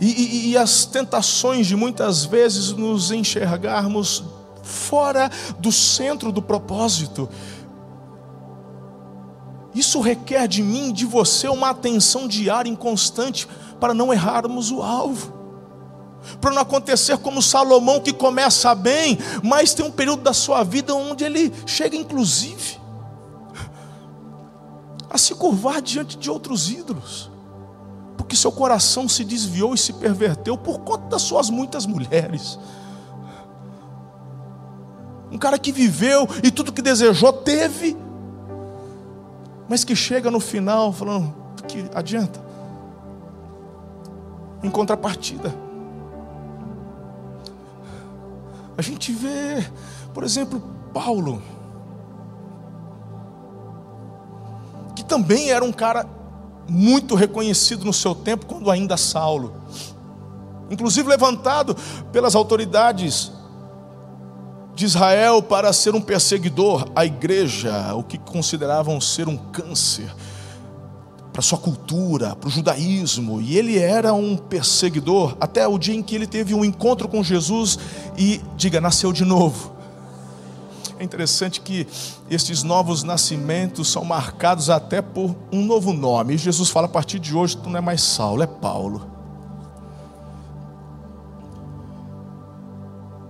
E, 0.00 0.06
e, 0.06 0.50
e, 0.50 0.56
as 0.56 0.84
tentações 0.84 1.66
de 1.66 1.76
muitas 1.76 2.24
vezes 2.24 2.72
nos 2.72 3.10
enxergarmos 3.10 4.24
fora 4.62 5.30
do 5.58 5.72
centro 5.72 6.32
do 6.32 6.40
propósito. 6.40 7.28
Isso 9.74 10.00
requer 10.00 10.46
de 10.46 10.62
mim 10.62 10.92
de 10.92 11.04
você 11.04 11.48
uma 11.48 11.70
atenção 11.70 12.28
diária 12.28 12.70
e 12.70 12.76
constante 12.76 13.48
para 13.80 13.94
não 13.94 14.12
errarmos 14.12 14.70
o 14.70 14.82
alvo 14.82 15.41
para 16.40 16.50
não 16.50 16.62
acontecer 16.62 17.18
como 17.18 17.42
Salomão 17.42 18.00
que 18.00 18.12
começa 18.12 18.74
bem, 18.74 19.18
mas 19.42 19.74
tem 19.74 19.84
um 19.84 19.90
período 19.90 20.22
da 20.22 20.32
sua 20.32 20.62
vida 20.62 20.94
onde 20.94 21.24
ele 21.24 21.52
chega, 21.66 21.96
inclusive, 21.96 22.80
a 25.10 25.18
se 25.18 25.34
curvar 25.34 25.82
diante 25.82 26.16
de 26.16 26.30
outros 26.30 26.70
ídolos, 26.70 27.30
porque 28.16 28.34
seu 28.34 28.50
coração 28.50 29.08
se 29.08 29.24
desviou 29.24 29.74
e 29.74 29.78
se 29.78 29.92
perverteu 29.92 30.56
por 30.56 30.80
conta 30.80 31.08
das 31.08 31.22
suas 31.22 31.50
muitas 31.50 31.84
mulheres. 31.84 32.58
Um 35.30 35.38
cara 35.38 35.58
que 35.58 35.72
viveu 35.72 36.28
e 36.42 36.50
tudo 36.50 36.72
que 36.72 36.82
desejou 36.82 37.32
teve, 37.32 37.96
mas 39.68 39.84
que 39.84 39.96
chega 39.96 40.30
no 40.30 40.40
final 40.40 40.92
falando: 40.92 41.34
que 41.66 41.84
adianta? 41.94 42.42
Em 44.62 44.70
contrapartida, 44.70 45.54
A 48.82 48.84
gente 48.84 49.12
vê, 49.12 49.64
por 50.12 50.24
exemplo, 50.24 50.60
Paulo, 50.92 51.40
que 54.96 55.04
também 55.04 55.52
era 55.52 55.64
um 55.64 55.70
cara 55.70 56.04
muito 56.68 57.14
reconhecido 57.14 57.84
no 57.84 57.92
seu 57.92 58.12
tempo, 58.12 58.44
quando 58.44 58.68
ainda 58.68 58.96
Saulo. 58.96 59.54
inclusive 60.68 61.08
levantado 61.08 61.76
pelas 62.10 62.34
autoridades 62.34 63.30
de 64.74 64.84
Israel 64.84 65.40
para 65.40 65.72
ser 65.72 65.94
um 65.94 66.00
perseguidor 66.00 66.90
à 66.96 67.06
igreja, 67.06 67.94
o 67.94 68.02
que 68.02 68.18
consideravam 68.18 69.00
ser 69.00 69.28
um 69.28 69.36
câncer 69.36 70.12
para 71.32 71.40
sua 71.40 71.58
cultura, 71.58 72.36
para 72.36 72.48
o 72.48 72.50
judaísmo, 72.50 73.40
e 73.40 73.56
ele 73.56 73.78
era 73.78 74.12
um 74.12 74.36
perseguidor 74.36 75.36
até 75.40 75.66
o 75.66 75.78
dia 75.78 75.94
em 75.94 76.02
que 76.02 76.14
ele 76.14 76.26
teve 76.26 76.54
um 76.54 76.64
encontro 76.64 77.08
com 77.08 77.22
Jesus 77.22 77.78
e 78.18 78.40
diga, 78.56 78.80
nasceu 78.80 79.12
de 79.12 79.24
novo. 79.24 79.72
É 80.98 81.04
interessante 81.04 81.60
que 81.60 81.86
esses 82.30 82.62
novos 82.62 83.02
nascimentos 83.02 83.90
são 83.90 84.04
marcados 84.04 84.70
até 84.70 85.02
por 85.02 85.34
um 85.50 85.64
novo 85.64 85.92
nome. 85.92 86.34
E 86.34 86.38
Jesus 86.38 86.70
fala: 86.70 86.86
a 86.86 86.88
partir 86.88 87.18
de 87.18 87.34
hoje 87.36 87.56
tu 87.56 87.68
não 87.68 87.78
é 87.78 87.80
mais 87.80 88.02
Saulo, 88.02 88.40
é 88.40 88.46
Paulo. 88.46 89.10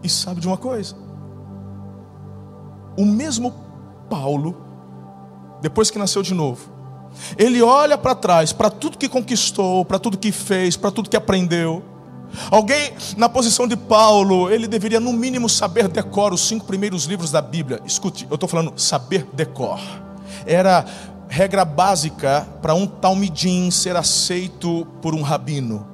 E 0.03 0.09
sabe 0.09 0.41
de 0.41 0.47
uma 0.47 0.59
coisa? 0.59 0.95
O 2.95 3.07
mesmo 3.07 3.55
Paulo, 4.11 4.55
depois 5.63 5.91
que 5.91 5.99
nasceu 5.99 6.23
de 6.23 6.35
novo, 6.35 6.72
ele 7.37 7.63
olha 7.63 7.97
para 7.97 8.15
trás, 8.15 8.53
para 8.53 8.71
tudo 8.71 8.99
que 8.99 9.09
conquistou, 9.09 9.85
para 9.85 9.99
tudo 9.99 10.19
que 10.19 10.33
fez, 10.33 10.77
para 10.77 10.91
tudo 10.91 11.09
que 11.09 11.17
aprendeu. 11.17 11.83
Alguém 12.51 12.95
na 13.17 13.29
posição 13.29 13.67
de 13.67 13.77
Paulo, 13.77 14.51
ele 14.51 14.67
deveria 14.67 14.99
no 14.99 15.13
mínimo 15.13 15.49
saber 15.49 15.89
decor 15.89 16.33
os 16.33 16.41
cinco 16.41 16.65
primeiros 16.65 17.05
livros 17.05 17.31
da 17.31 17.43
Bíblia. 17.43 17.81
Escute, 17.85 18.27
eu 18.31 18.35
estou 18.35 18.49
falando 18.49 18.73
saber 18.77 19.27
decor. 19.33 19.81
Era 20.47 20.85
regra 21.29 21.65
básica 21.65 22.47
para 22.61 22.75
um 22.75 22.87
talmidim 22.87 23.71
ser 23.71 23.97
aceito 23.97 24.87
por 25.01 25.15
um 25.15 25.23
rabino. 25.23 25.87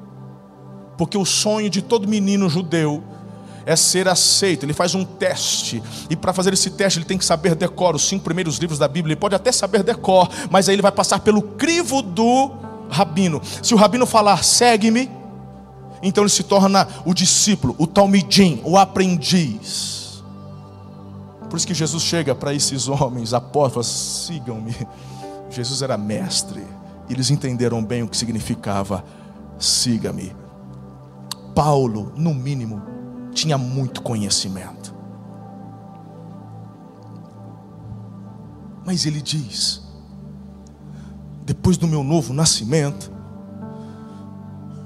Porque 0.96 1.16
o 1.16 1.24
sonho 1.24 1.70
de 1.70 1.82
todo 1.82 2.08
menino 2.08 2.48
judeu 2.48 3.02
é 3.68 3.76
ser 3.76 4.08
aceito. 4.08 4.64
Ele 4.64 4.72
faz 4.72 4.94
um 4.94 5.04
teste. 5.04 5.82
E 6.08 6.16
para 6.16 6.32
fazer 6.32 6.54
esse 6.54 6.70
teste, 6.70 7.00
ele 7.00 7.04
tem 7.04 7.18
que 7.18 7.24
saber 7.24 7.54
decor 7.54 7.94
os 7.94 8.08
cinco 8.08 8.24
primeiros 8.24 8.56
livros 8.56 8.78
da 8.78 8.88
Bíblia. 8.88 9.12
Ele 9.12 9.20
pode 9.20 9.34
até 9.34 9.52
saber 9.52 9.82
decor, 9.82 10.30
mas 10.50 10.70
aí 10.70 10.74
ele 10.74 10.80
vai 10.80 10.90
passar 10.90 11.20
pelo 11.20 11.42
crivo 11.42 12.00
do 12.00 12.50
rabino. 12.88 13.42
Se 13.62 13.74
o 13.74 13.76
rabino 13.76 14.06
falar, 14.06 14.42
segue-me, 14.42 15.10
então 16.02 16.24
ele 16.24 16.30
se 16.30 16.44
torna 16.44 16.88
o 17.04 17.12
discípulo, 17.12 17.74
o 17.76 17.86
talmidim, 17.86 18.62
o 18.64 18.78
aprendiz. 18.78 20.24
Por 21.50 21.58
isso 21.58 21.66
que 21.66 21.74
Jesus 21.74 22.02
chega 22.02 22.34
para 22.34 22.54
esses 22.54 22.88
homens, 22.88 23.34
apóstolos, 23.34 23.86
sigam-me. 24.26 24.74
Jesus 25.50 25.82
era 25.82 25.98
mestre. 25.98 26.64
Eles 27.10 27.30
entenderam 27.30 27.84
bem 27.84 28.02
o 28.02 28.08
que 28.08 28.16
significava 28.16 29.04
siga-me. 29.58 30.34
Paulo, 31.54 32.12
no 32.16 32.32
mínimo, 32.32 32.97
tinha 33.38 33.56
muito 33.56 34.02
conhecimento. 34.02 34.94
Mas 38.84 39.06
ele 39.06 39.20
diz: 39.20 39.82
depois 41.44 41.76
do 41.76 41.86
meu 41.86 42.02
novo 42.02 42.32
nascimento, 42.32 43.12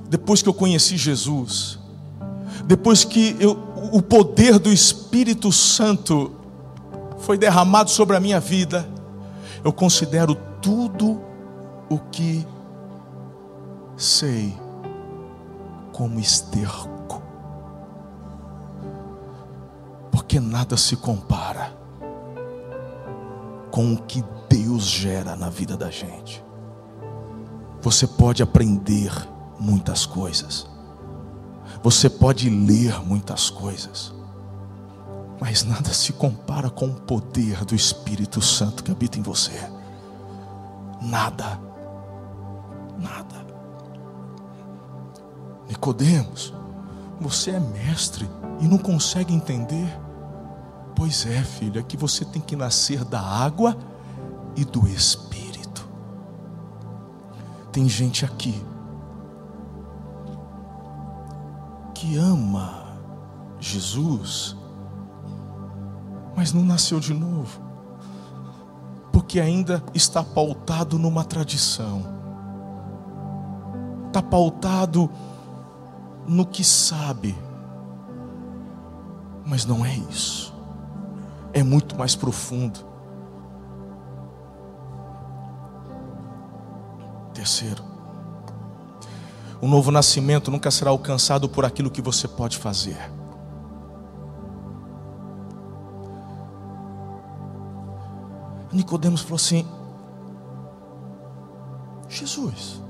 depois 0.09 0.43
que 0.43 0.49
eu 0.49 0.55
conheci 0.55 0.97
Jesus, 0.97 1.79
depois 2.67 3.05
que 3.05 3.37
eu, 3.41 3.53
o 3.93 4.03
poder 4.03 4.59
do 4.59 4.73
Espírito 4.73 5.51
Santo 5.51 6.33
foi 7.19 7.39
derramado 7.39 7.91
sobre 7.91 8.17
a 8.17 8.21
minha 8.21 8.41
vida, 8.41 8.89
eu 9.65 9.73
considero 9.73 10.35
tudo 10.61 11.21
o 11.89 11.99
que 11.99 12.47
sei 13.97 14.55
como 15.93 16.19
esterco. 16.19 16.92
Porque 20.33 20.41
nada 20.41 20.79
se 20.79 20.97
compara 20.97 21.77
com 23.71 23.93
o 23.93 24.03
que 24.03 24.25
Deus 24.49 24.85
gera 24.85 25.37
na 25.37 25.51
vida 25.51 25.77
da 25.77 25.91
gente. 25.91 26.43
Você 27.83 28.07
pode 28.07 28.43
aprender 28.43 29.13
muitas 29.61 30.07
coisas, 30.07 30.67
você 31.83 32.09
pode 32.09 32.49
ler 32.49 32.99
muitas 33.05 33.51
coisas, 33.51 34.15
mas 35.39 35.65
nada 35.65 35.93
se 35.93 36.15
compara 36.15 36.71
com 36.71 36.87
o 36.87 37.01
poder 37.03 37.63
do 37.67 37.75
Espírito 37.75 38.41
Santo 38.41 38.83
que 38.83 38.91
habita 38.91 39.19
em 39.19 39.23
você. 39.23 39.71
Nada, 41.03 41.61
nada. 42.99 43.47
Nicodemos, 45.69 46.55
você 47.21 47.51
é 47.51 47.61
mestre 47.61 48.27
e 48.63 48.67
não 48.67 48.79
consegue 48.79 49.35
entender? 49.35 50.02
Pois 51.03 51.27
é, 51.27 51.43
filho, 51.43 51.81
é 51.81 51.83
que 51.83 51.97
você 51.97 52.25
tem 52.25 52.41
que 52.41 52.55
nascer 52.55 53.05
da 53.05 53.21
água 53.21 53.77
e 54.55 54.65
do 54.65 54.87
Espírito. 54.87 55.85
Tem 57.73 57.89
gente 57.89 58.25
aqui 58.25 58.65
que 61.93 62.17
ama 62.17 62.85
Jesus, 63.59 64.57
mas 66.37 66.53
não 66.53 66.63
nasceu 66.63 67.01
de 67.01 67.13
novo, 67.13 67.61
porque 69.11 69.41
ainda 69.41 69.83
está 69.93 70.23
pautado 70.23 71.01
numa 71.01 71.25
tradição, 71.25 72.05
está 74.07 74.23
pautado 74.23 75.11
no 76.29 76.47
que 76.47 76.63
sabe, 76.63 77.37
mas 79.45 79.67
não 79.67 79.85
é 79.85 79.97
isso 79.97 80.52
é 81.53 81.63
muito 81.63 81.97
mais 81.97 82.15
profundo. 82.15 82.81
Terceiro, 87.35 87.83
o 89.61 89.67
novo 89.67 89.91
nascimento 89.91 90.51
nunca 90.51 90.71
será 90.71 90.91
alcançado 90.91 91.49
por 91.49 91.65
aquilo 91.65 91.91
que 91.91 92.03
você 92.03 92.27
pode 92.29 92.59
fazer. 92.59 92.99
Nicodemos 98.73 99.21
falou 99.21 99.37
assim: 99.37 99.67
Jesus, 102.09 102.81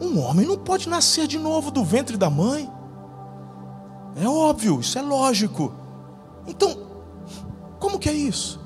um 0.00 0.18
homem 0.20 0.46
não 0.46 0.58
pode 0.58 0.88
nascer 0.88 1.26
de 1.26 1.38
novo 1.38 1.70
do 1.70 1.84
ventre 1.84 2.16
da 2.16 2.28
mãe. 2.28 2.70
É 4.16 4.28
óbvio, 4.28 4.80
isso 4.80 4.98
é 4.98 5.02
lógico. 5.02 5.72
Então, 6.46 6.87
como 7.78 7.98
que 7.98 8.08
é 8.08 8.12
isso? 8.12 8.60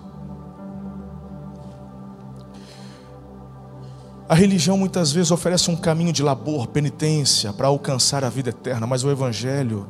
A 4.29 4.35
religião 4.35 4.79
muitas 4.79 5.13
vezes 5.13 5.31
oferece 5.31 5.71
um 5.71 5.77
caminho 5.77 6.13
de 6.13 6.23
labor, 6.23 6.67
penitência 6.69 7.53
para 7.53 7.69
alcançar 7.69 8.25
a 8.25 8.31
vida 8.31 8.49
eterna, 8.49 8.87
mas 8.87 9.05
o 9.05 9.11
evangelho, 9.11 9.87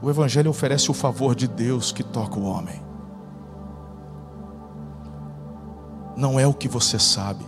o 0.00 0.08
evangelho 0.08 0.50
oferece 0.50 0.90
o 0.90 0.94
favor 0.94 1.34
de 1.34 1.48
Deus 1.48 1.90
que 1.90 2.04
toca 2.04 2.38
o 2.38 2.44
homem. 2.44 2.80
Não 6.16 6.38
é 6.38 6.46
o 6.46 6.54
que 6.54 6.68
você 6.68 6.98
sabe, 6.98 7.44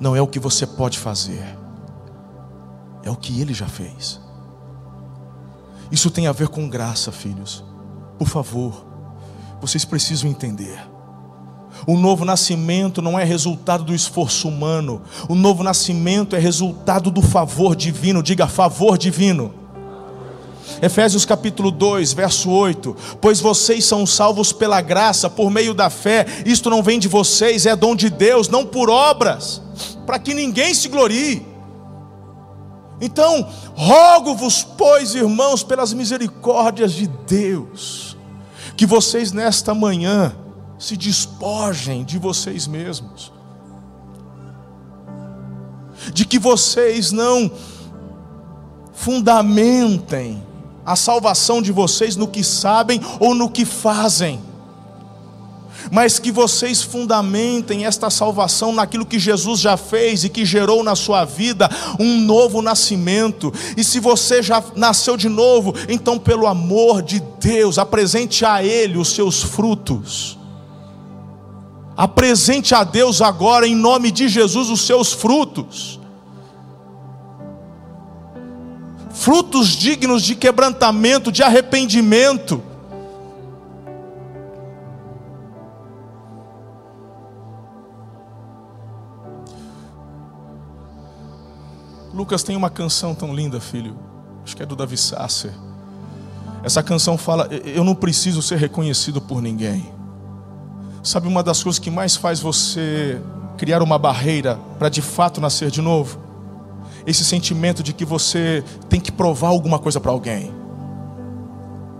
não 0.00 0.16
é 0.16 0.20
o 0.20 0.26
que 0.26 0.40
você 0.40 0.66
pode 0.66 0.98
fazer, 0.98 1.56
é 3.04 3.10
o 3.10 3.16
que 3.16 3.40
ele 3.40 3.54
já 3.54 3.68
fez. 3.68 4.20
Isso 5.90 6.10
tem 6.10 6.26
a 6.26 6.32
ver 6.32 6.48
com 6.48 6.68
graça, 6.68 7.12
filhos. 7.12 7.64
Por 8.18 8.26
favor, 8.26 8.85
vocês 9.60 9.84
precisam 9.84 10.30
entender. 10.30 10.78
O 11.86 11.96
novo 11.96 12.24
nascimento 12.24 13.02
não 13.02 13.18
é 13.18 13.24
resultado 13.24 13.84
do 13.84 13.94
esforço 13.94 14.48
humano. 14.48 15.02
O 15.28 15.34
novo 15.34 15.62
nascimento 15.62 16.34
é 16.34 16.38
resultado 16.38 17.10
do 17.10 17.20
favor 17.20 17.76
divino. 17.76 18.22
Diga 18.22 18.46
favor 18.46 18.96
divino. 18.96 19.52
Efésios 20.82 21.24
capítulo 21.24 21.70
2, 21.70 22.12
verso 22.12 22.50
8: 22.50 22.96
Pois 23.20 23.40
vocês 23.40 23.84
são 23.84 24.06
salvos 24.06 24.52
pela 24.52 24.80
graça, 24.80 25.28
por 25.30 25.50
meio 25.50 25.74
da 25.74 25.90
fé. 25.90 26.26
Isto 26.44 26.70
não 26.70 26.82
vem 26.82 26.98
de 26.98 27.08
vocês, 27.08 27.66
é 27.66 27.76
dom 27.76 27.94
de 27.94 28.10
Deus, 28.10 28.48
não 28.48 28.64
por 28.66 28.90
obras, 28.90 29.62
para 30.04 30.18
que 30.18 30.34
ninguém 30.34 30.74
se 30.74 30.88
glorie. 30.88 31.46
Então, 33.00 33.46
rogo-vos, 33.74 34.64
pois, 34.76 35.14
irmãos, 35.14 35.62
pelas 35.62 35.92
misericórdias 35.92 36.92
de 36.92 37.06
Deus 37.06 38.05
que 38.76 38.84
vocês 38.84 39.32
nesta 39.32 39.74
manhã 39.74 40.34
se 40.78 40.96
despojem 40.96 42.04
de 42.04 42.18
vocês 42.18 42.66
mesmos. 42.66 43.32
De 46.12 46.24
que 46.26 46.38
vocês 46.38 47.10
não 47.10 47.50
fundamentem 48.92 50.42
a 50.84 50.94
salvação 50.94 51.60
de 51.60 51.72
vocês 51.72 52.16
no 52.16 52.28
que 52.28 52.44
sabem 52.44 53.00
ou 53.18 53.34
no 53.34 53.50
que 53.50 53.64
fazem. 53.64 54.40
Mas 55.90 56.18
que 56.18 56.32
vocês 56.32 56.82
fundamentem 56.82 57.86
esta 57.86 58.10
salvação 58.10 58.72
naquilo 58.72 59.06
que 59.06 59.18
Jesus 59.18 59.60
já 59.60 59.76
fez 59.76 60.24
e 60.24 60.28
que 60.28 60.44
gerou 60.44 60.82
na 60.82 60.94
sua 60.94 61.24
vida 61.24 61.68
um 61.98 62.20
novo 62.20 62.62
nascimento. 62.62 63.52
E 63.76 63.84
se 63.84 64.00
você 64.00 64.42
já 64.42 64.62
nasceu 64.74 65.16
de 65.16 65.28
novo, 65.28 65.74
então, 65.88 66.18
pelo 66.18 66.46
amor 66.46 67.02
de 67.02 67.20
Deus, 67.40 67.78
apresente 67.78 68.44
a 68.44 68.62
Ele 68.62 68.98
os 68.98 69.08
seus 69.08 69.42
frutos. 69.42 70.38
Apresente 71.96 72.74
a 72.74 72.84
Deus 72.84 73.22
agora, 73.22 73.66
em 73.66 73.74
nome 73.74 74.10
de 74.10 74.28
Jesus, 74.28 74.68
os 74.68 74.82
seus 74.82 75.12
frutos. 75.12 75.98
Frutos 79.10 79.68
dignos 79.68 80.22
de 80.22 80.34
quebrantamento, 80.34 81.32
de 81.32 81.42
arrependimento. 81.42 82.62
Lucas 92.16 92.42
tem 92.42 92.56
uma 92.56 92.70
canção 92.70 93.14
tão 93.14 93.34
linda, 93.34 93.60
filho. 93.60 93.94
Acho 94.42 94.56
que 94.56 94.62
é 94.62 94.66
do 94.66 94.74
Davi 94.74 94.96
Sasser. 94.96 95.52
Essa 96.64 96.82
canção 96.82 97.18
fala: 97.18 97.46
Eu 97.62 97.84
não 97.84 97.94
preciso 97.94 98.40
ser 98.40 98.56
reconhecido 98.56 99.20
por 99.20 99.42
ninguém. 99.42 99.92
Sabe 101.02 101.28
uma 101.28 101.42
das 101.42 101.62
coisas 101.62 101.78
que 101.78 101.90
mais 101.90 102.16
faz 102.16 102.40
você 102.40 103.20
criar 103.58 103.82
uma 103.82 103.98
barreira 103.98 104.58
para 104.78 104.88
de 104.88 105.02
fato 105.02 105.42
nascer 105.42 105.70
de 105.70 105.82
novo? 105.82 106.18
Esse 107.06 107.22
sentimento 107.22 107.82
de 107.82 107.92
que 107.92 108.04
você 108.04 108.64
tem 108.88 108.98
que 108.98 109.12
provar 109.12 109.48
alguma 109.48 109.78
coisa 109.78 110.00
para 110.00 110.10
alguém. 110.10 110.50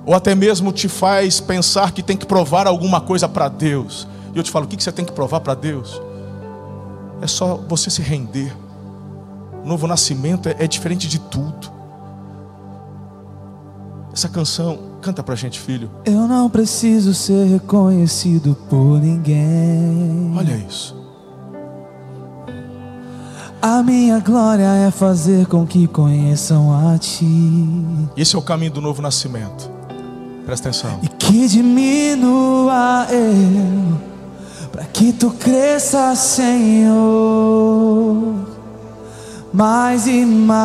Ou 0.06 0.14
até 0.14 0.34
mesmo 0.34 0.72
te 0.72 0.88
faz 0.88 1.40
pensar 1.40 1.92
que 1.92 2.02
tem 2.02 2.16
que 2.16 2.24
provar 2.24 2.66
alguma 2.66 3.02
coisa 3.02 3.28
para 3.28 3.50
Deus. 3.50 4.08
E 4.34 4.38
eu 4.38 4.42
te 4.42 4.50
falo: 4.50 4.64
o 4.64 4.68
que 4.68 4.82
você 4.82 4.90
tem 4.90 5.04
que 5.04 5.12
provar 5.12 5.40
para 5.40 5.54
Deus? 5.54 6.00
É 7.20 7.26
só 7.26 7.56
você 7.68 7.90
se 7.90 8.00
render 8.00 8.64
novo 9.66 9.86
nascimento 9.86 10.48
é, 10.48 10.56
é 10.60 10.66
diferente 10.66 11.08
de 11.08 11.18
tudo. 11.18 11.74
Essa 14.12 14.28
canção, 14.28 14.78
canta 15.02 15.22
pra 15.22 15.34
gente, 15.34 15.60
filho. 15.60 15.90
Eu 16.04 16.26
não 16.26 16.48
preciso 16.48 17.12
ser 17.12 17.44
reconhecido 17.48 18.56
por 18.70 18.98
ninguém. 18.98 20.32
Olha 20.34 20.56
isso. 20.56 20.96
A 23.60 23.82
minha 23.82 24.18
glória 24.20 24.64
é 24.64 24.90
fazer 24.90 25.46
com 25.46 25.66
que 25.66 25.86
conheçam 25.86 26.72
a 26.72 26.96
ti. 26.96 27.68
Esse 28.16 28.36
é 28.36 28.38
o 28.38 28.42
caminho 28.42 28.72
do 28.72 28.80
novo 28.80 29.02
nascimento. 29.02 29.70
Presta 30.46 30.70
atenção. 30.70 31.00
E 31.02 31.08
que 31.08 31.48
diminua 31.48 33.06
eu, 33.10 33.98
para 34.70 34.84
que 34.84 35.12
tu 35.12 35.30
cresça, 35.32 36.14
Senhor 36.14 37.56
mais 39.56 40.06
e 40.06 40.24
mais. 40.26 40.56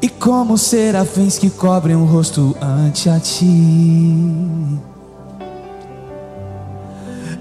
E 0.00 0.08
como 0.08 0.56
serafins 0.56 1.38
que 1.38 1.50
cobrem 1.50 1.94
o 1.94 2.06
rosto 2.06 2.56
ante 2.60 3.10
a 3.10 3.20
ti. 3.20 4.24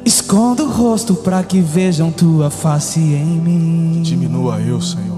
Esconda 0.04 0.64
o 0.64 0.70
rosto 0.70 1.16
para 1.16 1.42
que 1.42 1.62
vejam 1.62 2.12
tua 2.12 2.50
face 2.50 3.00
em 3.00 3.40
mim. 3.40 4.02
Diminua 4.04 4.60
eu, 4.60 4.82
Senhor. 4.82 5.16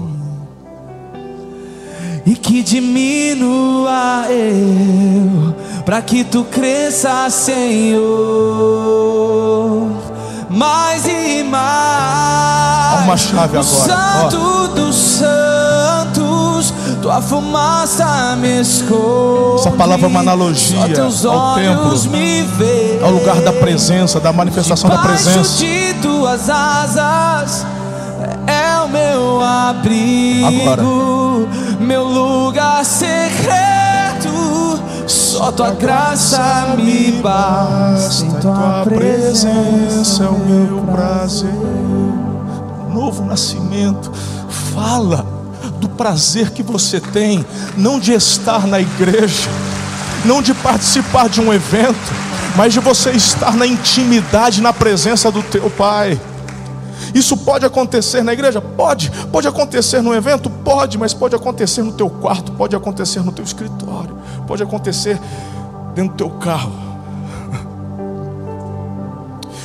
E 2.24 2.36
que 2.36 2.62
diminua 2.62 4.26
eu, 4.30 5.82
para 5.84 6.00
que 6.00 6.22
tu 6.22 6.44
cresça, 6.44 7.28
Senhor 7.30 8.68
mais 10.50 11.06
e 11.06 11.42
mais. 11.42 11.60
Há 11.60 13.00
uma 13.04 13.16
chave 13.16 13.58
agora. 13.58 13.62
Santo 13.62 14.38
oh. 14.40 14.68
dos 14.68 14.96
santos, 14.96 16.74
tua 17.02 17.20
fumaça 17.20 18.36
me 18.36 18.60
esconde. 18.60 19.60
Essa 19.60 19.70
palavra 19.72 20.06
é 20.06 20.08
uma 20.08 20.20
analogia 20.20 20.80
ao 20.80 21.54
templo, 21.54 22.10
me 22.10 22.38
ao 23.02 23.10
lugar 23.10 23.40
da 23.40 23.52
presença, 23.52 24.20
da 24.20 24.32
manifestação 24.32 24.88
da 24.88 24.98
presença. 24.98 25.58
de 25.58 25.94
tuas 26.02 26.48
asas 26.48 27.66
é 28.46 28.78
o 28.84 28.88
meu 28.88 29.42
abrigo, 29.42 30.46
agora. 30.46 30.82
meu 31.80 32.04
lugar 32.04 32.84
secreto 32.84 33.77
só 35.08 35.50
tua 35.50 35.70
graça 35.70 36.74
me 36.76 37.12
basta, 37.12 38.24
em 38.24 38.32
tua 38.40 38.84
presença 38.84 40.24
é 40.24 40.28
o 40.28 40.38
meu 40.38 40.82
prazer. 40.82 41.52
Novo 42.92 43.24
nascimento, 43.24 44.12
fala 44.74 45.24
do 45.80 45.88
prazer 45.88 46.50
que 46.50 46.62
você 46.62 47.00
tem, 47.00 47.44
não 47.76 47.98
de 47.98 48.12
estar 48.12 48.66
na 48.66 48.80
igreja, 48.80 49.48
não 50.24 50.42
de 50.42 50.52
participar 50.52 51.28
de 51.28 51.40
um 51.40 51.52
evento, 51.52 52.12
mas 52.54 52.72
de 52.72 52.80
você 52.80 53.10
estar 53.12 53.56
na 53.56 53.66
intimidade, 53.66 54.60
na 54.60 54.72
presença 54.72 55.30
do 55.30 55.42
teu 55.42 55.70
Pai. 55.70 56.20
Isso 57.14 57.36
pode 57.36 57.64
acontecer 57.64 58.22
na 58.22 58.32
igreja? 58.32 58.60
Pode. 58.60 59.10
Pode 59.32 59.48
acontecer 59.48 60.02
no 60.02 60.14
evento? 60.14 60.50
Pode, 60.50 60.98
mas 60.98 61.14
pode 61.14 61.34
acontecer 61.34 61.82
no 61.82 61.92
teu 61.92 62.10
quarto, 62.10 62.52
pode 62.52 62.76
acontecer 62.76 63.20
no 63.20 63.32
teu 63.32 63.44
escritório, 63.44 64.17
pode 64.48 64.62
acontecer 64.62 65.20
dentro 65.94 66.12
do 66.12 66.16
teu 66.16 66.30
carro. 66.30 66.72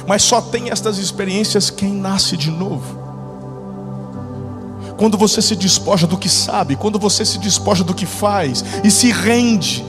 Mas 0.06 0.22
só 0.22 0.42
tem 0.42 0.70
estas 0.70 0.98
experiências 0.98 1.70
quem 1.70 1.94
nasce 1.94 2.36
de 2.38 2.52
novo. 2.52 3.02
Quando 4.98 5.18
você 5.18 5.42
se 5.42 5.56
despoja 5.56 6.06
do 6.06 6.18
que 6.18 6.30
sabe, 6.30 6.76
quando 6.76 7.00
você 7.00 7.26
se 7.26 7.40
despoja 7.40 7.84
do 7.84 7.94
que 7.94 8.06
faz 8.06 8.64
e 8.84 8.92
se 8.92 9.12
rende 9.12 9.84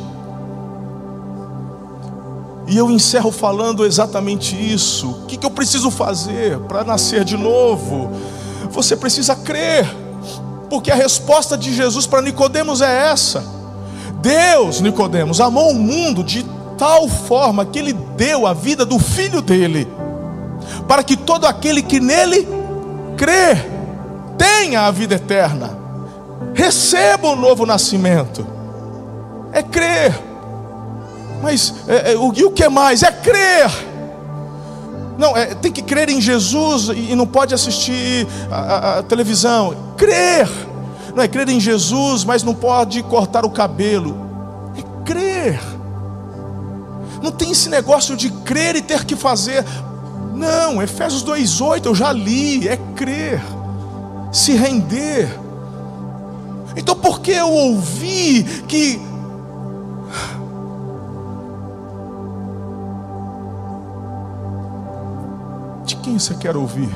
e 2.66 2.78
eu 2.78 2.90
encerro 2.90 3.30
falando 3.30 3.84
exatamente 3.84 4.56
isso. 4.56 5.10
O 5.10 5.26
que, 5.26 5.44
eu 5.44 5.50
preciso 5.50 5.90
fazer 5.90 6.58
para 6.60 6.82
nascer 6.82 7.24
de 7.24 7.36
novo? 7.36 8.10
Você 8.70 8.96
precisa 8.96 9.36
crer, 9.36 9.86
porque 10.70 10.90
a 10.90 10.94
resposta 10.94 11.58
de 11.58 11.74
Jesus 11.74 12.06
para 12.06 12.22
Nicodemos 12.22 12.80
é 12.80 13.10
essa. 13.10 13.44
Deus, 14.24 14.80
Nicodemos, 14.80 15.38
amou 15.38 15.70
o 15.70 15.74
mundo 15.74 16.24
de 16.24 16.42
tal 16.78 17.06
forma 17.10 17.66
que 17.66 17.78
ele 17.78 17.92
deu 17.92 18.46
a 18.46 18.54
vida 18.54 18.86
do 18.86 18.98
filho 18.98 19.42
dele, 19.42 19.86
para 20.88 21.04
que 21.04 21.14
todo 21.14 21.44
aquele 21.44 21.82
que 21.82 22.00
nele 22.00 22.48
crê 23.18 23.54
tenha 24.38 24.86
a 24.86 24.90
vida 24.90 25.16
eterna, 25.16 25.76
receba 26.54 27.28
o 27.28 27.36
novo 27.36 27.66
nascimento. 27.66 28.46
É 29.52 29.62
crer. 29.62 30.18
Mas 31.42 31.74
é, 31.86 32.12
é, 32.12 32.16
o, 32.16 32.32
e 32.34 32.44
o 32.44 32.50
que 32.50 32.66
mais? 32.66 33.02
É 33.02 33.12
crer. 33.12 33.70
Não, 35.18 35.36
é, 35.36 35.54
tem 35.54 35.70
que 35.70 35.82
crer 35.82 36.08
em 36.08 36.20
Jesus 36.20 36.88
e, 36.88 37.12
e 37.12 37.14
não 37.14 37.26
pode 37.26 37.54
assistir 37.54 38.26
a, 38.50 38.56
a, 38.56 38.98
a, 39.00 39.02
televisão. 39.02 39.76
Crer. 39.98 40.48
Não 41.14 41.22
é 41.22 41.28
crer 41.28 41.48
em 41.48 41.60
Jesus, 41.60 42.24
mas 42.24 42.42
não 42.42 42.54
pode 42.54 43.02
cortar 43.04 43.44
o 43.44 43.50
cabelo. 43.50 44.16
É 44.76 45.04
crer. 45.04 45.60
Não 47.22 47.30
tem 47.30 47.52
esse 47.52 47.68
negócio 47.68 48.16
de 48.16 48.30
crer 48.30 48.76
e 48.76 48.82
ter 48.82 49.04
que 49.04 49.14
fazer. 49.14 49.64
Não, 50.34 50.82
Efésios 50.82 51.24
2,8 51.24 51.86
eu 51.86 51.94
já 51.94 52.12
li. 52.12 52.68
É 52.68 52.76
crer. 52.96 53.40
Se 54.32 54.52
render. 54.52 55.28
Então 56.76 56.96
por 56.96 57.20
que 57.20 57.30
eu 57.30 57.50
ouvi 57.50 58.42
que 58.66 59.00
quem 66.04 66.18
você 66.18 66.34
quer 66.34 66.54
ouvir? 66.54 66.90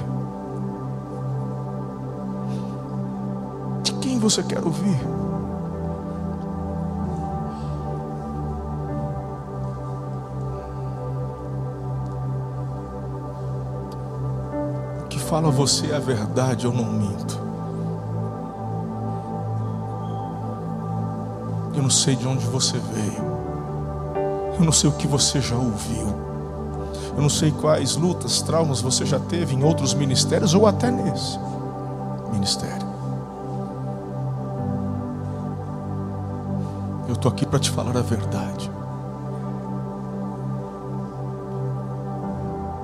Você 4.19 4.43
quer 4.43 4.64
ouvir? 4.64 4.99
O 15.05 15.09
que 15.09 15.19
fala 15.19 15.51
você 15.51 15.89
é 15.93 15.97
a 15.97 16.01
verdade, 16.01 16.66
eu 16.66 16.73
não 16.73 16.85
minto. 16.85 17.39
Eu 21.75 21.83
não 21.83 21.91
sei 21.91 22.16
de 22.16 22.27
onde 22.27 22.45
você 22.47 22.79
veio. 22.79 23.29
Eu 24.59 24.64
não 24.64 24.73
sei 24.73 24.91
o 24.91 24.93
que 24.95 25.07
você 25.07 25.41
já 25.41 25.57
ouviu. 25.57 26.09
Eu 27.14 27.23
não 27.23 27.29
sei 27.29 27.53
quais 27.53 27.97
lutas, 27.97 28.43
traumas 28.43 28.81
você 28.81 29.05
já 29.05 29.19
teve 29.19 29.55
em 29.55 29.62
outros 29.62 29.95
ministérios 29.95 30.55
ou 30.55 30.66
até 30.66 30.91
nesse 30.91 31.39
ministério. 32.33 32.88
estou 37.19 37.33
aqui 37.33 37.45
para 37.45 37.59
te 37.59 37.71
falar 37.71 37.97
a 37.97 38.01
verdade. 38.01 38.71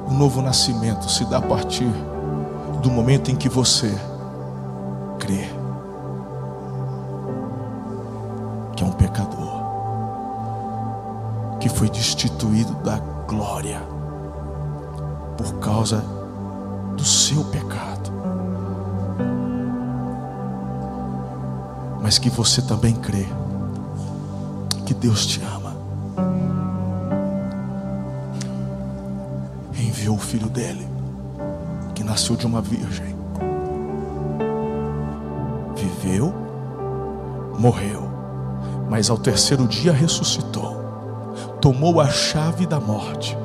O 0.09 0.13
novo 0.13 0.43
nascimento 0.43 1.09
se 1.09 1.25
dá 1.25 1.39
a 1.39 1.43
partir 1.43 1.91
do 2.83 2.91
momento 2.91 3.31
em 3.31 3.37
que 3.37 3.49
você 3.49 3.95
crê 5.19 5.49
que 8.77 8.83
é 8.83 8.87
um 8.87 8.93
pecador, 8.93 9.63
que 11.61 11.69
foi 11.69 11.89
destituído 11.89 12.75
da 12.83 12.99
glória 13.29 13.81
por 15.39 15.55
causa 15.61 16.05
do 16.97 17.05
seu 17.05 17.45
pecado, 17.45 18.11
mas 22.03 22.19
que 22.19 22.29
você 22.29 22.61
também 22.61 22.95
crê 22.95 23.29
que 24.85 24.95
Deus 24.95 25.27
te 25.27 25.41
ama. 25.43 25.75
Enviou 29.79 30.17
o 30.17 30.21
filho 30.21 30.49
dele 30.49 30.87
que 31.95 32.05
nasceu 32.05 32.37
de 32.37 32.47
uma 32.47 32.61
virgem, 32.61 33.15
viveu, 35.77 36.35
morreu, 37.59 38.03
mas 38.89 39.09
ao 39.09 39.17
terceiro 39.17 39.67
dia 39.67 39.93
ressuscitou, 39.93 40.77
tomou 41.61 42.01
a 42.01 42.09
chave 42.09 42.67
da 42.67 42.81
morte. 42.81 43.37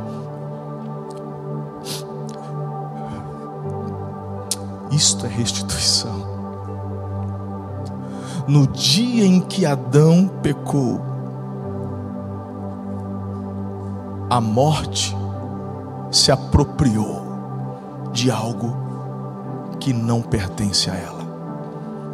Isto 4.91 5.25
é 5.25 5.29
restituição. 5.29 6.27
No 8.47 8.65
dia 8.67 9.23
em 9.23 9.39
que 9.39 9.65
Adão 9.65 10.27
pecou, 10.41 11.08
a 14.29 14.39
morte 14.39 15.15
se 16.11 16.31
apropriou 16.31 17.21
de 18.13 18.29
algo 18.29 18.75
que 19.79 19.91
não 19.91 20.21
pertence 20.21 20.89
a 20.89 20.95
ela. 20.95 21.19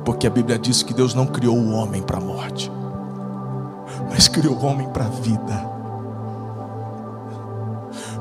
Porque 0.06 0.28
a 0.28 0.30
Bíblia 0.30 0.58
diz 0.58 0.84
que 0.84 0.94
Deus 0.94 1.14
não 1.14 1.26
criou 1.26 1.58
o 1.58 1.72
homem 1.72 2.02
para 2.02 2.18
a 2.18 2.22
morte, 2.22 2.72
mas 4.10 4.28
criou 4.28 4.56
o 4.56 4.66
homem 4.66 4.88
para 4.90 5.06
a 5.06 5.10
vida. 5.10 5.76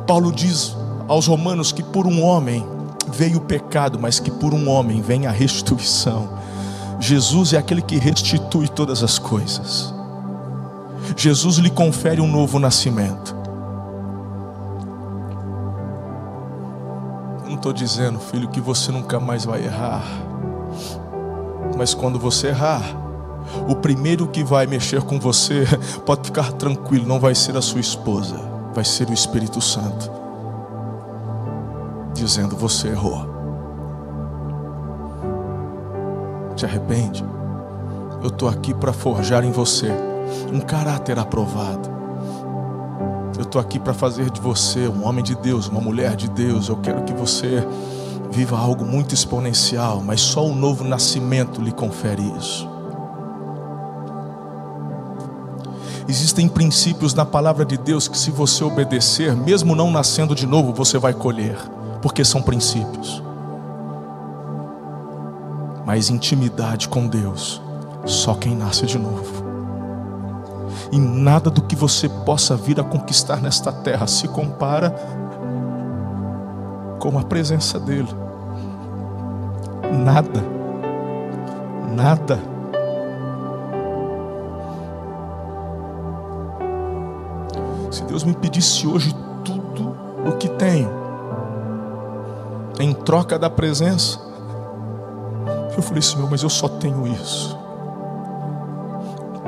Paulo 0.07 0.33
diz 0.33 0.77
aos 1.07 1.27
Romanos 1.27 1.71
que 1.73 1.83
por 1.83 2.07
um 2.07 2.23
homem 2.23 2.67
veio 3.09 3.39
o 3.39 3.43
pecado, 3.43 3.99
mas 3.99 4.19
que 4.19 4.31
por 4.31 4.55
um 4.55 4.69
homem 4.69 5.01
vem 5.01 5.27
a 5.27 5.31
restituição. 5.31 6.29
Jesus 6.99 7.53
é 7.53 7.59
aquele 7.59 7.83
que 7.83 7.99
restitui 7.99 8.67
todas 8.67 9.03
as 9.03 9.19
coisas. 9.19 9.95
Jesus 11.17 11.59
lhe 11.59 11.71
confere 11.71 12.21
um 12.21 12.27
novo 12.27 12.59
nascimento. 12.59 13.44
Estou 17.65 17.73
dizendo, 17.73 18.19
filho, 18.19 18.47
que 18.47 18.61
você 18.61 18.93
nunca 18.93 19.19
mais 19.19 19.47
vai 19.47 19.65
errar. 19.65 20.05
Mas 21.79 21.95
quando 21.95 22.19
você 22.19 22.49
errar, 22.49 22.83
o 23.67 23.75
primeiro 23.75 24.29
que 24.29 24.45
vai 24.45 24.67
mexer 24.67 25.01
com 25.01 25.19
você, 25.19 25.65
pode 26.05 26.25
ficar 26.25 26.53
tranquilo, 26.53 27.07
não 27.07 27.19
vai 27.19 27.35
ser 27.35 27.57
a 27.57 27.63
sua 27.63 27.81
esposa, 27.81 28.37
vai 28.75 28.85
ser 28.85 29.09
o 29.09 29.15
Espírito 29.15 29.63
Santo, 29.63 30.11
dizendo: 32.13 32.55
Você 32.55 32.89
errou. 32.89 33.33
Te 36.55 36.67
arrepende? 36.67 37.25
Eu 38.23 38.29
estou 38.29 38.47
aqui 38.47 38.75
para 38.75 38.93
forjar 38.93 39.43
em 39.43 39.51
você 39.51 39.91
um 40.53 40.61
caráter 40.61 41.19
aprovado. 41.19 41.94
Eu 43.37 43.43
estou 43.43 43.61
aqui 43.61 43.81
para 43.81 43.93
fazer 43.93 44.31
de 44.31 44.41
você 44.41 44.87
um 44.87 45.05
homem 45.07 45.25
de 45.25 45.35
Deus, 45.35 45.67
uma 45.67 45.81
mulher 45.81 46.15
de 46.15 46.29
Deus. 46.29 46.69
Eu 46.69 46.77
quero 46.77 47.03
que 47.03 47.13
você 47.13 47.67
viva 48.31 48.57
algo 48.57 48.85
muito 48.85 49.13
exponencial, 49.13 50.01
mas 50.01 50.21
só 50.21 50.47
o 50.47 50.55
novo 50.55 50.85
nascimento 50.85 51.61
lhe 51.61 51.73
confere 51.73 52.23
isso. 52.39 52.69
Existem 56.09 56.49
princípios 56.49 57.13
na 57.13 57.25
palavra 57.25 57.65
de 57.65 57.77
Deus 57.77 58.07
que, 58.07 58.17
se 58.17 58.31
você 58.31 58.63
obedecer, 58.63 59.35
mesmo 59.35 59.75
não 59.75 59.91
nascendo 59.91 60.35
de 60.35 60.47
novo, 60.47 60.73
você 60.73 60.97
vai 60.97 61.13
colher, 61.13 61.57
porque 62.01 62.25
são 62.25 62.41
princípios. 62.41 63.23
Mas 65.85 66.09
intimidade 66.09 66.89
com 66.89 67.07
Deus, 67.09 67.61
só 68.05 68.35
quem 68.35 68.55
nasce 68.55 68.87
de 68.87 68.99
novo 68.99 69.44
e 70.95 70.99
nada 71.01 71.51
do 71.51 71.61
que 71.61 71.75
você 71.75 72.09
possa 72.09 72.57
vir 72.57 72.79
a 72.79 72.85
conquistar 72.85 73.43
nesta 73.43 73.73
terra 73.73 74.07
se 74.07 74.29
compara 74.29 74.95
com 77.01 77.19
a 77.19 77.23
presença 77.25 77.81
dEle. 77.81 78.15
Nada, 79.93 80.41
nada. 81.97 82.39
Se 87.91 88.05
Deus 88.05 88.23
me 88.23 88.33
pedisse 88.33 88.87
hoje 88.87 89.13
tudo 89.45 89.97
o 90.25 90.37
que 90.37 90.49
tenho, 90.49 90.91
em 92.79 92.95
troca 92.95 93.37
da 93.37 93.51
presença, 93.51 94.21
eu 95.77 95.83
falei, 95.83 96.03
Senhor, 96.03 96.31
mas 96.31 96.45
eu 96.45 96.49
só 96.49 96.69
tenho 96.69 97.05
isso. 97.09 97.59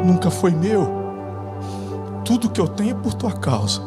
Nunca 0.05 0.29
foi 0.29 0.51
meu 0.51 1.06
tudo 2.27 2.51
que 2.51 2.61
eu 2.61 2.67
tenho 2.67 2.91
é 2.91 2.95
por 2.95 3.15
tua 3.15 3.33
causa. 3.33 3.81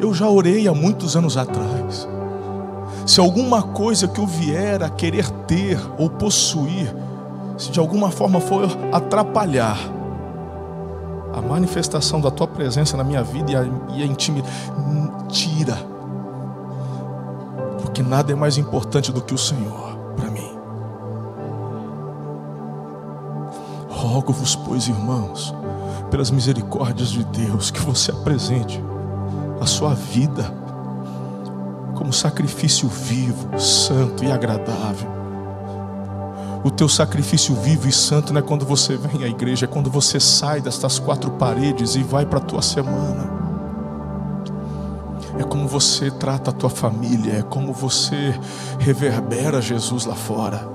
Eu 0.00 0.12
já 0.12 0.28
orei 0.28 0.66
há 0.66 0.74
muitos 0.74 1.16
anos 1.16 1.36
atrás. 1.36 2.08
Se 3.06 3.20
alguma 3.20 3.62
coisa 3.62 4.08
que 4.08 4.20
eu 4.20 4.26
vier 4.26 4.82
a 4.82 4.90
querer 4.90 5.30
ter 5.46 5.78
ou 5.96 6.10
possuir, 6.10 6.92
se 7.56 7.70
de 7.70 7.78
alguma 7.78 8.10
forma 8.10 8.40
for 8.40 8.64
atrapalhar 8.92 9.78
a 11.32 11.40
manifestação 11.40 12.20
da 12.20 12.30
tua 12.30 12.48
presença 12.48 12.96
na 12.96 13.04
minha 13.04 13.22
vida 13.22 13.52
e 13.52 13.56
a, 13.56 13.64
e 13.94 14.02
a 14.02 14.06
intimidade, 14.06 14.52
tira, 15.28 15.78
porque 17.80 18.02
nada 18.02 18.32
é 18.32 18.34
mais 18.34 18.58
importante 18.58 19.12
do 19.12 19.20
que 19.20 19.34
o 19.34 19.38
Senhor 19.38 19.89
Rogo-vos, 24.10 24.56
pois, 24.56 24.88
irmãos, 24.88 25.54
pelas 26.10 26.32
misericórdias 26.32 27.10
de 27.10 27.22
Deus, 27.22 27.70
que 27.70 27.78
você 27.78 28.10
apresente 28.10 28.82
a 29.60 29.66
sua 29.66 29.94
vida 29.94 30.52
como 31.94 32.12
sacrifício 32.12 32.88
vivo, 32.88 33.56
santo 33.56 34.24
e 34.24 34.32
agradável. 34.32 35.08
O 36.64 36.72
teu 36.72 36.88
sacrifício 36.88 37.54
vivo 37.54 37.86
e 37.86 37.92
santo 37.92 38.32
não 38.32 38.40
é 38.40 38.42
quando 38.42 38.66
você 38.66 38.96
vem 38.96 39.22
à 39.22 39.28
igreja, 39.28 39.66
é 39.66 39.68
quando 39.68 39.88
você 39.88 40.18
sai 40.18 40.60
destas 40.60 40.98
quatro 40.98 41.30
paredes 41.30 41.94
e 41.94 42.02
vai 42.02 42.26
para 42.26 42.38
a 42.38 42.42
tua 42.42 42.62
semana. 42.62 43.30
É 45.38 45.44
como 45.44 45.68
você 45.68 46.10
trata 46.10 46.50
a 46.50 46.52
tua 46.52 46.68
família, 46.68 47.34
é 47.34 47.42
como 47.42 47.72
você 47.72 48.34
reverbera 48.80 49.62
Jesus 49.62 50.04
lá 50.04 50.16
fora. 50.16 50.68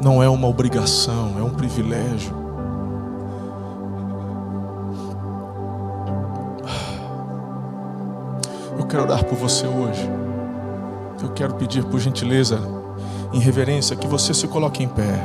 Não 0.00 0.22
é 0.22 0.28
uma 0.28 0.48
obrigação, 0.48 1.34
é 1.38 1.42
um 1.42 1.50
privilégio. 1.50 2.34
Eu 8.78 8.86
quero 8.86 9.02
orar 9.02 9.24
por 9.24 9.36
você 9.36 9.66
hoje. 9.66 10.08
Eu 11.22 11.28
quero 11.30 11.54
pedir 11.54 11.84
por 11.84 12.00
gentileza, 12.00 12.60
em 13.32 13.38
reverência, 13.38 13.94
que 13.94 14.06
você 14.06 14.32
se 14.32 14.48
coloque 14.48 14.82
em 14.82 14.88
pé. 14.88 15.20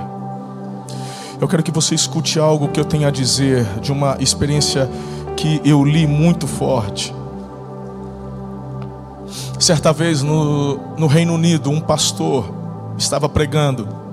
Eu 1.40 1.48
quero 1.48 1.64
que 1.64 1.72
você 1.72 1.96
escute 1.96 2.38
algo 2.38 2.68
que 2.68 2.80
eu 2.80 2.86
tenho 2.86 3.08
a 3.08 3.12
dizer 3.12 3.66
de 3.80 3.92
uma 3.92 4.18
experiência 4.20 4.90
que 5.38 5.62
eu 5.64 5.84
li 5.84 6.06
muito 6.06 6.48
forte. 6.48 7.16
Certa 9.60 9.94
vez 9.94 10.22
no, 10.22 10.78
no 10.98 11.08
Reino 11.08 11.34
Unido, 11.34 11.70
um 11.70 11.80
pastor 11.80 12.46
estava 12.98 13.28
pregando 13.28 14.05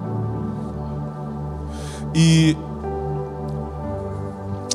e 2.15 2.57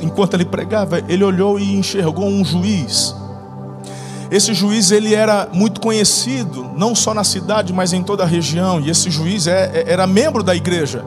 enquanto 0.01 0.33
ele 0.33 0.45
pregava, 0.45 0.99
ele 1.07 1.23
olhou 1.23 1.59
e 1.59 1.75
enxergou 1.75 2.27
um 2.27 2.43
juiz. 2.43 3.15
Esse 4.29 4.53
juiz 4.53 4.91
ele 4.91 5.15
era 5.15 5.47
muito 5.53 5.79
conhecido, 5.79 6.69
não 6.75 6.93
só 6.93 7.13
na 7.13 7.23
cidade, 7.23 7.71
mas 7.71 7.93
em 7.93 8.03
toda 8.03 8.23
a 8.23 8.25
região. 8.25 8.79
E 8.79 8.89
esse 8.89 9.09
juiz 9.09 9.47
é, 9.47 9.71
é, 9.73 9.91
era 9.91 10.05
membro 10.05 10.43
da 10.43 10.55
igreja. 10.55 11.03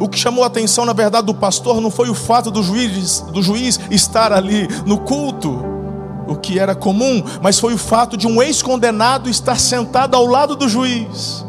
O 0.00 0.08
que 0.08 0.18
chamou 0.18 0.42
a 0.42 0.48
atenção, 0.48 0.84
na 0.84 0.92
verdade, 0.92 1.26
do 1.26 1.34
pastor 1.34 1.80
não 1.80 1.90
foi 1.90 2.10
o 2.10 2.14
fato 2.14 2.50
do 2.50 2.62
juiz, 2.62 3.20
do 3.32 3.42
juiz 3.42 3.78
estar 3.90 4.32
ali 4.32 4.68
no 4.84 4.98
culto, 4.98 5.64
o 6.26 6.34
que 6.34 6.58
era 6.58 6.74
comum, 6.74 7.22
mas 7.40 7.60
foi 7.60 7.72
o 7.72 7.78
fato 7.78 8.16
de 8.16 8.26
um 8.26 8.42
ex-condenado 8.42 9.30
estar 9.30 9.58
sentado 9.58 10.16
ao 10.16 10.26
lado 10.26 10.56
do 10.56 10.68
juiz. 10.68 11.45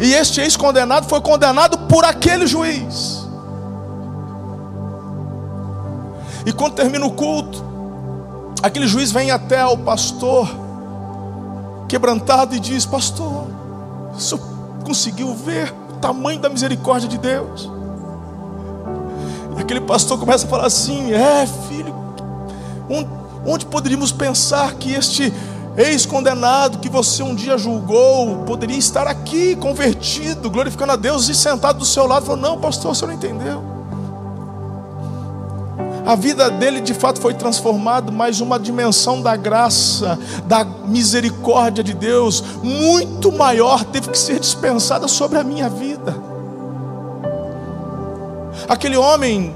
E 0.00 0.14
este 0.14 0.40
ex-condenado 0.40 1.08
foi 1.08 1.20
condenado 1.20 1.78
por 1.86 2.04
aquele 2.04 2.46
juiz. 2.46 3.22
E 6.44 6.52
quando 6.52 6.74
termina 6.74 7.06
o 7.06 7.12
culto, 7.12 7.62
aquele 8.62 8.86
juiz 8.86 9.12
vem 9.12 9.30
até 9.30 9.60
ao 9.60 9.76
pastor, 9.78 10.48
quebrantado, 11.88 12.54
e 12.54 12.60
diz: 12.60 12.84
Pastor, 12.84 13.46
o 14.14 14.20
senhor 14.20 14.42
conseguiu 14.84 15.34
ver 15.34 15.72
o 15.90 15.94
tamanho 15.94 16.40
da 16.40 16.48
misericórdia 16.48 17.08
de 17.08 17.18
Deus? 17.18 17.70
E 19.56 19.60
aquele 19.60 19.80
pastor 19.80 20.18
começa 20.18 20.46
a 20.46 20.48
falar 20.48 20.66
assim: 20.66 21.12
É, 21.12 21.46
filho, 21.68 21.94
onde 23.46 23.66
poderíamos 23.66 24.10
pensar 24.10 24.74
que 24.74 24.92
este 24.92 25.32
ex-condenado 25.76 26.78
que 26.78 26.88
você 26.88 27.22
um 27.22 27.34
dia 27.34 27.56
julgou 27.56 28.44
poderia 28.44 28.76
estar 28.76 29.06
aqui 29.06 29.56
convertido, 29.56 30.50
glorificando 30.50 30.92
a 30.92 30.96
Deus 30.96 31.28
e 31.28 31.34
sentado 31.34 31.78
do 31.78 31.84
seu 31.84 32.06
lado? 32.06 32.26
Falou: 32.26 32.40
Não, 32.40 32.58
pastor, 32.58 32.94
você 32.94 33.06
não 33.06 33.14
entendeu. 33.14 33.72
A 36.04 36.16
vida 36.16 36.50
dele 36.50 36.80
de 36.80 36.92
fato 36.94 37.20
foi 37.20 37.32
transformada, 37.32 38.10
mas 38.10 38.40
uma 38.40 38.58
dimensão 38.58 39.22
da 39.22 39.36
graça, 39.36 40.18
da 40.46 40.64
misericórdia 40.64 41.84
de 41.84 41.94
Deus, 41.94 42.42
muito 42.62 43.30
maior, 43.30 43.84
teve 43.84 44.10
que 44.10 44.18
ser 44.18 44.40
dispensada 44.40 45.06
sobre 45.06 45.38
a 45.38 45.44
minha 45.44 45.68
vida. 45.68 46.16
Aquele 48.68 48.96
homem 48.96 49.54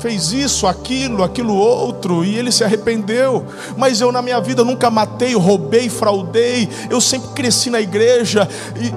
fez 0.00 0.32
isso, 0.32 0.66
aquilo, 0.66 1.22
aquilo 1.22 1.54
outro, 1.54 2.24
e 2.24 2.36
ele 2.36 2.50
se 2.50 2.64
arrependeu. 2.64 3.44
Mas 3.76 4.00
eu 4.00 4.10
na 4.10 4.22
minha 4.22 4.40
vida 4.40 4.64
nunca 4.64 4.90
matei, 4.90 5.34
roubei, 5.34 5.88
fraudei. 5.88 6.68
Eu 6.88 7.00
sempre 7.00 7.28
cresci 7.30 7.70
na 7.70 7.80
igreja 7.80 8.48
e 8.76 8.92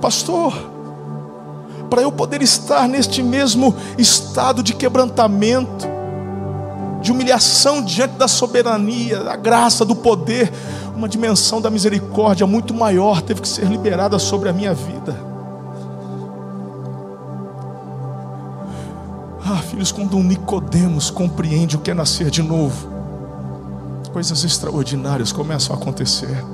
pastor, 0.00 0.54
para 1.88 2.02
eu 2.02 2.12
poder 2.12 2.40
estar 2.40 2.88
neste 2.88 3.22
mesmo 3.22 3.74
estado 3.98 4.62
de 4.62 4.74
quebrantamento, 4.74 5.88
de 7.02 7.10
humilhação 7.10 7.82
diante 7.82 8.14
da 8.14 8.28
soberania, 8.28 9.20
da 9.20 9.36
graça, 9.36 9.84
do 9.84 9.96
poder, 9.96 10.52
uma 10.94 11.08
dimensão 11.08 11.60
da 11.60 11.70
misericórdia 11.70 12.46
muito 12.46 12.74
maior 12.74 13.22
teve 13.22 13.40
que 13.40 13.48
ser 13.48 13.64
liberada 13.64 14.18
sobre 14.18 14.48
a 14.48 14.52
minha 14.52 14.74
vida. 14.74 15.29
Quando 19.90 20.18
um 20.18 20.22
Nicodemos 20.22 21.10
compreende 21.10 21.76
o 21.76 21.78
que 21.78 21.90
é 21.90 21.94
nascer 21.94 22.30
de 22.30 22.42
novo, 22.42 22.88
coisas 24.12 24.44
extraordinárias 24.44 25.32
começam 25.32 25.74
a 25.74 25.78
acontecer. 25.78 26.44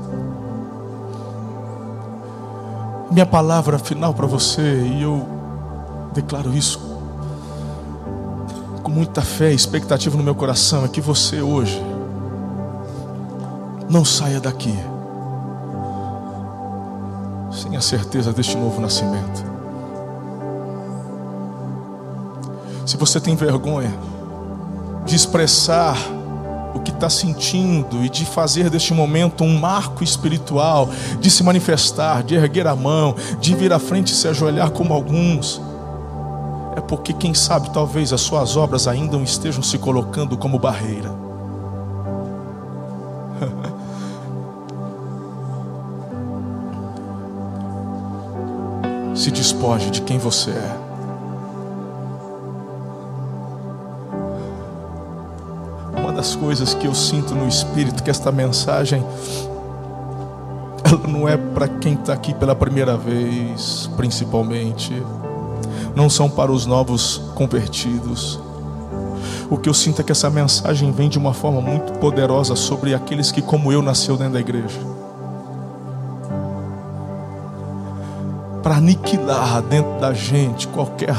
Minha 3.11 3.27
palavra 3.27 3.79
final 3.79 4.15
para 4.15 4.27
você, 4.27 4.63
e 4.63 5.03
eu 5.03 5.27
declaro 6.15 6.57
isso 6.57 6.79
com 8.83 8.93
muita 8.93 9.23
fé 9.23 9.51
e 9.51 9.55
expectativa 9.57 10.17
no 10.17 10.23
meu 10.23 10.35
coração 10.35 10.85
é 10.85 10.89
que 10.89 11.01
você 11.01 11.41
hoje 11.41 11.83
não 13.91 14.05
saia 14.05 14.41
daqui 14.41 14.75
sem 17.51 17.77
a 17.77 17.81
certeza 17.81 18.33
deste 18.33 18.57
novo 18.57 18.81
nascimento. 18.81 19.56
Se 22.87 22.97
você 22.97 23.21
tem 23.21 23.35
vergonha 23.35 23.93
de 25.05 25.17
expressar 25.17 25.99
o 26.73 26.79
que 26.79 26.93
está 26.93 27.11
sentindo 27.11 28.05
e 28.05 28.09
de 28.09 28.25
fazer 28.25 28.71
deste 28.71 28.95
momento 28.95 29.43
um 29.43 29.59
marco 29.59 30.05
espiritual, 30.05 30.89
de 31.21 31.29
se 31.29 31.43
manifestar, 31.43 32.23
de 32.23 32.37
erguer 32.37 32.69
a 32.69 32.77
mão, 32.77 33.17
de 33.41 33.57
vir 33.57 33.73
à 33.73 33.81
frente 33.81 34.13
e 34.13 34.15
se 34.15 34.29
ajoelhar 34.29 34.71
como 34.71 34.95
alguns, 34.95 35.61
é 36.77 36.81
porque, 36.81 37.13
quem 37.13 37.35
sabe, 37.35 37.71
talvez 37.71 38.13
as 38.13 38.21
suas 38.21 38.57
obras 38.57 38.87
ainda 38.87 39.17
estejam 39.17 39.65
se 39.65 39.79
colocando 39.79 40.37
como 40.37 40.57
barreira. 40.57 41.13
se 49.17 49.33
despoje 49.33 49.91
de 49.91 50.03
quem 50.03 50.19
você 50.19 50.51
é. 50.51 50.86
Das 56.17 56.35
coisas 56.35 56.73
que 56.73 56.87
eu 56.87 56.95
sinto 56.95 57.35
no 57.35 57.47
espírito 57.47 58.03
que 58.03 58.11
esta 58.11 58.33
mensagem 58.33 59.05
ela 60.85 61.07
não 61.07 61.29
é 61.29 61.37
para 61.37 61.69
quem 61.69 61.95
está 61.95 62.13
aqui 62.13 62.33
pela 62.33 62.55
primeira 62.55 62.97
vez, 62.97 63.91
principalmente 63.97 65.03
não 65.95 66.09
são 66.09 66.31
para 66.31 66.53
os 66.53 66.65
novos 66.65 67.23
convertidos. 67.35 68.39
O 69.51 69.57
que 69.57 69.69
eu 69.69 69.75
sinto 69.75 70.01
é 70.01 70.05
que 70.05 70.13
essa 70.13 70.31
mensagem 70.31 70.93
vem 70.93 71.09
de 71.09 71.19
uma 71.19 71.35
forma 71.35 71.61
muito 71.61 71.93
poderosa 71.95 72.55
sobre 72.55 72.95
aqueles 72.95 73.33
que, 73.33 73.41
como 73.41 73.73
eu, 73.73 73.81
nasceu 73.81 74.17
dentro 74.17 74.35
da 74.35 74.41
igreja. 74.41 74.79
Para 78.63 78.77
aniquilar 78.77 79.63
dentro 79.63 79.99
da 80.01 80.13
gente 80.13 80.67
qualquer 80.69 81.15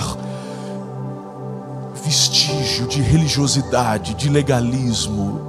vestígio 2.07 2.87
de 2.87 3.01
religiosidade, 3.01 4.13
de 4.13 4.29
legalismo. 4.29 5.41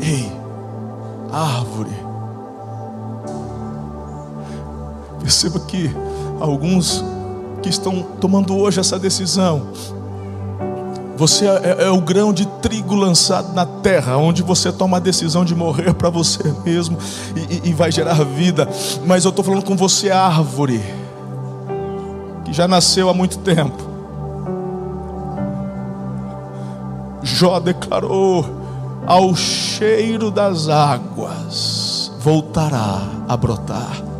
Ei, 0.00 0.30
árvore 1.32 1.90
Perceba 5.20 5.60
que 5.60 5.90
alguns 6.40 7.02
que 7.62 7.68
estão 7.68 8.02
tomando 8.20 8.56
hoje 8.56 8.80
essa 8.80 8.98
decisão, 8.98 9.68
você 11.16 11.46
é, 11.46 11.84
é, 11.84 11.90
o 11.90 12.00
grão 12.00 12.32
de 12.32 12.44
trigo 12.60 12.96
lançado 12.96 13.54
na 13.54 13.64
terra, 13.64 14.16
onde 14.16 14.42
você 14.42 14.72
toma 14.72 14.96
a 14.96 15.00
decisão 15.00 15.44
de 15.44 15.54
morrer 15.54 15.94
para 15.94 16.10
você 16.10 16.42
mesmo 16.64 16.98
e, 17.36 17.68
e, 17.68 17.72
vai 17.72 17.92
gerar 17.92 18.24
vida. 18.24 18.68
Mas 19.06 19.24
eu 19.24 19.30
estou 19.30 19.44
falando 19.44 19.64
com 19.64 19.76
você, 19.76 20.10
árvore, 20.10 20.82
já 22.52 22.68
nasceu 22.68 23.08
há 23.08 23.14
muito 23.14 23.38
tempo. 23.38 23.82
Jó 27.22 27.58
declarou: 27.58 28.44
ao 29.06 29.34
cheiro 29.34 30.30
das 30.30 30.68
águas 30.68 32.12
voltará 32.20 33.00
a 33.28 33.36
brotar 33.36 34.12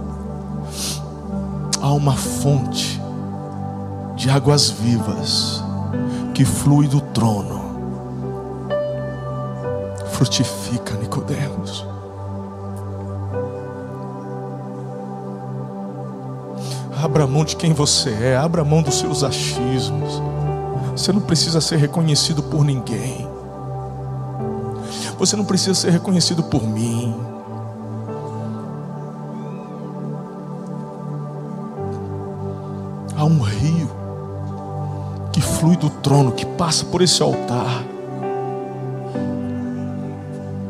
há 1.82 1.92
uma 1.92 2.16
fonte 2.16 3.02
de 4.14 4.30
águas 4.30 4.70
vivas 4.70 5.62
que 6.32 6.44
flui 6.44 6.86
do 6.86 7.00
trono. 7.00 7.60
Frutifica, 10.12 10.94
Nicodemos. 10.94 11.91
Abra 17.02 17.26
mão 17.26 17.44
de 17.44 17.56
quem 17.56 17.72
você 17.72 18.10
é, 18.10 18.36
abra 18.36 18.64
mão 18.64 18.82
dos 18.82 18.94
seus 18.94 19.24
achismos. 19.24 20.22
Você 20.92 21.12
não 21.12 21.20
precisa 21.20 21.60
ser 21.60 21.76
reconhecido 21.76 22.42
por 22.42 22.64
ninguém. 22.64 23.26
Você 25.18 25.36
não 25.36 25.44
precisa 25.44 25.74
ser 25.74 25.90
reconhecido 25.90 26.42
por 26.44 26.62
mim. 26.62 27.14
há 33.22 33.24
um 33.24 33.40
rio 33.40 33.88
que 35.32 35.40
flui 35.40 35.76
do 35.76 35.88
trono, 35.88 36.32
que 36.32 36.44
passa 36.44 36.84
por 36.84 37.00
esse 37.00 37.22
altar. 37.22 37.84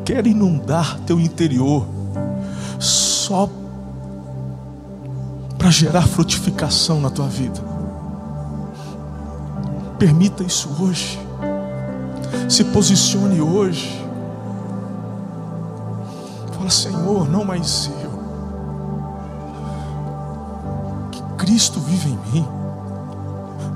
Quer 0.04 0.26
inundar 0.26 0.98
teu 1.06 1.18
interior 1.18 1.86
só 2.78 3.46
para 3.46 3.61
gerar 5.72 6.06
frutificação 6.06 7.00
na 7.00 7.10
tua 7.10 7.26
vida. 7.26 7.60
Permita 9.98 10.42
isso 10.42 10.68
hoje. 10.80 11.18
Se 12.48 12.64
posicione 12.64 13.40
hoje. 13.40 14.00
Fala, 16.56 16.70
Senhor, 16.70 17.28
não 17.28 17.44
mais 17.44 17.90
eu. 18.02 18.12
Cristo 21.42 21.80
vive 21.80 22.08
em 22.08 22.18
mim, 22.32 22.46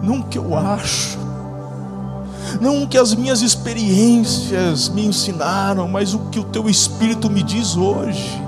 não 0.01 0.20
o 0.20 0.22
que 0.22 0.38
eu 0.38 0.57
acho, 0.57 1.18
não 2.61 2.84
o 2.84 2.88
que 2.88 2.97
as 2.97 3.12
minhas 3.12 3.42
experiências 3.42 4.88
me 4.88 5.05
ensinaram, 5.05 5.88
mas 5.88 6.14
o 6.14 6.20
que 6.30 6.38
o 6.38 6.44
teu 6.44 6.70
Espírito 6.70 7.28
me 7.28 7.42
diz 7.42 7.76
hoje. 7.76 8.40